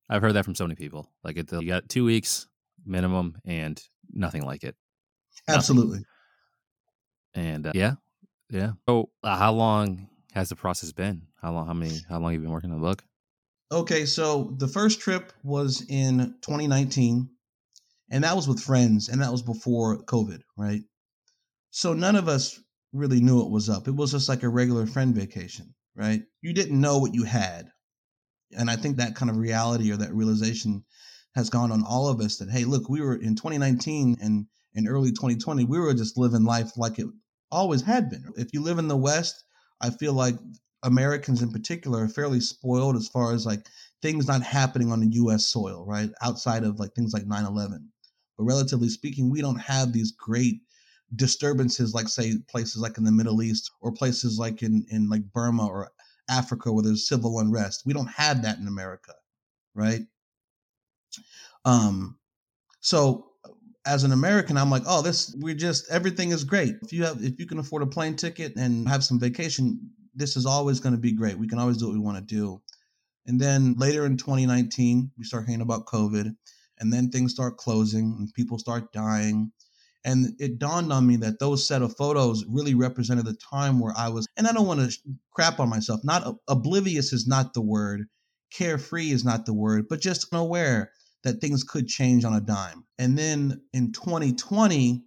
I've 0.10 0.22
heard 0.22 0.34
that 0.34 0.46
from 0.46 0.56
so 0.56 0.66
many 0.66 0.76
people. 0.76 1.10
Like 1.24 1.38
it, 1.38 1.52
you 1.52 1.68
got 1.68 1.90
two 1.90 2.06
weeks 2.06 2.48
minimum 2.86 3.38
and 3.46 3.82
nothing 4.12 4.44
like 4.44 4.64
it. 4.64 4.76
Nothing. 5.48 5.58
Absolutely. 5.58 6.00
And 7.34 7.68
uh, 7.68 7.72
yeah, 7.74 7.94
yeah. 8.50 8.72
So, 8.88 9.10
uh, 9.24 9.38
how 9.38 9.52
long 9.52 10.08
has 10.34 10.50
the 10.50 10.56
process 10.56 10.92
been? 10.92 11.24
How 11.42 11.52
long? 11.52 11.68
How 11.68 11.74
many? 11.74 12.00
How 12.08 12.20
long 12.20 12.32
have 12.32 12.42
you 12.42 12.46
been 12.46 12.54
working 12.54 12.72
on 12.72 12.80
the 12.80 12.86
book? 12.86 13.04
Okay, 13.72 14.06
so 14.06 14.54
the 14.58 14.68
first 14.68 15.02
trip 15.02 15.34
was 15.44 15.84
in 15.90 16.36
2019 16.42 17.30
and 18.10 18.24
that 18.24 18.36
was 18.36 18.48
with 18.48 18.60
friends 18.60 19.10
and 19.10 19.22
that 19.22 19.32
was 19.32 19.42
before 19.42 20.04
covid 20.04 20.42
right? 20.58 20.82
So 21.72 21.94
none 21.94 22.16
of 22.16 22.28
us 22.28 22.60
really 22.94 23.20
knew 23.20 23.42
it 23.42 23.52
was 23.52 23.70
up. 23.70 23.88
It 23.88 23.96
was 23.96 24.12
just 24.12 24.30
like 24.30 24.44
a 24.44 24.50
regular 24.50 24.86
friend 24.86 25.14
vacation 25.16 25.74
right? 25.96 26.22
You 26.42 26.54
didn't 26.54 26.80
know 26.80 26.98
what 26.98 27.14
you 27.14 27.24
had. 27.24 27.70
And 28.58 28.70
i 28.70 28.76
think 28.76 28.98
that 28.98 29.16
kind 29.16 29.30
of 29.30 29.38
reality 29.38 29.92
or 29.92 29.98
that 29.98 30.14
realization 30.14 30.84
has 31.36 31.50
gone 31.50 31.72
on 31.72 31.84
all 31.84 32.08
of 32.08 32.22
us 32.22 32.38
that 32.38 32.50
hey 32.50 32.64
look 32.64 32.90
we 32.90 33.02
were 33.02 33.16
in 33.16 33.36
2019 33.36 34.18
and 34.22 34.46
in 34.74 34.88
early 34.88 35.10
2020 35.10 35.66
we 35.66 35.80
were 35.80 35.94
just 35.94 36.18
living 36.18 36.44
life 36.44 36.72
like 36.78 37.00
it 37.00 37.08
always 37.52 37.82
had 37.82 38.10
been. 38.10 38.24
If 38.38 38.54
you 38.54 38.62
live 38.62 38.78
in 38.80 38.88
the 38.88 38.98
west 38.98 39.44
i 39.82 39.90
feel 39.90 40.14
like 40.14 40.36
americans 40.84 41.42
in 41.42 41.52
particular 41.52 42.04
are 42.04 42.08
fairly 42.08 42.40
spoiled 42.40 42.96
as 42.96 43.08
far 43.08 43.34
as 43.34 43.46
like 43.46 43.66
things 44.02 44.28
not 44.28 44.44
happening 44.44 44.92
on 44.92 45.00
the 45.00 45.08
us 45.08 45.48
soil 45.48 45.86
right? 45.86 46.12
Outside 46.22 46.64
of 46.64 46.80
like 46.80 46.94
things 46.94 47.14
like 47.14 47.24
9-11 47.26 47.88
but 48.38 48.44
relatively 48.44 48.90
speaking, 48.90 49.30
we 49.30 49.42
don't 49.42 49.60
have 49.60 49.94
these 49.94 50.12
great 50.12 50.62
disturbances 51.16 51.94
like 51.94 52.08
say 52.08 52.34
places 52.50 52.82
like 52.82 52.98
in 52.98 53.04
the 53.04 53.12
Middle 53.12 53.42
East 53.42 53.72
or 53.82 53.92
places 53.92 54.38
like 54.40 54.64
in 54.64 54.86
in 54.90 55.10
like 55.10 55.22
Burma 55.34 55.68
or 55.68 55.92
Africa 56.30 56.72
where 56.72 56.84
there's 56.84 57.08
civil 57.08 57.40
unrest. 57.40 57.84
We 57.86 57.94
don't 57.94 58.10
have 58.10 58.42
that 58.42 58.58
in 58.58 58.68
America, 58.68 59.14
right? 59.74 60.02
Um 61.64 62.18
so 62.82 63.32
as 63.86 64.04
an 64.04 64.12
American, 64.12 64.58
I'm 64.58 64.72
like, 64.72 64.84
oh, 64.88 65.02
this 65.02 65.36
we're 65.38 65.54
just 65.54 65.90
everything 65.92 66.32
is 66.32 66.44
great. 66.44 66.76
If 66.82 66.92
you 66.92 67.04
have 67.04 67.24
if 67.24 67.40
you 67.40 67.46
can 67.46 67.60
afford 67.60 67.84
a 67.84 67.88
plane 67.88 68.16
ticket 68.16 68.56
and 68.56 68.88
have 68.90 69.04
some 69.04 69.20
vacation, 69.20 69.80
this 70.16 70.36
is 70.36 70.46
always 70.46 70.80
going 70.80 70.96
to 70.96 71.02
be 71.02 71.12
great. 71.12 71.38
We 71.38 71.48
can 71.48 71.60
always 71.60 71.78
do 71.78 71.86
what 71.86 71.94
we 71.94 72.00
want 72.00 72.18
to 72.18 72.36
do. 72.36 72.62
And 73.28 73.40
then 73.40 73.76
later 73.78 74.06
in 74.06 74.18
2019, 74.18 75.12
we 75.18 75.24
start 75.24 75.46
hearing 75.46 75.62
about 75.62 75.86
COVID 75.86 76.36
and 76.80 76.92
then 76.92 77.10
things 77.10 77.32
start 77.32 77.58
closing 77.58 78.16
and 78.18 78.34
people 78.34 78.60
start 78.60 78.92
dying 78.92 79.52
and 80.06 80.36
it 80.40 80.60
dawned 80.60 80.94
on 80.94 81.08
me 81.08 81.16
that 81.18 81.40
those 81.40 81.68
set 81.68 81.82
of 81.82 81.98
photos 81.98 82.46
really 82.48 82.76
represented 82.76 83.26
the 83.26 83.34
time 83.34 83.80
where 83.80 83.94
I 83.98 84.08
was, 84.08 84.28
and 84.38 84.48
I 84.48 84.54
don't 84.54 84.68
want 84.68 84.80
to 84.80 84.98
crap 85.32 85.60
on 85.60 85.68
myself. 85.68 86.00
Not 86.04 86.36
oblivious 86.48 87.12
is 87.12 87.26
not 87.28 87.56
the 87.56 87.62
word, 87.62 88.06
carefree 88.52 89.10
is 89.10 89.26
not 89.26 89.48
the 89.48 89.54
word, 89.54 89.88
but 89.90 90.00
just 90.00 90.28
aware 90.32 90.92
that 91.24 91.42
things 91.42 91.64
could 91.64 91.88
change 91.88 92.24
on 92.24 92.36
a 92.36 92.40
dime. 92.40 92.86
And 93.00 93.18
then 93.18 93.62
in 93.74 93.92
2020, 93.92 95.04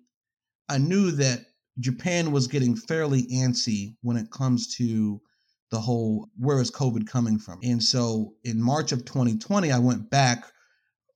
I 0.69 0.79
knew 0.79 1.13
that 1.13 1.43
Japan 1.79 2.33
was 2.33 2.49
getting 2.49 2.75
fairly 2.75 3.23
antsy 3.29 3.95
when 4.03 4.17
it 4.17 4.33
comes 4.33 4.75
to 4.77 5.21
the 5.71 5.79
whole 5.79 6.29
where 6.37 6.61
is 6.61 6.73
COVID 6.73 7.07
coming 7.07 7.39
from. 7.39 7.61
And 7.63 7.81
so 7.81 8.35
in 8.43 8.61
March 8.61 8.91
of 8.91 9.05
2020, 9.05 9.71
I 9.71 9.79
went 9.79 10.11
back 10.11 10.51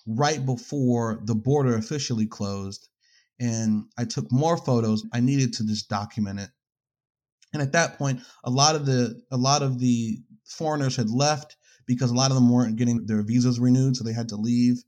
right 0.06 0.44
before 0.44 1.20
the 1.24 1.34
border 1.34 1.76
officially 1.76 2.26
closed. 2.26 2.88
And 3.40 3.84
I 3.98 4.04
took 4.04 4.30
more 4.30 4.56
photos. 4.56 5.04
I 5.12 5.20
needed 5.20 5.52
to 5.54 5.66
just 5.66 5.88
document 5.88 6.40
it. 6.40 6.50
And 7.52 7.60
at 7.62 7.72
that 7.72 7.98
point, 7.98 8.20
a 8.44 8.50
lot 8.50 8.76
of 8.76 8.86
the 8.86 9.20
a 9.30 9.36
lot 9.36 9.62
of 9.62 9.78
the 9.78 10.18
foreigners 10.44 10.96
had 10.96 11.10
left 11.10 11.56
because 11.86 12.10
a 12.10 12.14
lot 12.14 12.30
of 12.30 12.34
them 12.34 12.50
weren't 12.50 12.76
getting 12.76 13.04
their 13.06 13.22
visas 13.22 13.60
renewed, 13.60 13.96
so 13.96 14.04
they 14.04 14.12
had 14.12 14.28
to 14.30 14.36
leave. 14.36 14.82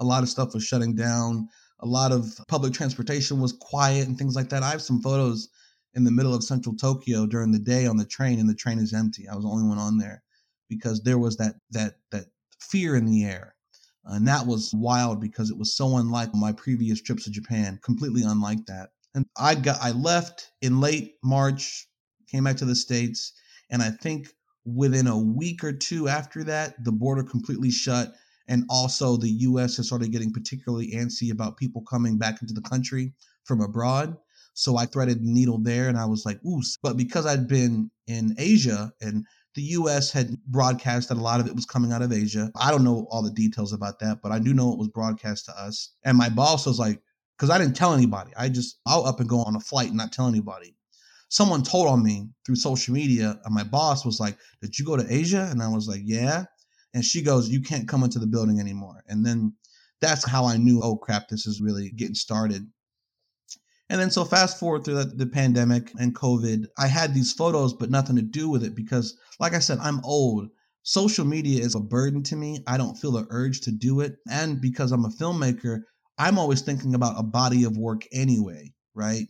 A 0.00 0.04
lot 0.04 0.22
of 0.22 0.28
stuff 0.28 0.54
was 0.54 0.64
shutting 0.64 0.94
down. 0.94 1.48
A 1.80 1.86
lot 1.86 2.12
of 2.12 2.38
public 2.48 2.72
transportation 2.72 3.40
was 3.40 3.52
quiet 3.52 4.06
and 4.06 4.18
things 4.18 4.34
like 4.34 4.50
that. 4.50 4.62
I 4.62 4.70
have 4.70 4.82
some 4.82 5.00
photos 5.00 5.48
in 5.94 6.04
the 6.04 6.10
middle 6.10 6.34
of 6.34 6.44
central 6.44 6.76
Tokyo 6.76 7.26
during 7.26 7.52
the 7.52 7.58
day 7.58 7.86
on 7.86 7.96
the 7.96 8.04
train, 8.04 8.38
and 8.38 8.48
the 8.48 8.54
train 8.54 8.78
is 8.78 8.92
empty. 8.92 9.28
I 9.28 9.34
was 9.34 9.44
the 9.44 9.50
only 9.50 9.66
one 9.66 9.78
on 9.78 9.98
there 9.98 10.22
because 10.68 11.02
there 11.02 11.18
was 11.18 11.36
that 11.38 11.56
that 11.70 11.94
that 12.10 12.26
fear 12.60 12.96
in 12.96 13.06
the 13.06 13.24
air. 13.24 13.54
And 14.10 14.26
that 14.28 14.46
was 14.46 14.74
wild 14.74 15.20
because 15.20 15.50
it 15.50 15.58
was 15.58 15.76
so 15.76 15.96
unlike 15.96 16.34
my 16.34 16.52
previous 16.52 17.00
trips 17.00 17.24
to 17.24 17.30
Japan, 17.30 17.78
completely 17.82 18.22
unlike 18.22 18.66
that. 18.66 18.90
And 19.14 19.26
I 19.38 19.54
got 19.54 19.78
I 19.80 19.92
left 19.92 20.52
in 20.60 20.80
late 20.80 21.14
March, 21.22 21.88
came 22.30 22.44
back 22.44 22.56
to 22.58 22.64
the 22.64 22.76
States, 22.76 23.32
and 23.70 23.82
I 23.82 23.90
think 23.90 24.28
within 24.64 25.06
a 25.06 25.18
week 25.18 25.64
or 25.64 25.72
two 25.72 26.08
after 26.08 26.44
that, 26.44 26.82
the 26.84 26.92
border 26.92 27.22
completely 27.22 27.70
shut. 27.70 28.12
And 28.48 28.64
also 28.68 29.16
the 29.16 29.30
US 29.30 29.76
has 29.76 29.86
started 29.86 30.10
getting 30.10 30.32
particularly 30.32 30.92
antsy 30.92 31.30
about 31.30 31.56
people 31.56 31.82
coming 31.82 32.18
back 32.18 32.42
into 32.42 32.54
the 32.54 32.62
country 32.62 33.12
from 33.44 33.60
abroad. 33.60 34.16
So 34.54 34.76
I 34.76 34.86
threaded 34.86 35.20
the 35.20 35.32
needle 35.32 35.58
there 35.58 35.88
and 35.88 35.96
I 35.96 36.06
was 36.06 36.26
like, 36.26 36.44
ooh. 36.44 36.60
But 36.82 36.96
because 36.96 37.26
I'd 37.26 37.46
been 37.46 37.90
in 38.08 38.34
Asia 38.38 38.92
and 39.00 39.24
the 39.54 39.62
US 39.62 40.12
had 40.12 40.36
broadcast 40.46 41.08
that 41.08 41.18
a 41.18 41.20
lot 41.20 41.40
of 41.40 41.46
it 41.46 41.54
was 41.54 41.66
coming 41.66 41.92
out 41.92 42.02
of 42.02 42.12
Asia. 42.12 42.50
I 42.56 42.70
don't 42.70 42.84
know 42.84 43.06
all 43.10 43.22
the 43.22 43.30
details 43.30 43.72
about 43.72 43.98
that, 44.00 44.20
but 44.22 44.32
I 44.32 44.38
do 44.38 44.54
know 44.54 44.72
it 44.72 44.78
was 44.78 44.88
broadcast 44.88 45.46
to 45.46 45.52
us. 45.60 45.92
And 46.04 46.16
my 46.16 46.28
boss 46.28 46.66
was 46.66 46.78
like, 46.78 47.00
because 47.36 47.50
I 47.50 47.58
didn't 47.58 47.74
tell 47.74 47.94
anybody. 47.94 48.32
I 48.36 48.48
just, 48.48 48.78
I'll 48.86 49.06
up 49.06 49.18
and 49.18 49.28
go 49.28 49.42
on 49.42 49.56
a 49.56 49.60
flight 49.60 49.88
and 49.88 49.96
not 49.96 50.12
tell 50.12 50.28
anybody. 50.28 50.76
Someone 51.30 51.62
told 51.62 51.86
on 51.86 52.02
me 52.02 52.28
through 52.44 52.56
social 52.56 52.92
media, 52.92 53.40
and 53.44 53.54
my 53.54 53.62
boss 53.62 54.04
was 54.04 54.18
like, 54.18 54.36
Did 54.60 54.78
you 54.78 54.84
go 54.84 54.96
to 54.96 55.06
Asia? 55.08 55.48
And 55.50 55.62
I 55.62 55.68
was 55.68 55.86
like, 55.86 56.02
Yeah. 56.04 56.44
And 56.92 57.04
she 57.04 57.22
goes, 57.22 57.48
You 57.48 57.62
can't 57.62 57.88
come 57.88 58.02
into 58.02 58.18
the 58.18 58.26
building 58.26 58.58
anymore. 58.58 59.04
And 59.06 59.24
then 59.24 59.54
that's 60.00 60.28
how 60.28 60.44
I 60.46 60.56
knew, 60.56 60.80
oh 60.82 60.96
crap, 60.96 61.28
this 61.28 61.46
is 61.46 61.60
really 61.60 61.90
getting 61.90 62.14
started. 62.14 62.66
And 63.90 64.00
then 64.00 64.12
so 64.12 64.24
fast 64.24 64.60
forward 64.60 64.84
through 64.84 65.02
the, 65.02 65.04
the, 65.04 65.26
pandemic 65.26 65.90
and 65.98 66.14
COVID, 66.14 66.66
I 66.78 66.86
had 66.86 67.12
these 67.12 67.32
photos, 67.32 67.74
but 67.74 67.90
nothing 67.90 68.14
to 68.14 68.22
do 68.22 68.48
with 68.48 68.62
it 68.62 68.76
because, 68.76 69.18
like 69.40 69.52
I 69.52 69.58
said, 69.58 69.78
I'm 69.80 69.98
old. 70.04 70.48
Social 70.84 71.24
media 71.24 71.60
is 71.60 71.74
a 71.74 71.80
burden 71.80 72.22
to 72.22 72.36
me. 72.36 72.62
I 72.68 72.76
don't 72.76 72.96
feel 72.96 73.10
the 73.10 73.26
urge 73.30 73.62
to 73.62 73.72
do 73.72 73.98
it. 73.98 74.18
And 74.30 74.60
because 74.60 74.92
I'm 74.92 75.04
a 75.04 75.08
filmmaker, 75.08 75.80
I'm 76.18 76.38
always 76.38 76.60
thinking 76.62 76.94
about 76.94 77.18
a 77.18 77.24
body 77.24 77.64
of 77.64 77.76
work 77.76 78.02
anyway, 78.12 78.72
right? 78.94 79.26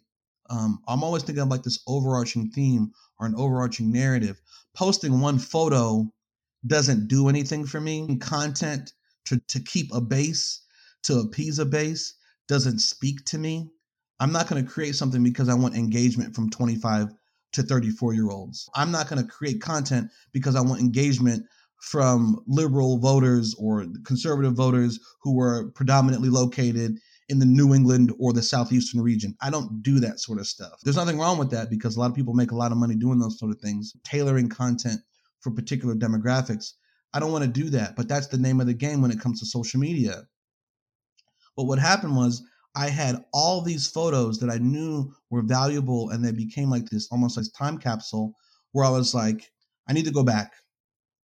Um, 0.51 0.81
I'm 0.87 1.03
always 1.03 1.23
thinking 1.23 1.43
of 1.43 1.49
like 1.49 1.63
this 1.63 1.83
overarching 1.87 2.51
theme 2.51 2.93
or 3.19 3.27
an 3.27 3.35
overarching 3.37 3.91
narrative. 3.91 4.39
Posting 4.77 5.23
one 5.23 5.39
photo 5.39 6.13
doesn't 6.67 7.09
do 7.09 7.31
anything 7.31 7.65
for 7.65 7.81
me. 7.81 8.19
Content 8.19 8.93
to, 9.25 9.41
to 9.49 9.61
keep 9.61 9.91
a 9.95 10.03
base, 10.03 10.61
to 11.05 11.19
appease 11.21 11.59
a 11.59 11.65
base, 11.65 12.13
doesn't 12.47 12.81
speak 12.81 13.25
to 13.25 13.39
me. 13.39 13.71
I'm 14.21 14.33
not 14.33 14.49
going 14.49 14.65
to 14.65 14.71
create 14.71 14.95
something 14.95 15.25
because 15.25 15.49
I 15.49 15.55
want 15.55 15.75
engagement 15.75 16.35
from 16.35 16.51
25 16.51 17.09
to 17.53 17.63
34 17.63 18.15
year 18.15 18.31
olds. 18.31 18.69
I'm 18.75 18.93
not 18.93 19.09
going 19.09 19.21
to 19.21 19.29
create 19.29 19.61
content 19.61 20.11
because 20.33 20.55
I 20.55 20.61
want 20.61 20.81
engagement 20.81 21.45
from 21.81 22.39
liberal 22.47 22.99
voters 22.99 23.55
or 23.59 23.87
conservative 24.05 24.53
voters 24.53 25.01
who 25.23 25.41
are 25.41 25.71
predominantly 25.71 26.29
located 26.29 26.99
in 27.31 27.39
the 27.39 27.47
New 27.47 27.75
England 27.75 28.13
or 28.19 28.33
the 28.33 28.43
southeastern 28.43 29.01
region. 29.01 29.35
I 29.41 29.51
don't 29.51 29.83
do 29.83 29.99
that 30.01 30.21
sort 30.21 30.39
of 30.39 30.47
stuff. 30.47 30.73
There's 30.85 30.97
nothing 30.97 31.19
wrong 31.19 31.39
with 31.39 31.51
that 31.53 31.71
because 31.71 31.97
a 31.97 32.01
lot 32.01 32.11
of 32.11 32.17
people 32.17 32.35
make 32.35 32.51
a 32.51 32.57
lot 32.57 32.73
of 32.73 32.79
money 32.79 32.97
doing 32.97 33.19
those 33.19 33.39
sort 33.39 33.53
of 33.53 33.61
things, 33.61 33.95
tailoring 34.05 34.49
content 34.49 35.01
for 35.41 35.51
particular 35.51 35.95
demographics. 35.95 36.73
I 37.15 37.21
don't 37.21 37.33
want 37.33 37.45
to 37.45 37.51
do 37.51 37.71
that, 37.71 37.97
but 37.97 38.09
that's 38.09 38.27
the 38.27 38.39
name 38.39 38.61
of 38.61 38.67
the 38.67 38.75
game 38.75 39.01
when 39.01 39.11
it 39.11 39.21
comes 39.21 39.41
to 39.41 39.47
social 39.47 39.81
media. 39.81 40.25
But 41.57 41.65
what 41.65 41.79
happened 41.79 42.17
was 42.17 42.43
I 42.75 42.89
had 42.89 43.25
all 43.33 43.63
these 43.63 43.89
photos 43.89 44.39
that 44.39 44.51
I 44.51 44.59
knew 44.59 45.13
were 45.31 45.43
valuable 45.43 46.11
and 46.11 46.25
they 46.25 46.33
became 46.33 46.71
like 46.71 46.89
this 46.89 47.09
almost 47.11 47.37
like 47.37 47.47
time 47.57 47.79
capsule 47.79 48.35
where 48.73 48.85
I 48.85 48.91
was 48.91 49.15
like, 49.15 49.51
I 49.89 49.93
need 49.93 50.05
to 50.05 50.13
go 50.13 50.23
back 50.23 50.53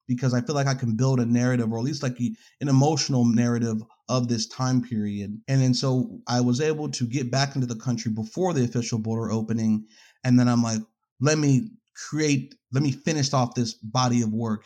because 0.09 0.34
I 0.34 0.40
feel 0.40 0.55
like 0.55 0.66
I 0.66 0.74
can 0.74 0.97
build 0.97 1.20
a 1.20 1.26
narrative 1.26 1.72
or 1.72 1.78
at 1.78 1.84
least 1.84 2.03
like 2.03 2.18
an 2.18 2.68
emotional 2.68 3.24
narrative 3.24 3.82
of 4.09 4.28
this 4.28 4.47
time 4.47 4.82
period. 4.82 5.40
And 5.49 5.61
then 5.61 5.74
so 5.74 6.20
I 6.28 6.40
was 6.40 6.61
able 6.61 6.88
to 6.90 7.07
get 7.07 7.30
back 7.30 7.55
into 7.55 7.66
the 7.66 7.76
country 7.76 8.12
before 8.12 8.53
the 8.53 8.64
official 8.64 8.99
border 8.99 9.32
opening. 9.32 9.86
And 10.24 10.38
then 10.38 10.49
I'm 10.49 10.62
like, 10.62 10.80
let 11.20 11.38
me 11.38 11.70
create, 12.09 12.55
let 12.72 12.82
me 12.82 12.92
finish 12.92 13.32
off 13.32 13.55
this 13.55 13.74
body 13.74 14.22
of 14.22 14.32
work 14.32 14.64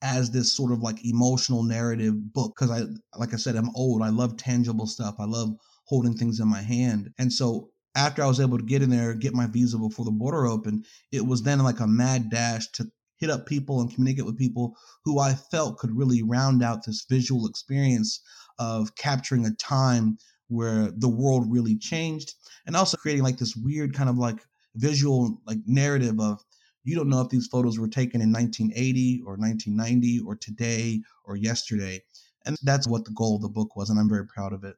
as 0.00 0.30
this 0.30 0.52
sort 0.52 0.72
of 0.72 0.80
like 0.80 1.04
emotional 1.04 1.62
narrative 1.62 2.32
book. 2.32 2.54
Cause 2.56 2.70
I, 2.70 2.82
like 3.18 3.34
I 3.34 3.36
said, 3.36 3.56
I'm 3.56 3.74
old. 3.74 4.02
I 4.02 4.10
love 4.10 4.36
tangible 4.36 4.86
stuff. 4.86 5.16
I 5.18 5.24
love 5.24 5.56
holding 5.88 6.14
things 6.14 6.38
in 6.38 6.46
my 6.48 6.60
hand. 6.60 7.10
And 7.18 7.32
so 7.32 7.70
after 7.96 8.22
I 8.22 8.26
was 8.26 8.40
able 8.40 8.58
to 8.58 8.64
get 8.64 8.82
in 8.82 8.90
there, 8.90 9.14
get 9.14 9.34
my 9.34 9.46
visa 9.46 9.78
before 9.78 10.04
the 10.04 10.10
border 10.10 10.46
opened, 10.46 10.84
it 11.10 11.26
was 11.26 11.42
then 11.42 11.58
like 11.60 11.80
a 11.80 11.86
mad 11.86 12.30
dash 12.30 12.70
to 12.72 12.86
hit 13.16 13.30
up 13.30 13.46
people 13.46 13.80
and 13.80 13.92
communicate 13.92 14.26
with 14.26 14.38
people 14.38 14.76
who 15.04 15.18
I 15.18 15.34
felt 15.34 15.78
could 15.78 15.96
really 15.96 16.22
round 16.22 16.62
out 16.62 16.84
this 16.84 17.06
visual 17.08 17.46
experience 17.46 18.20
of 18.58 18.94
capturing 18.96 19.46
a 19.46 19.54
time 19.54 20.18
where 20.48 20.90
the 20.90 21.08
world 21.08 21.50
really 21.50 21.76
changed. 21.76 22.34
And 22.66 22.76
also 22.76 22.98
creating 22.98 23.24
like 23.24 23.38
this 23.38 23.56
weird 23.56 23.94
kind 23.94 24.10
of 24.10 24.18
like 24.18 24.44
visual 24.76 25.40
like 25.46 25.58
narrative 25.66 26.20
of 26.20 26.44
you 26.84 26.96
don't 26.96 27.08
know 27.08 27.22
if 27.22 27.30
these 27.30 27.46
photos 27.46 27.78
were 27.78 27.88
taken 27.88 28.20
in 28.20 28.30
1980 28.30 29.22
or 29.26 29.36
1990 29.36 30.20
or 30.26 30.36
today 30.36 31.00
or 31.24 31.36
yesterday. 31.36 32.02
And 32.44 32.56
that's 32.62 32.86
what 32.86 33.04
the 33.04 33.10
goal 33.12 33.36
of 33.36 33.42
the 33.42 33.48
book 33.48 33.74
was 33.74 33.90
and 33.90 33.98
i'm 33.98 34.08
very 34.08 34.26
proud 34.26 34.52
of 34.52 34.64
it 34.64 34.76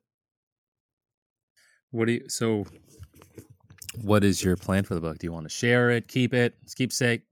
what 1.91 2.07
do 2.07 2.12
you 2.12 2.28
so 2.28 2.64
what 4.03 4.22
is 4.24 4.43
your 4.43 4.57
plan 4.57 4.84
for 4.84 4.95
the 4.95 5.01
book 5.01 5.18
do 5.18 5.26
you 5.26 5.32
want 5.32 5.45
to 5.45 5.51
share 5.51 5.91
it 5.91 6.09
keep 6.09 6.32
it 6.32 6.55
keepsake 6.76 7.22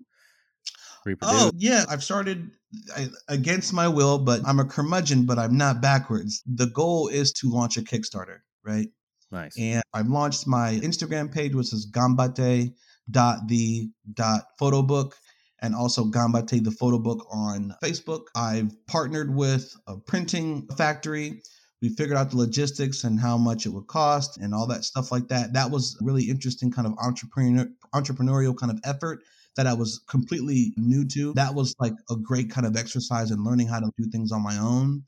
reproduce? 1.08 1.42
Oh, 1.42 1.50
yeah. 1.56 1.84
I've 1.88 2.04
started 2.04 2.50
I, 2.96 3.08
against 3.28 3.72
my 3.72 3.88
will, 3.88 4.18
but 4.18 4.40
I'm 4.46 4.60
a 4.60 4.64
curmudgeon, 4.64 5.26
but 5.26 5.38
I'm 5.38 5.56
not 5.56 5.80
backwards. 5.80 6.42
The 6.46 6.66
goal 6.66 7.08
is 7.08 7.32
to 7.34 7.50
launch 7.50 7.76
a 7.76 7.82
Kickstarter, 7.82 8.38
right? 8.64 8.88
Nice. 9.30 9.58
And 9.58 9.82
I've 9.92 10.08
launched 10.08 10.46
my 10.46 10.74
Instagram 10.74 11.32
page, 11.32 11.54
which 11.54 11.72
is 11.72 11.90
ganbatte 11.90 12.72
dot 13.10 13.48
the 13.48 13.90
dot 14.14 14.44
photo 14.58 14.82
book 14.82 15.16
and 15.60 15.74
also 15.74 16.04
Ganbatte 16.04 16.62
the 16.62 16.70
photo 16.70 16.98
book 16.98 17.26
on 17.32 17.74
Facebook. 17.82 18.26
I've 18.36 18.70
partnered 18.86 19.34
with 19.34 19.74
a 19.88 19.96
printing 19.96 20.68
factory. 20.76 21.42
We 21.80 21.90
figured 21.90 22.18
out 22.18 22.30
the 22.30 22.36
logistics 22.36 23.04
and 23.04 23.20
how 23.20 23.38
much 23.38 23.66
it 23.66 23.70
would 23.70 23.86
cost 23.86 24.38
and 24.38 24.52
all 24.54 24.66
that 24.66 24.84
stuff 24.84 25.12
like 25.12 25.28
that. 25.28 25.52
That 25.52 25.70
was 25.70 25.96
really 26.00 26.24
interesting 26.24 26.70
kind 26.70 26.86
of 26.86 26.94
entrepreneur 26.98 27.68
entrepreneurial 27.94 28.56
kind 28.56 28.72
of 28.72 28.80
effort 28.84 29.20
that 29.56 29.66
I 29.66 29.74
was 29.74 30.00
completely 30.08 30.72
new 30.76 31.06
to. 31.08 31.32
That 31.34 31.54
was 31.54 31.74
like 31.78 31.94
a 32.10 32.16
great 32.16 32.50
kind 32.50 32.66
of 32.66 32.76
exercise 32.76 33.30
in 33.30 33.44
learning 33.44 33.68
how 33.68 33.80
to 33.80 33.90
do 33.96 34.10
things 34.10 34.32
on 34.32 34.42
my 34.42 34.58
own 34.58 35.04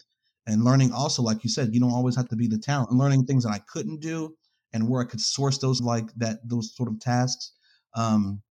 and 0.47 0.65
learning 0.65 0.93
also, 0.93 1.23
like 1.23 1.45
you 1.45 1.51
said, 1.51 1.73
you 1.73 1.81
don't 1.81 1.93
always 1.93 2.17
have 2.17 2.29
to 2.29 2.37
be 2.37 2.49
the 2.49 2.59
talent, 2.59 2.91
And 2.91 2.99
learning 2.99 3.25
things 3.25 3.45
that 3.45 3.53
I 3.53 3.61
couldn't 3.73 4.01
do 4.01 4.37
and 4.73 4.89
where 4.89 5.03
I 5.03 5.05
could 5.05 5.21
source 5.21 5.59
those 5.59 5.81
like 5.81 6.13
that, 6.17 6.39
those 6.49 6.75
sort 6.75 6.89
of 6.89 6.99
tasks. 7.01 7.53
Um, 7.95 8.43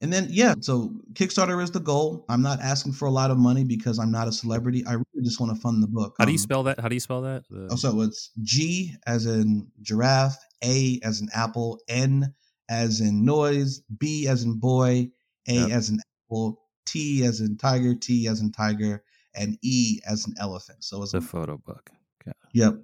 and 0.00 0.12
then, 0.12 0.26
yeah, 0.30 0.54
so 0.60 0.92
Kickstarter 1.12 1.62
is 1.62 1.70
the 1.70 1.80
goal. 1.80 2.24
I'm 2.28 2.42
not 2.42 2.60
asking 2.60 2.92
for 2.92 3.06
a 3.06 3.10
lot 3.10 3.30
of 3.30 3.38
money 3.38 3.64
because 3.64 3.98
I'm 3.98 4.10
not 4.10 4.28
a 4.28 4.32
celebrity. 4.32 4.84
I 4.86 4.96
just 5.24 5.40
want 5.40 5.54
to 5.54 5.60
fund 5.60 5.82
the 5.82 5.88
book. 5.88 6.14
How 6.18 6.24
do 6.24 6.32
you 6.32 6.36
um, 6.36 6.42
spell 6.42 6.62
that? 6.64 6.80
How 6.80 6.88
do 6.88 6.94
you 6.94 7.00
spell 7.00 7.22
that? 7.22 7.44
The... 7.50 7.68
Oh, 7.70 7.76
so 7.76 8.00
it's 8.02 8.30
G 8.42 8.94
as 9.06 9.26
in 9.26 9.70
giraffe, 9.82 10.36
A 10.62 11.00
as 11.02 11.20
in 11.20 11.28
apple, 11.34 11.80
N 11.88 12.34
as 12.68 13.00
in 13.00 13.24
noise, 13.24 13.82
B 13.98 14.26
as 14.28 14.42
in 14.42 14.58
boy, 14.58 15.10
A 15.48 15.54
yep. 15.54 15.70
as 15.70 15.90
in 15.90 15.98
apple, 16.28 16.60
T 16.86 17.24
as 17.24 17.40
in 17.40 17.56
tiger, 17.56 17.94
T 17.94 18.26
as 18.28 18.40
in 18.40 18.52
tiger, 18.52 19.02
and 19.34 19.58
E 19.62 20.00
as 20.06 20.26
an 20.26 20.34
elephant. 20.38 20.84
So 20.84 21.02
it's 21.02 21.14
a 21.14 21.20
photo 21.20 21.56
book. 21.58 21.90
Okay. 22.22 22.36
Yep. 22.52 22.74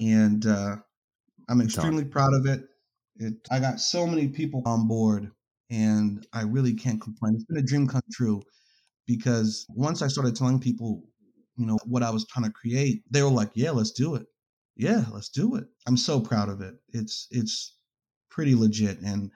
And 0.00 0.46
uh, 0.46 0.76
I'm 1.48 1.60
extremely 1.60 2.04
proud 2.04 2.34
of 2.34 2.46
it. 2.46 2.62
it. 3.16 3.34
I 3.50 3.60
got 3.60 3.80
so 3.80 4.06
many 4.06 4.28
people 4.28 4.62
on 4.64 4.86
board, 4.86 5.30
and 5.70 6.26
I 6.32 6.42
really 6.42 6.74
can't 6.74 7.00
complain. 7.00 7.34
It's 7.34 7.44
been 7.44 7.58
a 7.58 7.62
dream 7.62 7.86
come 7.86 8.02
true 8.12 8.42
because 9.06 9.66
once 9.70 10.02
I 10.02 10.08
started 10.08 10.36
telling 10.36 10.60
people, 10.60 11.02
you 11.58 11.66
know, 11.66 11.78
what 11.84 12.02
I 12.02 12.10
was 12.10 12.26
trying 12.26 12.46
to 12.46 12.52
create, 12.52 13.02
they 13.10 13.22
were 13.22 13.30
like, 13.30 13.50
"Yeah, 13.54 13.72
let's 13.72 13.90
do 13.90 14.14
it. 14.14 14.26
Yeah, 14.76 15.04
let's 15.12 15.28
do 15.28 15.56
it." 15.56 15.64
I'm 15.86 15.96
so 15.96 16.20
proud 16.20 16.48
of 16.48 16.60
it. 16.60 16.74
It's 16.92 17.26
it's 17.30 17.76
pretty 18.30 18.54
legit. 18.54 19.00
And 19.00 19.30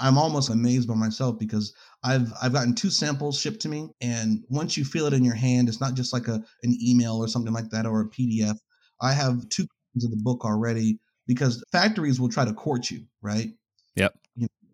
I'm 0.00 0.18
almost 0.18 0.50
amazed 0.50 0.88
by 0.88 0.94
myself 0.94 1.38
because 1.38 1.74
I've 2.02 2.32
I've 2.42 2.52
gotten 2.52 2.74
two 2.74 2.90
samples 2.90 3.38
shipped 3.38 3.60
to 3.60 3.68
me, 3.68 3.90
and 4.00 4.44
once 4.48 4.76
you 4.76 4.84
feel 4.84 5.06
it 5.06 5.12
in 5.12 5.24
your 5.24 5.34
hand, 5.34 5.68
it's 5.68 5.80
not 5.80 5.94
just 5.94 6.12
like 6.12 6.26
a 6.26 6.42
an 6.62 6.76
email 6.82 7.16
or 7.16 7.28
something 7.28 7.52
like 7.52 7.70
that 7.70 7.86
or 7.86 8.00
a 8.00 8.08
PDF. 8.08 8.56
I 9.00 9.12
have 9.12 9.48
two 9.50 9.66
copies 9.66 10.04
of 10.04 10.10
the 10.10 10.22
book 10.22 10.44
already 10.44 10.98
because 11.26 11.62
factories 11.70 12.18
will 12.18 12.28
try 12.28 12.44
to 12.44 12.52
court 12.52 12.90
you, 12.90 13.04
right? 13.22 13.50
Yep. 13.94 14.14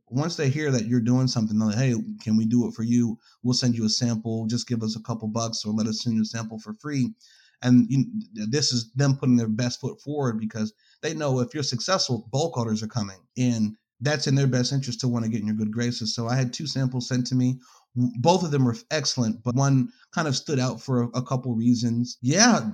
Once 0.08 0.36
they 0.36 0.48
hear 0.48 0.70
that 0.70 0.86
you're 0.86 1.00
doing 1.00 1.26
something, 1.26 1.58
they're 1.58 1.68
like, 1.68 1.78
"Hey, 1.78 1.94
can 2.22 2.36
we 2.36 2.44
do 2.44 2.66
it 2.68 2.74
for 2.74 2.82
you? 2.82 3.18
We'll 3.42 3.54
send 3.54 3.74
you 3.74 3.84
a 3.84 3.88
sample. 3.88 4.46
Just 4.46 4.68
give 4.68 4.82
us 4.82 4.96
a 4.96 5.02
couple 5.02 5.28
bucks, 5.28 5.64
or 5.64 5.72
let 5.72 5.86
us 5.86 6.02
send 6.02 6.16
you 6.16 6.22
a 6.22 6.26
sample 6.26 6.58
for 6.58 6.74
free." 6.74 7.14
And 7.62 7.86
you 7.88 8.04
this 8.34 8.72
is 8.72 8.90
them 8.94 9.16
putting 9.16 9.36
their 9.36 9.48
best 9.48 9.80
foot 9.80 10.00
forward 10.00 10.38
because 10.38 10.72
they 11.02 11.14
know 11.14 11.40
if 11.40 11.54
you're 11.54 11.62
successful, 11.62 12.28
bulk 12.30 12.56
orders 12.58 12.82
are 12.82 12.88
coming. 12.88 13.18
And 13.38 13.76
that's 14.00 14.26
in 14.26 14.34
their 14.34 14.46
best 14.46 14.72
interest 14.72 15.00
to 15.00 15.08
want 15.08 15.24
to 15.24 15.30
get 15.30 15.40
in 15.40 15.46
your 15.46 15.56
good 15.56 15.72
graces. 15.72 16.14
So 16.14 16.28
I 16.28 16.36
had 16.36 16.52
two 16.52 16.66
samples 16.66 17.08
sent 17.08 17.26
to 17.28 17.34
me. 17.34 17.58
Both 17.94 18.42
of 18.42 18.50
them 18.50 18.64
were 18.64 18.76
excellent, 18.90 19.42
but 19.42 19.54
one 19.54 19.88
kind 20.12 20.26
of 20.26 20.36
stood 20.36 20.58
out 20.58 20.80
for 20.80 21.04
a, 21.14 21.22
couple 21.22 21.54
reasons. 21.54 22.18
Yeah, 22.20 22.68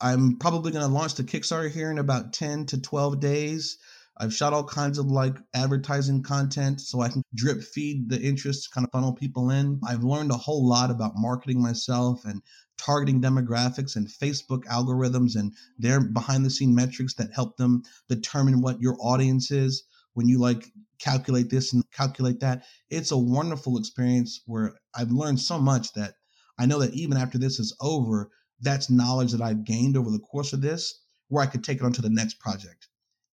I'm 0.00 0.38
probably 0.38 0.72
going 0.72 0.84
to 0.84 0.92
launch 0.92 1.14
the 1.14 1.22
Kickstarter 1.22 1.70
here 1.70 1.90
in 1.90 1.98
about 1.98 2.32
10 2.32 2.66
to 2.66 2.80
12 2.80 3.20
days. 3.20 3.78
I've 4.16 4.32
shot 4.32 4.52
all 4.52 4.64
kinds 4.64 4.98
of 4.98 5.06
like 5.06 5.36
advertising 5.54 6.22
content 6.22 6.80
so 6.80 7.00
I 7.00 7.08
can 7.08 7.22
drip 7.34 7.62
feed 7.62 8.08
the 8.08 8.20
interest, 8.20 8.70
kind 8.72 8.86
of 8.86 8.92
funnel 8.92 9.12
people 9.12 9.50
in. 9.50 9.80
I've 9.84 10.04
learned 10.04 10.30
a 10.30 10.36
whole 10.36 10.68
lot 10.68 10.92
about 10.92 11.16
marketing 11.16 11.60
myself 11.60 12.24
and 12.24 12.40
targeting 12.78 13.20
demographics 13.20 13.96
and 13.96 14.06
Facebook 14.06 14.64
algorithms 14.66 15.34
and 15.34 15.52
their 15.78 16.00
behind 16.00 16.44
the 16.44 16.50
scene 16.50 16.76
metrics 16.76 17.14
that 17.14 17.32
help 17.32 17.56
them 17.56 17.82
determine 18.08 18.60
what 18.60 18.80
your 18.80 18.96
audience 19.00 19.50
is 19.50 19.82
when 20.12 20.28
you 20.28 20.38
like 20.38 20.70
calculate 21.00 21.50
this 21.50 21.72
and 21.72 21.82
calculate 21.90 22.38
that. 22.38 22.64
It's 22.90 23.10
a 23.10 23.18
wonderful 23.18 23.78
experience 23.78 24.42
where 24.46 24.76
I've 24.94 25.10
learned 25.10 25.40
so 25.40 25.58
much 25.58 25.92
that 25.94 26.14
I 26.56 26.66
know 26.66 26.78
that 26.78 26.94
even 26.94 27.16
after 27.16 27.38
this 27.38 27.58
is 27.58 27.76
over, 27.80 28.30
that's 28.60 28.88
knowledge 28.88 29.32
that 29.32 29.42
I've 29.42 29.64
gained 29.64 29.96
over 29.96 30.12
the 30.12 30.20
course 30.20 30.52
of 30.52 30.60
this 30.60 31.00
where 31.28 31.42
I 31.42 31.46
could 31.46 31.64
take 31.64 31.78
it 31.78 31.84
on 31.84 31.92
to 31.94 32.02
the 32.02 32.10
next 32.10 32.38
project. 32.38 32.86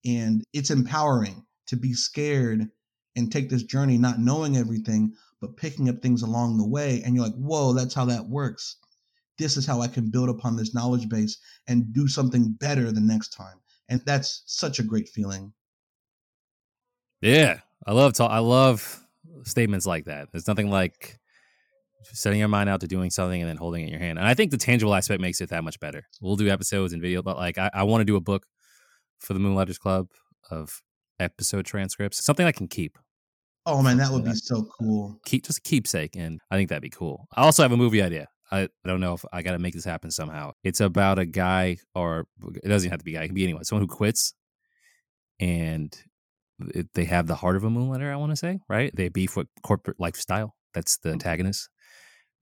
And 0.05 0.43
it's 0.53 0.71
empowering 0.71 1.45
to 1.67 1.75
be 1.75 1.93
scared 1.93 2.67
and 3.15 3.31
take 3.31 3.49
this 3.49 3.63
journey 3.63 3.97
not 3.97 4.19
knowing 4.19 4.57
everything, 4.57 5.13
but 5.39 5.57
picking 5.57 5.89
up 5.89 6.01
things 6.01 6.21
along 6.21 6.57
the 6.57 6.67
way. 6.67 7.01
And 7.03 7.15
you're 7.15 7.25
like, 7.25 7.35
whoa, 7.35 7.73
that's 7.73 7.93
how 7.93 8.05
that 8.05 8.27
works 8.27 8.77
this 9.41 9.57
is 9.57 9.65
how 9.65 9.81
I 9.81 9.87
can 9.87 10.09
build 10.09 10.29
upon 10.29 10.55
this 10.55 10.73
knowledge 10.73 11.09
base 11.09 11.37
and 11.67 11.91
do 11.93 12.07
something 12.07 12.53
better 12.59 12.91
the 12.91 13.01
next 13.01 13.29
time. 13.29 13.59
And 13.89 14.01
that's 14.05 14.43
such 14.45 14.79
a 14.79 14.83
great 14.83 15.09
feeling. 15.09 15.51
Yeah, 17.21 17.59
I 17.85 17.93
love 17.93 18.19
I 18.19 18.39
love 18.39 19.03
statements 19.43 19.85
like 19.85 20.05
that. 20.05 20.31
There's 20.31 20.47
nothing 20.47 20.69
like 20.69 21.19
setting 22.03 22.39
your 22.39 22.47
mind 22.47 22.69
out 22.69 22.81
to 22.81 22.87
doing 22.87 23.09
something 23.09 23.41
and 23.41 23.49
then 23.49 23.57
holding 23.57 23.81
it 23.81 23.85
in 23.85 23.91
your 23.91 23.99
hand. 23.99 24.17
And 24.17 24.27
I 24.27 24.33
think 24.33 24.51
the 24.51 24.57
tangible 24.57 24.93
aspect 24.93 25.21
makes 25.21 25.41
it 25.41 25.49
that 25.49 25.63
much 25.63 25.79
better. 25.79 26.07
We'll 26.19 26.35
do 26.35 26.49
episodes 26.49 26.93
and 26.93 27.01
video, 27.01 27.21
but 27.21 27.37
like 27.37 27.57
I, 27.57 27.69
I 27.73 27.83
want 27.83 28.01
to 28.01 28.05
do 28.05 28.15
a 28.15 28.21
book 28.21 28.45
for 29.21 29.33
the 29.33 29.39
Moonlighters 29.39 29.77
Club 29.77 30.07
of 30.49 30.81
episode 31.19 31.65
transcripts, 31.65 32.23
something 32.23 32.45
I 32.45 32.51
can 32.51 32.67
keep. 32.67 32.97
Oh 33.65 33.81
man, 33.81 33.97
that 33.97 34.11
would 34.11 34.25
be 34.25 34.33
so 34.33 34.67
cool. 34.79 35.19
Keep 35.25 35.45
just 35.45 35.59
a 35.59 35.61
keepsake, 35.61 36.15
and 36.15 36.39
I 36.49 36.57
think 36.57 36.69
that'd 36.69 36.81
be 36.81 36.89
cool. 36.89 37.27
I 37.35 37.43
also 37.43 37.61
have 37.61 37.71
a 37.71 37.77
movie 37.77 38.01
idea. 38.01 38.27
I, 38.51 38.61
I 38.63 38.69
don't 38.85 38.99
know 38.99 39.13
if 39.13 39.23
I 39.31 39.43
got 39.43 39.51
to 39.51 39.59
make 39.59 39.73
this 39.73 39.85
happen 39.85 40.11
somehow. 40.11 40.51
It's 40.63 40.81
about 40.81 41.19
a 41.19 41.25
guy, 41.25 41.77
or 41.95 42.25
it 42.63 42.67
doesn't 42.67 42.89
have 42.89 42.99
to 42.99 43.05
be 43.05 43.15
a 43.15 43.19
guy. 43.19 43.23
It 43.23 43.27
can 43.27 43.35
be 43.35 43.43
anyone. 43.43 43.63
Someone 43.63 43.87
who 43.87 43.95
quits, 43.95 44.33
and 45.39 45.95
it, 46.73 46.87
they 46.95 47.05
have 47.05 47.27
the 47.27 47.35
heart 47.35 47.55
of 47.55 47.63
a 47.63 47.69
moonlighter. 47.69 48.11
I 48.11 48.15
want 48.15 48.31
to 48.31 48.35
say, 48.35 48.59
right? 48.67 48.93
They 48.95 49.09
beef 49.09 49.37
with 49.37 49.47
corporate 49.63 49.99
lifestyle. 49.99 50.55
That's 50.73 50.97
the 50.97 51.09
mm. 51.09 51.13
antagonist. 51.13 51.69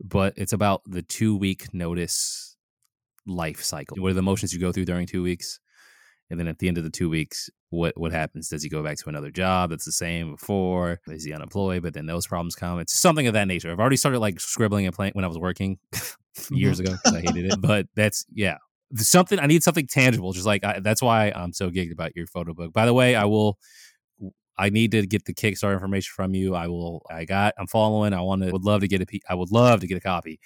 But 0.02 0.34
it's 0.38 0.54
about 0.54 0.82
the 0.86 1.02
two 1.02 1.36
week 1.36 1.74
notice 1.74 2.56
life 3.28 3.62
cycle. 3.62 3.98
What 3.98 4.12
are 4.12 4.14
the 4.14 4.20
emotions 4.20 4.54
you 4.54 4.60
go 4.60 4.72
through 4.72 4.86
during 4.86 5.06
two 5.06 5.22
weeks? 5.22 5.60
And 6.30 6.40
then 6.40 6.48
at 6.48 6.60
the 6.60 6.68
end 6.68 6.78
of 6.78 6.84
the 6.84 6.92
two 6.92 7.10
weeks, 7.10 7.50
what 7.70 7.98
what 7.98 8.12
happens? 8.12 8.50
Does 8.50 8.64
he 8.64 8.70
go 8.70 8.84
back 8.84 8.98
to 8.98 9.10
another 9.10 9.32
job 9.32 9.72
that's 9.72 9.86
the 9.86 9.92
same 9.92 10.32
before? 10.32 11.00
Is 11.08 11.24
he 11.24 11.34
unemployed? 11.34 11.84
But 11.84 11.94
then 11.94 12.06
those 12.06 12.28
problems 12.28 12.56
come. 12.56 12.80
It's 12.80 12.94
something 12.94 13.28
of 13.28 13.34
that 13.34 13.48
nature. 13.48 13.72
I've 13.72 13.80
already 13.80 13.98
started 13.98 14.20
like 14.20 14.40
scribbling 14.40 14.86
and 14.86 14.96
playing 14.96 15.14
when 15.14 15.26
I 15.26 15.28
was 15.28 15.38
working 15.38 15.80
years 16.52 16.80
ago 16.80 16.96
I 17.06 17.22
hated 17.22 17.46
it. 17.46 17.56
But 17.62 17.88
that's 17.96 18.26
yeah, 18.34 18.58
something. 18.96 19.40
I 19.40 19.48
need 19.48 19.64
something 19.64 19.88
tangible. 19.88 20.34
Just 20.34 20.46
like 20.46 20.64
I, 20.64 20.80
that's 20.80 21.02
why 21.02 21.32
I'm 21.36 21.54
so 21.54 21.70
geeked 21.70 21.92
about 21.92 22.16
your 22.16 22.28
photo 22.28 22.54
book. 22.54 22.74
By 22.74 22.86
the 22.86 22.94
way, 22.94 23.16
I 23.16 23.26
will. 23.26 23.58
I 24.58 24.70
need 24.70 24.92
to 24.92 25.06
get 25.08 25.24
the 25.24 25.34
Kickstarter 25.34 25.74
information 25.74 26.12
from 26.14 26.36
you. 26.36 26.54
I 26.54 26.68
will. 26.68 27.02
I 27.10 27.26
got. 27.26 27.54
I'm 27.58 27.68
following. 27.68 28.14
I 28.14 28.22
want 28.22 28.44
to. 28.44 28.52
Would 28.52 28.66
love 28.66 28.82
to 28.82 28.88
get 28.88 29.02
a. 29.02 29.20
I 29.30 29.36
would 29.36 29.52
love 29.52 29.80
to 29.82 29.88
get 29.88 29.98
a 29.98 30.02
copy. 30.02 30.40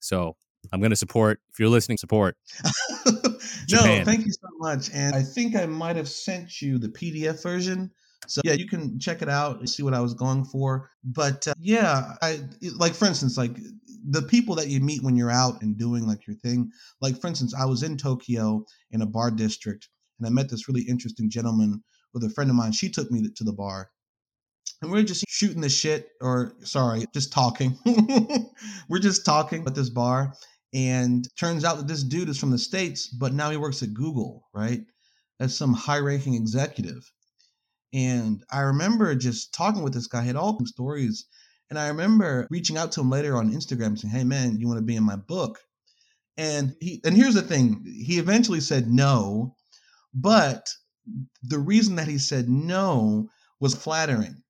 So 0.00 0.36
I'm 0.72 0.80
going 0.80 0.90
to 0.90 0.96
support. 0.96 1.40
If 1.50 1.58
you're 1.58 1.68
listening, 1.68 1.98
support. 1.98 2.36
no, 3.06 4.04
thank 4.04 4.26
you 4.26 4.32
so 4.32 4.48
much. 4.58 4.90
And 4.92 5.14
I 5.14 5.22
think 5.22 5.56
I 5.56 5.66
might 5.66 5.96
have 5.96 6.08
sent 6.08 6.60
you 6.60 6.78
the 6.78 6.88
PDF 6.88 7.42
version. 7.42 7.90
So 8.26 8.40
yeah, 8.44 8.52
you 8.52 8.68
can 8.68 8.98
check 8.98 9.22
it 9.22 9.28
out 9.28 9.58
and 9.58 9.68
see 9.68 9.82
what 9.82 9.94
I 9.94 10.00
was 10.00 10.14
going 10.14 10.44
for. 10.44 10.90
But 11.02 11.48
uh, 11.48 11.54
yeah, 11.58 12.14
I 12.22 12.40
like 12.76 12.94
for 12.94 13.06
instance, 13.06 13.36
like 13.36 13.56
the 14.08 14.22
people 14.22 14.54
that 14.56 14.68
you 14.68 14.80
meet 14.80 15.02
when 15.02 15.16
you're 15.16 15.30
out 15.30 15.62
and 15.62 15.76
doing 15.76 16.06
like 16.06 16.26
your 16.26 16.36
thing. 16.36 16.70
Like 17.00 17.20
for 17.20 17.26
instance, 17.28 17.54
I 17.54 17.64
was 17.64 17.82
in 17.82 17.96
Tokyo 17.96 18.64
in 18.90 19.02
a 19.02 19.06
bar 19.06 19.30
district, 19.30 19.88
and 20.18 20.26
I 20.26 20.30
met 20.30 20.50
this 20.50 20.68
really 20.68 20.82
interesting 20.82 21.30
gentleman 21.30 21.82
with 22.12 22.24
a 22.24 22.30
friend 22.30 22.50
of 22.50 22.56
mine. 22.56 22.72
She 22.72 22.90
took 22.90 23.10
me 23.10 23.28
to 23.34 23.44
the 23.44 23.52
bar, 23.52 23.90
and 24.82 24.90
we're 24.90 25.02
just 25.02 25.24
shooting 25.28 25.60
the 25.60 25.68
shit, 25.68 26.10
or 26.20 26.54
sorry, 26.62 27.06
just 27.12 27.32
talking. 27.32 27.76
we're 28.88 28.98
just 28.98 29.24
talking 29.24 29.64
at 29.66 29.74
this 29.74 29.90
bar, 29.90 30.34
and 30.72 31.28
turns 31.36 31.64
out 31.64 31.78
that 31.78 31.88
this 31.88 32.02
dude 32.02 32.28
is 32.28 32.38
from 32.38 32.50
the 32.50 32.58
States, 32.58 33.08
but 33.08 33.32
now 33.32 33.50
he 33.50 33.56
works 33.56 33.82
at 33.82 33.94
Google, 33.94 34.48
right? 34.54 34.82
As 35.40 35.56
some 35.56 35.72
high 35.72 35.98
ranking 35.98 36.34
executive. 36.34 37.10
And 37.92 38.44
I 38.52 38.60
remember 38.60 39.14
just 39.16 39.52
talking 39.52 39.82
with 39.82 39.94
this 39.94 40.06
guy, 40.06 40.22
he 40.22 40.28
had 40.28 40.36
all 40.36 40.58
stories. 40.66 41.26
And 41.70 41.78
I 41.78 41.88
remember 41.88 42.46
reaching 42.50 42.76
out 42.76 42.92
to 42.92 43.00
him 43.00 43.10
later 43.10 43.36
on 43.36 43.52
Instagram 43.52 43.98
saying, 43.98 44.14
Hey 44.14 44.24
man, 44.24 44.58
you 44.60 44.68
want 44.68 44.78
to 44.78 44.84
be 44.84 44.96
in 44.96 45.02
my 45.04 45.16
book? 45.16 45.58
And 46.36 46.74
he 46.80 47.00
and 47.04 47.16
here's 47.16 47.34
the 47.34 47.42
thing, 47.42 47.84
he 47.84 48.18
eventually 48.18 48.60
said 48.60 48.88
no, 48.88 49.56
but 50.14 50.68
the 51.42 51.58
reason 51.58 51.96
that 51.96 52.08
he 52.08 52.18
said 52.18 52.48
no 52.48 53.28
was 53.58 53.74
flattering 53.74 54.42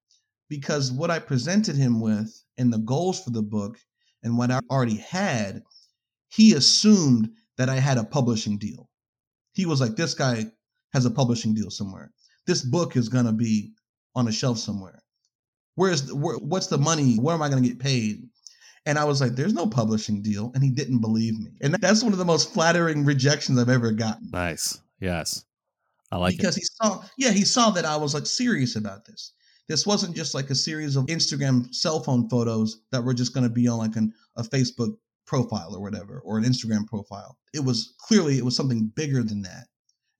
because 0.49 0.93
what 0.93 1.11
I 1.11 1.19
presented 1.19 1.77
him 1.77 2.01
with 2.01 2.45
and 2.59 2.73
the 2.73 2.79
goals 2.79 3.23
for 3.23 3.31
the 3.31 3.43
book 3.43 3.79
and 4.23 4.37
what 4.37 4.51
I 4.51 4.61
already 4.71 4.97
had 4.97 5.63
he 6.31 6.55
assumed 6.55 7.31
that 7.59 7.69
I 7.69 7.77
had 7.77 7.99
a 7.99 8.05
publishing 8.05 8.57
deal. 8.57 8.89
He 9.53 9.67
was 9.67 9.81
like, 9.81 9.97
this 9.97 10.15
guy 10.15 10.47
has 10.93 11.05
a 11.05 11.11
publishing 11.11 11.55
deal 11.55 11.71
somewhere. 11.71 12.13
This 12.47 12.63
book 12.63 12.97
is 12.97 13.09
going 13.09 13.27
to 13.27 13.33
be 13.33 13.73
on 14.15 14.29
a 14.29 14.33
shelf 14.33 14.59
somewhere. 14.59 15.03
Where's 15.75 16.13
where, 16.13 16.37
what's 16.39 16.69
the 16.69 16.79
money? 16.79 17.17
Where 17.17 17.35
am 17.35 17.43
I 17.43 17.49
going 17.49 17.63
to 17.63 17.69
get 17.69 17.79
paid? 17.79 18.29
And 18.87 18.99
I 18.99 19.05
was 19.05 19.21
like, 19.21 19.33
there's 19.33 19.53
no 19.53 19.67
publishing 19.67 20.23
deal. 20.23 20.51
And 20.55 20.65
he 20.65 20.71
didn't 20.71 21.01
believe 21.01 21.39
me. 21.39 21.51
And 21.61 21.75
that's 21.75 22.03
one 22.03 22.13
of 22.13 22.19
the 22.19 22.25
most 22.25 22.53
flattering 22.53 23.05
rejections 23.05 23.59
I've 23.59 23.69
ever 23.69 23.93
gotten. 23.93 24.31
Nice. 24.31 24.81
Yes. 25.01 25.45
I 26.11 26.17
like 26.17 26.35
it. 26.35 26.39
because 26.39 26.57
it. 26.57 26.61
he 26.61 26.67
saw, 26.67 27.05
yeah, 27.19 27.31
he 27.31 27.45
saw 27.45 27.71
that 27.71 27.85
I 27.85 27.97
was 27.97 28.15
like 28.15 28.27
serious 28.27 28.77
about 28.77 29.05
this. 29.05 29.33
This 29.69 29.87
wasn't 29.87 30.17
just 30.17 30.35
like 30.35 30.51
a 30.51 30.55
series 30.55 30.97
of 30.97 31.07
Instagram 31.07 31.73
cell 31.73 32.01
phone 32.01 32.29
photos 32.29 32.81
that 32.91 33.05
were 33.05 33.15
just 33.15 33.35
going 33.35 33.45
to 33.45 33.51
be 33.51 33.69
on 33.69 33.79
like 33.79 33.97
an, 33.97 34.13
a 34.37 34.43
Facebook 34.43 34.97
profile 35.31 35.73
or 35.73 35.81
whatever, 35.81 36.21
or 36.25 36.39
an 36.39 36.45
Instagram 36.45 36.85
profile. 36.89 37.39
It 37.55 37.65
was 37.65 37.95
clearly 38.01 38.37
it 38.37 38.45
was 38.45 38.57
something 38.57 38.91
bigger 38.97 39.23
than 39.23 39.43
that. 39.43 39.69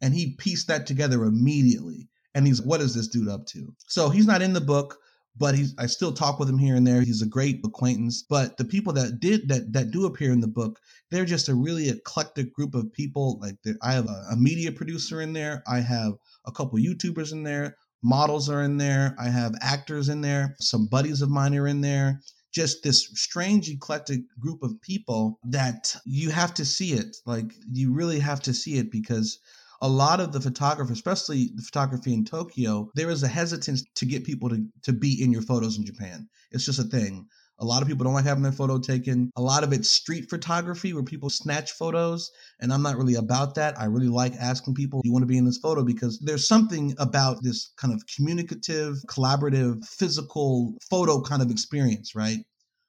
And 0.01 0.15
he 0.15 0.37
pieced 0.37 0.69
that 0.69 0.87
together 0.87 1.25
immediately. 1.25 2.09
And 2.33 2.47
he's 2.47 2.63
what 2.63 2.81
is 2.81 2.95
this 2.95 3.09
dude 3.09 3.29
up 3.29 3.45
to? 3.47 3.75
So 3.89 4.09
he's 4.09 4.29
not 4.29 4.41
in 4.41 4.53
the 4.53 4.61
book, 4.61 4.99
but 5.37 5.57
he's 5.57 5.75
I 5.79 5.87
still 5.87 6.13
talk 6.13 6.39
with 6.39 6.49
him 6.49 6.59
here 6.59 6.77
and 6.77 6.87
there. 6.87 7.03
He's 7.03 7.23
a 7.23 7.27
great 7.27 7.59
acquaintance. 7.65 8.23
But 8.23 8.57
the 8.57 8.65
people 8.65 8.93
that 8.93 9.19
did 9.19 9.49
that 9.49 9.73
that 9.73 9.91
do 9.91 10.07
appear 10.07 10.31
in 10.31 10.39
the 10.39 10.47
book, 10.47 10.79
they're 11.11 11.25
just 11.25 11.49
a 11.49 11.57
really 11.57 11.89
eclectic 11.89 12.55
group 12.55 12.77
of 12.77 12.93
people. 12.93 13.41
Like 13.41 13.57
I 13.83 13.95
have 13.95 14.09
a, 14.09 14.27
a 14.31 14.37
media 14.37 14.71
producer 14.71 15.21
in 15.23 15.33
there. 15.33 15.65
I 15.67 15.81
have 15.81 16.13
a 16.47 16.53
couple 16.53 16.79
YouTubers 16.79 17.33
in 17.33 17.43
there. 17.43 17.77
Models 18.05 18.49
are 18.49 18.63
in 18.63 18.77
there. 18.77 19.17
I 19.19 19.29
have 19.29 19.57
actors 19.61 20.09
in 20.09 20.21
there. 20.21 20.55
Some 20.61 20.87
buddies 20.87 21.21
of 21.21 21.31
mine 21.31 21.57
are 21.57 21.67
in 21.67 21.81
there 21.81 22.21
just 22.53 22.83
this 22.83 23.09
strange 23.15 23.69
eclectic 23.69 24.21
group 24.39 24.63
of 24.63 24.81
people 24.81 25.39
that 25.45 25.95
you 26.05 26.31
have 26.31 26.53
to 26.55 26.65
see 26.65 26.93
it 26.93 27.17
like 27.27 27.55
you 27.71 27.93
really 27.93 28.19
have 28.19 28.41
to 28.41 28.53
see 28.55 28.79
it 28.79 28.91
because 28.91 29.39
a 29.83 29.89
lot 29.89 30.21
of 30.21 30.33
the 30.33 30.41
photography 30.41 30.93
especially 30.93 31.51
the 31.55 31.63
photography 31.63 32.13
in 32.13 32.25
tokyo 32.25 32.91
there 32.95 33.11
is 33.11 33.23
a 33.23 33.29
hesitance 33.29 33.85
to 33.95 34.05
get 34.05 34.25
people 34.25 34.49
to, 34.49 34.65
to 34.83 34.93
be 34.93 35.23
in 35.23 35.33
your 35.33 35.43
photos 35.43 35.79
in 35.79 35.85
japan. 35.87 36.29
It's 36.51 36.67
just 36.67 36.79
a 36.79 36.85
thing 36.85 37.29
a 37.61 37.65
lot 37.65 37.83
of 37.83 37.89
people 37.89 38.05
don't 38.05 38.15
like 38.15 38.25
having 38.25 38.43
their 38.43 38.53
photo 38.53 38.79
taken. 38.79 39.31
A 39.37 39.43
lot 39.43 39.63
of 39.63 39.73
it's 39.73 39.91
street 39.91 40.31
photography 40.31 40.95
where 40.95 41.03
people 41.03 41.29
snatch 41.29 41.73
photos. 41.73 42.31
And 42.61 42.73
I'm 42.73 42.83
not 42.83 42.97
really 42.97 43.17
about 43.17 43.55
that. 43.57 43.79
I 43.79 43.85
really 43.85 44.09
like 44.09 44.35
asking 44.37 44.75
people, 44.75 45.03
you 45.05 45.13
want 45.13 45.23
to 45.23 45.27
be 45.27 45.37
in 45.37 45.45
this 45.45 45.59
photo? 45.59 45.85
Because 45.85 46.19
there's 46.21 46.49
something 46.49 46.95
about 46.99 47.43
this 47.43 47.73
kind 47.77 47.93
of 47.93 48.03
communicative, 48.07 48.97
collaborative, 49.07 49.85
physical 49.87 50.75
photo 50.89 51.21
kind 51.21 51.43
of 51.43 51.51
experience, 51.51 52.15
right? 52.15 52.39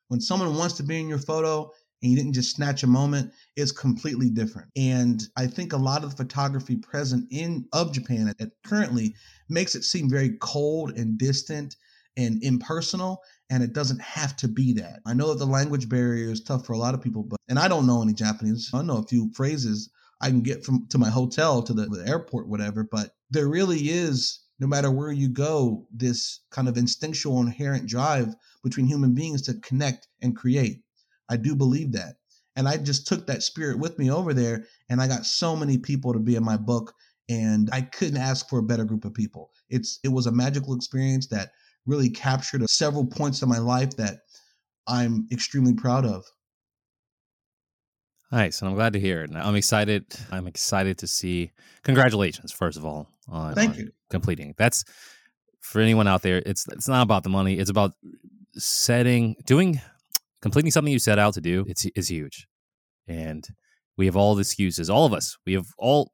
When 0.08 0.22
someone 0.22 0.56
wants 0.56 0.76
to 0.76 0.84
be 0.84 1.00
in 1.00 1.10
your 1.10 1.20
photo 1.20 1.70
and 2.02 2.12
you 2.12 2.18
didn't 2.18 2.34
just 2.34 2.56
snatch 2.56 2.84
a 2.84 2.88
moment, 2.88 3.32
it's 3.58 3.74
completely 3.74 4.30
different. 4.30 4.70
And 4.78 5.22
I 5.38 5.48
think 5.48 5.74
a 5.74 5.78
lot 5.78 6.04
of 6.04 6.12
the 6.12 6.24
photography 6.24 6.78
present 6.78 7.28
in 7.30 7.66
of 7.74 7.92
Japan 7.92 8.30
at, 8.30 8.40
at 8.40 8.52
currently 8.66 9.16
makes 9.50 9.76
it 9.76 9.84
seem 9.84 10.10
very 10.10 10.38
cold 10.40 10.98
and 10.98 11.18
distant 11.18 11.76
and 12.18 12.44
impersonal 12.44 13.22
and 13.52 13.62
it 13.62 13.74
doesn't 13.74 14.02
have 14.02 14.36
to 14.38 14.48
be 14.48 14.72
that. 14.74 15.02
I 15.06 15.14
know 15.14 15.28
that 15.28 15.40
the 15.40 15.46
language 15.46 15.90
barrier 15.90 16.32
is 16.32 16.42
tough 16.42 16.66
for 16.66 16.72
a 16.72 16.78
lot 16.78 16.94
of 16.96 17.02
people, 17.02 17.22
but 17.22 17.38
and 17.50 17.60
I 17.60 17.68
don't 17.68 17.86
know 17.86 18.02
any 18.02 18.14
Japanese. 18.14 18.72
I 18.74 18.82
know 18.82 18.98
a 18.98 19.04
few 19.04 19.30
phrases 19.34 19.90
I 20.22 20.30
can 20.30 20.42
get 20.42 20.64
from 20.64 20.88
to 20.88 20.98
my 20.98 21.10
hotel 21.10 21.62
to 21.64 21.74
the, 21.74 21.86
the 21.88 22.08
airport, 22.08 22.48
whatever. 22.48 22.88
But 22.90 23.14
there 23.30 23.50
really 23.50 23.90
is, 23.90 24.40
no 24.60 24.68
matter 24.68 24.90
where 24.90 25.12
you 25.12 25.28
go, 25.28 25.86
this 25.92 26.40
kind 26.50 26.70
of 26.70 26.78
instinctual 26.78 27.42
inherent 27.42 27.88
drive 27.88 28.34
between 28.64 28.86
human 28.86 29.14
beings 29.14 29.42
to 29.44 29.56
connect 29.56 30.08
and 30.22 30.36
create. 30.36 30.84
I 31.28 31.36
do 31.36 31.54
believe 31.54 31.92
that. 31.92 32.16
And 32.56 32.70
I 32.70 32.78
just 32.78 33.06
took 33.06 33.28
that 33.28 33.44
spirit 33.44 33.80
with 33.80 34.00
me 34.00 34.10
over 34.12 34.34
there, 34.34 34.66
and 34.90 35.02
I 35.02 35.08
got 35.08 35.26
so 35.26 35.56
many 35.58 35.78
people 35.78 36.14
to 36.14 36.20
be 36.20 36.36
in 36.36 36.44
my 36.44 36.58
book, 36.58 36.94
and 37.28 37.70
I 37.74 37.82
couldn't 37.82 38.18
ask 38.18 38.48
for 38.48 38.60
a 38.60 38.64
better 38.64 38.86
group 38.86 39.04
of 39.04 39.14
people. 39.14 39.52
It's 39.70 40.00
it 40.04 40.10
was 40.10 40.26
a 40.26 40.32
magical 40.32 40.74
experience 40.74 41.28
that 41.28 41.52
really 41.86 42.10
captured 42.10 42.68
several 42.70 43.06
points 43.06 43.42
of 43.42 43.50
my 43.50 43.58
life 43.58 43.96
that 43.98 44.20
I'm 44.88 45.28
extremely 45.32 45.74
proud 45.74 46.06
of. 46.06 46.26
Nice, 48.32 48.62
and 48.62 48.70
I'm 48.70 48.76
glad 48.76 48.94
to 48.94 49.00
hear 49.00 49.24
it. 49.24 49.32
I'm 49.34 49.56
excited. 49.56 50.06
I'm 50.32 50.48
excited 50.48 50.98
to 51.00 51.08
see. 51.08 51.52
Congratulations, 51.84 52.52
first 52.52 52.78
of 52.78 52.86
all, 52.86 53.10
on, 53.28 53.56
Thank 53.56 53.74
on 53.74 53.80
you. 53.80 53.92
completing. 54.10 54.54
That's 54.58 54.86
for 55.60 55.82
anyone 55.82 56.08
out 56.08 56.22
there. 56.22 56.42
It's 56.46 56.66
it's 56.70 56.88
not 56.88 57.04
about 57.04 57.24
the 57.24 57.30
money. 57.30 57.60
It's 57.60 57.70
about 57.70 57.92
setting, 58.54 59.36
doing, 59.46 59.82
completing 60.42 60.72
something 60.72 60.94
you 60.94 61.00
set 61.00 61.20
out 61.20 61.34
to 61.34 61.42
do. 61.42 61.66
It's 61.68 61.86
is 61.88 62.10
huge, 62.10 62.48
and 63.06 63.46
we 63.98 64.06
have 64.06 64.16
all 64.16 64.36
the 64.36 64.42
excuses. 64.42 64.90
All 64.90 65.06
of 65.06 65.14
us. 65.14 65.38
We 65.46 65.54
have 65.54 65.68
all 65.78 66.10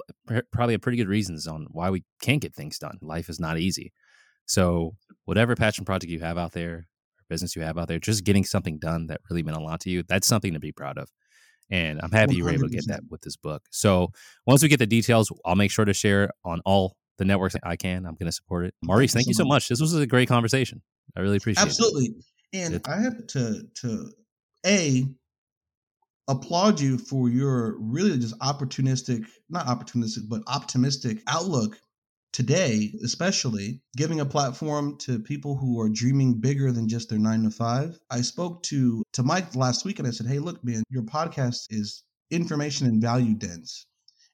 probably 0.52 0.74
have 0.74 0.82
pretty 0.82 0.98
good 0.98 1.08
reasons 1.08 1.46
on 1.46 1.68
why 1.70 1.92
we 1.92 2.04
can't 2.20 2.42
get 2.42 2.56
things 2.56 2.80
done. 2.80 2.98
Life 3.02 3.30
is 3.30 3.40
not 3.40 3.60
easy. 3.60 3.94
So 4.48 4.96
whatever 5.28 5.56
passion 5.56 5.84
project 5.84 6.10
you 6.10 6.22
have 6.22 6.38
out 6.38 6.54
there, 6.54 6.72
or 6.74 6.88
business 7.30 7.54
you 7.56 7.62
have 7.62 7.78
out 7.78 7.90
there, 7.90 8.00
just 8.00 8.24
getting 8.24 8.46
something 8.46 8.80
done 8.80 9.08
that 9.08 9.20
really 9.30 9.44
meant 9.44 9.58
a 9.58 9.62
lot 9.62 9.82
to 9.82 9.90
you, 9.90 10.02
that's 10.08 10.26
something 10.26 10.54
to 10.54 10.60
be 10.60 10.72
proud 10.72 10.98
of. 10.98 11.10
And 11.70 12.00
I'm 12.02 12.12
happy 12.12 12.36
100%. 12.36 12.38
you 12.38 12.44
were 12.46 12.50
able 12.52 12.70
to 12.70 12.76
get 12.76 12.88
that 12.88 13.02
with 13.10 13.22
this 13.22 13.36
book. 13.36 13.64
So 13.70 14.12
once 14.46 14.64
we 14.64 14.70
get 14.70 14.80
the 14.80 14.88
details, 14.88 15.30
I'll 15.46 15.56
make 15.56 15.70
sure 15.70 15.84
to 15.84 15.94
share 15.94 16.32
on 16.46 16.62
all 16.66 16.96
the 17.18 17.26
networks 17.26 17.58
I 17.62 17.76
can. 17.76 18.06
I'm 18.06 18.16
going 18.16 18.28
to 18.28 18.32
support 18.32 18.68
it. 18.68 18.74
Maurice, 18.82 19.12
thank, 19.12 19.26
thank 19.26 19.28
you 19.28 19.34
so 19.34 19.44
much. 19.44 19.68
This 19.68 19.82
was 19.82 19.94
a 19.94 20.08
great 20.08 20.30
conversation. 20.30 20.82
I 21.18 21.20
really 21.20 21.38
appreciate 21.38 21.66
Absolutely. 21.66 22.06
it. 22.06 22.24
Absolutely. 22.56 22.78
And 22.78 22.88
I 22.88 23.02
have 23.02 23.28
to 23.28 23.64
to 23.82 24.12
a 24.66 25.04
applaud 26.30 26.80
you 26.80 26.98
for 26.98 27.28
your 27.28 27.78
really 27.80 28.18
just 28.18 28.38
opportunistic, 28.40 29.26
not 29.50 29.68
opportunistic, 29.68 30.30
but 30.30 30.42
optimistic 30.48 31.22
outlook 31.28 31.78
today, 32.38 32.94
especially 33.04 33.82
giving 33.96 34.20
a 34.20 34.26
platform 34.26 34.96
to 35.00 35.18
people 35.18 35.58
who 35.58 35.82
are 35.82 35.90
dreaming 35.90 36.40
bigger 36.40 36.72
than 36.72 36.88
just 36.88 37.10
their 37.10 37.18
nine 37.18 37.42
to 37.42 37.50
five. 37.50 38.00
I 38.12 38.22
spoke 38.22 38.62
to 38.64 39.04
to 39.14 39.24
Mike 39.24 39.56
last 39.56 39.86
week 39.86 39.98
and 39.98 40.08
I 40.08 40.12
said, 40.12 40.28
Hey, 40.28 40.38
look, 40.38 40.64
man, 40.64 40.84
your 40.92 41.02
podcast 41.02 41.66
is 41.72 42.04
information 42.30 42.86
and 42.86 43.02
value 43.02 43.34
dense. 43.34 43.88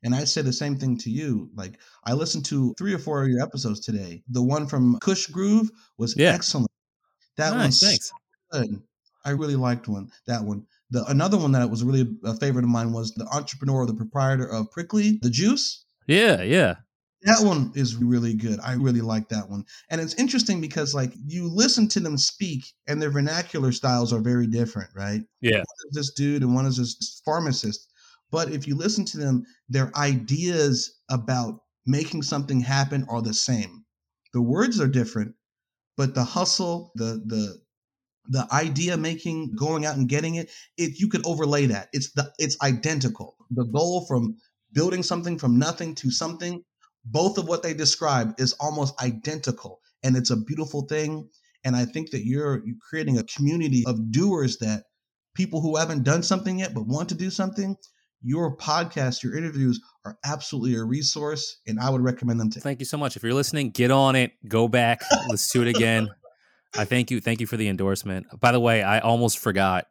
And 0.03 0.13
I 0.13 0.25
said 0.25 0.43
the 0.43 0.51
same 0.51 0.75
thing 0.75 0.97
to 0.97 1.09
you. 1.09 1.49
Like 1.55 1.79
I 2.03 2.11
listened 2.11 2.43
to 2.47 2.75
three 2.77 2.93
or 2.93 2.97
four 2.97 3.23
of 3.23 3.29
your 3.29 3.41
episodes 3.41 3.79
today. 3.79 4.21
The 4.27 4.43
one 4.43 4.67
from 4.67 4.99
Kush 4.99 5.27
Groove 5.27 5.71
was 5.97 6.13
yeah. 6.17 6.33
excellent. 6.33 6.71
That 7.37 7.55
nice, 7.55 7.81
was 7.81 7.89
thanks. 7.89 8.11
good. 8.51 8.81
I 9.23 9.29
really 9.29 9.55
liked 9.55 9.87
one. 9.87 10.09
That 10.27 10.43
one. 10.43 10.65
The 10.91 11.05
another 11.05 11.37
one 11.37 11.53
that 11.53 11.69
was 11.69 11.85
really 11.85 12.05
a 12.25 12.35
favorite 12.35 12.65
of 12.65 12.69
mine 12.69 12.91
was 12.91 13.13
the 13.13 13.25
entrepreneur, 13.27 13.85
the 13.85 13.93
proprietor 13.93 14.45
of 14.45 14.69
Prickly, 14.71 15.19
the 15.21 15.29
juice. 15.29 15.85
Yeah, 16.05 16.41
yeah. 16.41 16.75
That 17.25 17.45
one 17.45 17.71
is 17.73 17.95
really 17.95 18.33
good. 18.33 18.59
I 18.59 18.73
really 18.73 19.01
like 19.01 19.29
that 19.29 19.49
one. 19.49 19.65
And 19.89 20.01
it's 20.01 20.15
interesting 20.15 20.59
because 20.59 20.93
like 20.93 21.13
you 21.25 21.47
listen 21.47 21.87
to 21.89 21.99
them 21.99 22.17
speak 22.17 22.65
and 22.87 23.01
their 23.01 23.11
vernacular 23.11 23.71
styles 23.71 24.11
are 24.11 24.19
very 24.19 24.47
different, 24.47 24.89
right? 24.93 25.21
Yeah. 25.41 25.63
this 25.91 26.11
dude 26.13 26.41
and 26.41 26.53
one 26.53 26.65
is 26.65 26.77
this 26.77 27.21
pharmacist. 27.23 27.89
But 28.31 28.51
if 28.51 28.67
you 28.67 28.75
listen 28.75 29.05
to 29.05 29.17
them, 29.17 29.45
their 29.69 29.91
ideas 29.95 30.99
about 31.09 31.59
making 31.85 32.23
something 32.23 32.59
happen 32.59 33.05
are 33.09 33.21
the 33.21 33.33
same. 33.33 33.85
The 34.33 34.41
words 34.41 34.81
are 34.81 34.87
different, 34.87 35.35
but 35.95 36.15
the 36.15 36.23
hustle, 36.23 36.91
the 36.95 37.21
the 37.25 37.61
the 38.25 38.47
idea 38.51 38.97
making, 38.97 39.53
going 39.55 39.85
out 39.85 39.97
and 39.97 40.07
getting 40.07 40.35
it, 40.35 40.49
it 40.77 40.99
you 40.99 41.09
could 41.09 41.25
overlay 41.25 41.67
that. 41.67 41.89
It's 41.93 42.11
the 42.13 42.31
it's 42.39 42.57
identical. 42.61 43.35
The 43.51 43.65
goal 43.65 44.05
from 44.07 44.37
building 44.73 45.03
something 45.03 45.37
from 45.37 45.59
nothing 45.59 45.93
to 45.95 46.09
something, 46.09 46.63
both 47.05 47.37
of 47.37 47.47
what 47.47 47.63
they 47.63 47.73
describe 47.73 48.33
is 48.37 48.53
almost 48.59 48.99
identical. 49.01 49.79
And 50.03 50.15
it's 50.15 50.29
a 50.29 50.37
beautiful 50.37 50.83
thing. 50.83 51.29
And 51.63 51.75
I 51.75 51.85
think 51.85 52.11
that 52.11 52.25
you're, 52.25 52.65
you're 52.65 52.75
creating 52.89 53.17
a 53.17 53.23
community 53.23 53.83
of 53.85 54.11
doers 54.11 54.57
that 54.57 54.83
people 55.33 55.61
who 55.61 55.77
haven't 55.77 56.03
done 56.03 56.23
something 56.23 56.59
yet 56.59 56.73
but 56.73 56.87
want 56.87 57.09
to 57.09 57.15
do 57.15 57.29
something, 57.29 57.75
your 58.21 58.55
podcast, 58.57 59.23
your 59.23 59.35
interviews 59.37 59.79
are 60.05 60.17
absolutely 60.25 60.75
a 60.75 60.83
resource, 60.83 61.59
and 61.67 61.79
I 61.79 61.89
would 61.89 62.01
recommend 62.01 62.39
them 62.39 62.49
to. 62.51 62.59
Thank 62.59 62.79
you 62.79 62.85
so 62.85 62.97
much. 62.97 63.15
If 63.15 63.23
you're 63.23 63.33
listening, 63.33 63.69
get 63.69 63.91
on 63.91 64.15
it. 64.15 64.31
Go 64.47 64.67
back. 64.67 65.01
Let's 65.29 65.51
do 65.51 65.61
it 65.61 65.67
again. 65.67 66.09
I 66.77 66.85
thank 66.85 67.11
you. 67.11 67.21
Thank 67.21 67.39
you 67.39 67.47
for 67.47 67.57
the 67.57 67.67
endorsement. 67.67 68.27
By 68.39 68.51
the 68.51 68.59
way, 68.59 68.81
I 68.81 68.99
almost 68.99 69.37
forgot. 69.37 69.87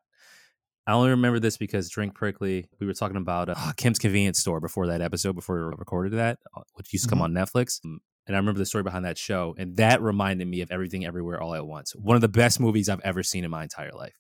I 0.87 0.93
only 0.93 1.11
remember 1.11 1.39
this 1.39 1.57
because 1.57 1.89
Drink 1.89 2.15
Prickly. 2.15 2.67
We 2.81 2.87
were 2.87 2.95
talking 2.95 3.17
about 3.17 3.49
uh, 3.49 3.73
Kim's 3.77 3.99
Convenience 3.99 4.39
Store 4.39 4.61
before 4.61 4.89
that 4.89 5.01
episode, 5.01 5.35
before 5.35 5.57
we 5.57 5.77
recorded 5.77 6.15
that, 6.15 6.39
uh, 6.57 6.63
which 6.75 6.93
used 6.93 7.05
to 7.05 7.11
come 7.11 7.21
mm-hmm. 7.21 7.37
on 7.37 7.45
Netflix. 7.45 7.81
Mm, 7.87 7.99
and 8.27 8.37
I 8.37 8.39
remember 8.39 8.59
the 8.59 8.67
story 8.67 8.83
behind 8.83 9.05
that 9.05 9.19
show, 9.19 9.55
and 9.59 9.77
that 9.77 10.03
reminded 10.03 10.49
me 10.49 10.61
of 10.61 10.71
Everything 10.71 11.05
Everywhere 11.05 11.41
All 11.41 11.55
at 11.55 11.67
Once. 11.67 11.95
One 11.95 12.17
of 12.17 12.21
the 12.21 12.29
best 12.29 12.61
movies 12.61 12.89
I've 12.89 13.01
ever 13.01 13.23
seen 13.23 13.45
in 13.45 13.51
my 13.51 13.63
entire 13.63 13.93
life. 13.93 14.15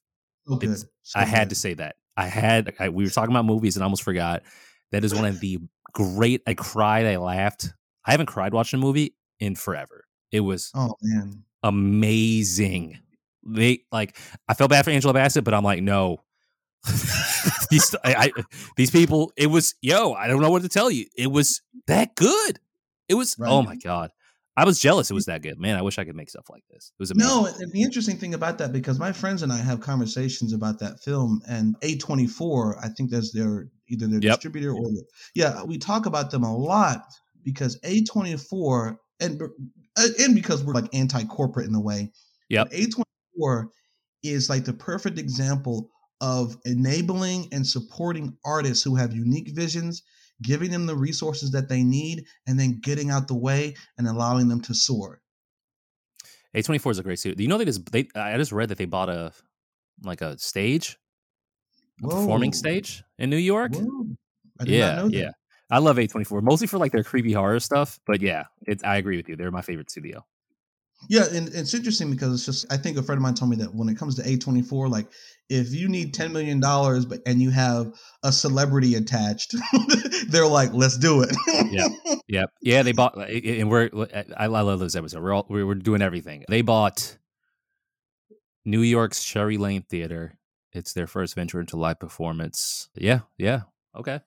Good. 0.58 0.76
So 1.02 1.20
I 1.20 1.24
had 1.24 1.50
to 1.50 1.54
say 1.54 1.74
that. 1.74 1.96
I 2.16 2.26
had. 2.26 2.74
I, 2.78 2.88
we 2.88 3.04
were 3.04 3.10
talking 3.10 3.32
about 3.32 3.44
movies, 3.44 3.76
and 3.76 3.82
I 3.82 3.86
almost 3.86 4.02
forgot. 4.02 4.42
That 4.90 5.04
is 5.04 5.14
one 5.14 5.24
of 5.24 5.40
the 5.40 5.58
great. 5.92 6.42
I 6.46 6.54
cried. 6.54 7.06
I 7.06 7.16
laughed. 7.16 7.72
I 8.04 8.10
haven't 8.10 8.26
cried 8.26 8.52
watching 8.52 8.78
a 8.78 8.82
movie 8.82 9.14
in 9.40 9.54
forever. 9.54 10.04
It 10.30 10.40
was. 10.40 10.70
Oh 10.74 10.94
man 11.00 11.44
amazing. 11.62 12.98
They 13.44 13.84
like 13.90 14.16
I 14.48 14.54
felt 14.54 14.70
bad 14.70 14.84
for 14.84 14.90
Angela 14.90 15.14
Bassett, 15.14 15.44
but 15.44 15.54
I'm 15.54 15.64
like, 15.64 15.82
no. 15.82 16.18
these 17.70 17.94
I, 18.04 18.14
I, 18.14 18.42
these 18.76 18.90
people, 18.90 19.32
it 19.36 19.48
was 19.48 19.74
yo, 19.80 20.14
I 20.14 20.26
don't 20.26 20.40
know 20.40 20.50
what 20.50 20.62
to 20.62 20.68
tell 20.68 20.90
you. 20.90 21.06
It 21.16 21.30
was 21.30 21.62
that 21.86 22.14
good. 22.14 22.58
It 23.08 23.14
was 23.14 23.36
right. 23.38 23.50
oh 23.50 23.62
my 23.62 23.76
god. 23.76 24.10
I 24.54 24.66
was 24.66 24.78
jealous 24.78 25.10
it 25.10 25.14
was 25.14 25.24
that 25.26 25.42
good. 25.42 25.58
Man, 25.58 25.78
I 25.78 25.82
wish 25.82 25.98
I 25.98 26.04
could 26.04 26.16
make 26.16 26.28
stuff 26.28 26.50
like 26.50 26.64
this. 26.70 26.92
It 26.98 27.02
was 27.02 27.10
amazing. 27.10 27.30
No, 27.30 27.46
and 27.46 27.72
the 27.72 27.82
interesting 27.82 28.18
thing 28.18 28.34
about 28.34 28.58
that, 28.58 28.70
because 28.70 28.98
my 28.98 29.10
friends 29.10 29.42
and 29.42 29.50
I 29.50 29.56
have 29.56 29.80
conversations 29.80 30.52
about 30.52 30.78
that 30.80 31.00
film, 31.00 31.40
and 31.48 31.74
A24, 31.80 32.76
I 32.82 32.88
think 32.88 33.10
that's 33.10 33.32
their 33.32 33.68
either 33.88 34.06
their 34.06 34.20
yep. 34.20 34.34
distributor 34.34 34.74
or 34.74 34.90
yeah, 35.34 35.62
we 35.62 35.78
talk 35.78 36.06
about 36.06 36.30
them 36.30 36.42
a 36.42 36.54
lot 36.54 37.02
because 37.44 37.80
A24 37.80 38.96
and 39.20 39.40
uh, 39.42 40.08
and 40.20 40.34
because 40.34 40.64
we're 40.64 40.74
like 40.74 40.94
anti-corporate 40.94 41.66
in 41.66 41.74
a 41.74 41.80
way. 41.80 42.10
Yeah. 42.48 42.64
A24 42.64 43.66
is 44.22 44.50
like 44.50 44.64
the 44.64 44.72
perfect 44.72 45.18
example 45.18 45.90
of 46.22 46.56
enabling 46.64 47.48
and 47.52 47.66
supporting 47.66 48.38
artists 48.44 48.82
who 48.82 48.94
have 48.94 49.12
unique 49.12 49.50
visions, 49.54 50.02
giving 50.40 50.70
them 50.70 50.86
the 50.86 50.96
resources 50.96 51.50
that 51.50 51.68
they 51.68 51.82
need, 51.82 52.24
and 52.46 52.58
then 52.58 52.80
getting 52.80 53.10
out 53.10 53.28
the 53.28 53.34
way 53.34 53.74
and 53.98 54.06
allowing 54.06 54.48
them 54.48 54.62
to 54.62 54.74
soar. 54.74 55.20
A24 56.56 56.92
is 56.92 56.98
a 56.98 57.02
great 57.02 57.18
suit. 57.18 57.38
You 57.38 57.48
know 57.48 57.58
they 57.58 57.64
just 57.64 57.90
they 57.90 58.08
I 58.14 58.36
just 58.36 58.52
read 58.52 58.68
that 58.68 58.78
they 58.78 58.84
bought 58.84 59.08
a 59.08 59.32
like 60.04 60.20
a 60.20 60.38
stage, 60.38 60.96
a 62.04 62.08
performing 62.08 62.52
stage 62.52 63.02
in 63.18 63.28
New 63.28 63.36
York. 63.36 63.72
yeah, 64.64 65.06
yeah. 65.10 65.30
I 65.70 65.78
love 65.78 65.96
A24 65.96 66.42
mostly 66.42 66.66
for 66.66 66.78
like 66.78 66.92
their 66.92 67.02
creepy 67.02 67.32
horror 67.32 67.58
stuff, 67.58 67.98
but 68.06 68.20
yeah, 68.20 68.44
it, 68.66 68.84
I 68.84 68.98
agree 68.98 69.16
with 69.16 69.28
you. 69.28 69.36
They're 69.36 69.50
my 69.50 69.62
favorite 69.62 69.90
studio. 69.90 70.24
Yeah, 71.08 71.24
and 71.32 71.48
it's 71.48 71.74
interesting 71.74 72.10
because 72.10 72.34
it's 72.34 72.46
just 72.46 72.72
I 72.72 72.76
think 72.76 72.96
a 72.96 73.02
friend 73.02 73.18
of 73.18 73.22
mine 73.22 73.34
told 73.34 73.50
me 73.50 73.56
that 73.56 73.74
when 73.74 73.88
it 73.88 73.96
comes 73.96 74.14
to 74.16 74.22
A24, 74.22 74.90
like 74.90 75.08
if 75.48 75.74
you 75.74 75.88
need 75.88 76.14
ten 76.14 76.32
million 76.32 76.60
dollars, 76.60 77.04
but 77.04 77.20
and 77.26 77.42
you 77.42 77.50
have 77.50 77.92
a 78.22 78.32
celebrity 78.32 78.94
attached, 78.94 79.54
they're 80.28 80.46
like, 80.46 80.72
let's 80.72 80.96
do 80.96 81.22
it. 81.22 81.34
yeah, 81.70 81.88
yeah, 82.28 82.44
yeah. 82.60 82.82
They 82.82 82.92
bought, 82.92 83.18
eh, 83.18 83.40
eh, 83.44 83.60
and 83.60 83.70
we're 83.70 83.90
eh, 84.12 84.24
I, 84.36 84.46
love 84.46 84.78
those 84.78 84.96
episodes. 84.96 85.20
We're 85.20 85.32
all 85.32 85.46
we're 85.48 85.74
doing 85.74 86.02
everything. 86.02 86.44
They 86.48 86.62
bought 86.62 87.18
New 88.64 88.80
York's 88.80 89.24
Cherry 89.24 89.58
Lane 89.58 89.82
Theater. 89.82 90.38
It's 90.72 90.94
their 90.94 91.06
first 91.06 91.34
venture 91.34 91.60
into 91.60 91.76
live 91.76 92.00
performance. 92.00 92.88
Yeah, 92.94 93.20
yeah. 93.36 93.62
Okay. 93.94 94.20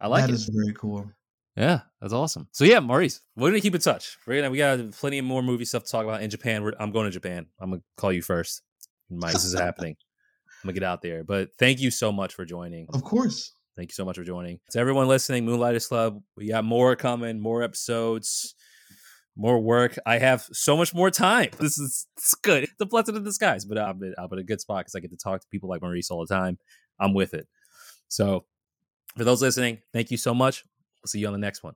I 0.00 0.08
like 0.08 0.22
that 0.22 0.30
it. 0.30 0.32
That 0.32 0.38
is 0.38 0.50
very 0.52 0.74
cool. 0.74 1.10
Yeah, 1.56 1.80
that's 2.00 2.12
awesome. 2.12 2.48
So 2.50 2.64
yeah, 2.64 2.80
Maurice, 2.80 3.20
we're 3.36 3.50
gonna 3.50 3.60
keep 3.60 3.74
in 3.74 3.80
touch. 3.80 4.18
We're 4.26 4.36
gonna 4.36 4.50
we 4.50 4.58
got 4.58 4.90
plenty 4.92 5.18
of 5.18 5.24
more 5.24 5.42
movie 5.42 5.64
stuff 5.64 5.84
to 5.84 5.90
talk 5.90 6.04
about 6.04 6.22
in 6.22 6.30
Japan. 6.30 6.64
We're, 6.64 6.72
I'm 6.78 6.90
going 6.90 7.04
to 7.04 7.10
Japan. 7.10 7.46
I'm 7.60 7.70
gonna 7.70 7.82
call 7.96 8.12
you 8.12 8.22
first. 8.22 8.62
My, 9.08 9.30
this 9.30 9.44
is 9.44 9.58
happening. 9.58 9.96
I'm 10.62 10.68
gonna 10.68 10.74
get 10.74 10.82
out 10.82 11.02
there. 11.02 11.22
But 11.22 11.50
thank 11.58 11.80
you 11.80 11.90
so 11.90 12.10
much 12.10 12.34
for 12.34 12.44
joining. 12.44 12.86
Of 12.92 13.04
course. 13.04 13.52
Thank 13.76 13.90
you 13.90 13.94
so 13.94 14.04
much 14.04 14.16
for 14.16 14.24
joining. 14.24 14.60
To 14.70 14.78
everyone 14.78 15.08
listening, 15.08 15.44
Moonlighters 15.44 15.86
Club, 15.86 16.22
we 16.36 16.48
got 16.48 16.64
more 16.64 16.94
coming, 16.96 17.40
more 17.40 17.62
episodes, 17.62 18.54
more 19.36 19.60
work. 19.60 19.96
I 20.06 20.18
have 20.18 20.46
so 20.52 20.76
much 20.76 20.94
more 20.94 21.10
time. 21.10 21.50
This 21.58 21.78
is 21.78 22.06
it's 22.16 22.34
good. 22.34 22.64
It's 22.64 22.72
a 22.80 22.86
blessing 22.86 23.16
in 23.16 23.24
disguise, 23.24 23.64
but 23.64 23.78
I'm, 23.78 24.00
I'm 24.18 24.32
in 24.32 24.38
a 24.38 24.44
good 24.44 24.60
spot 24.60 24.80
because 24.80 24.94
I 24.94 25.00
get 25.00 25.10
to 25.10 25.16
talk 25.16 25.40
to 25.40 25.46
people 25.50 25.68
like 25.68 25.82
Maurice 25.82 26.10
all 26.10 26.24
the 26.24 26.34
time. 26.34 26.58
I'm 27.00 27.14
with 27.14 27.34
it. 27.34 27.46
So 28.08 28.44
for 29.16 29.24
those 29.24 29.42
listening, 29.42 29.78
thank 29.92 30.10
you 30.10 30.16
so 30.16 30.34
much. 30.34 30.64
We'll 31.04 31.10
see 31.10 31.18
you 31.18 31.26
on 31.26 31.34
the 31.34 31.38
next 31.38 31.62
one. 31.62 31.74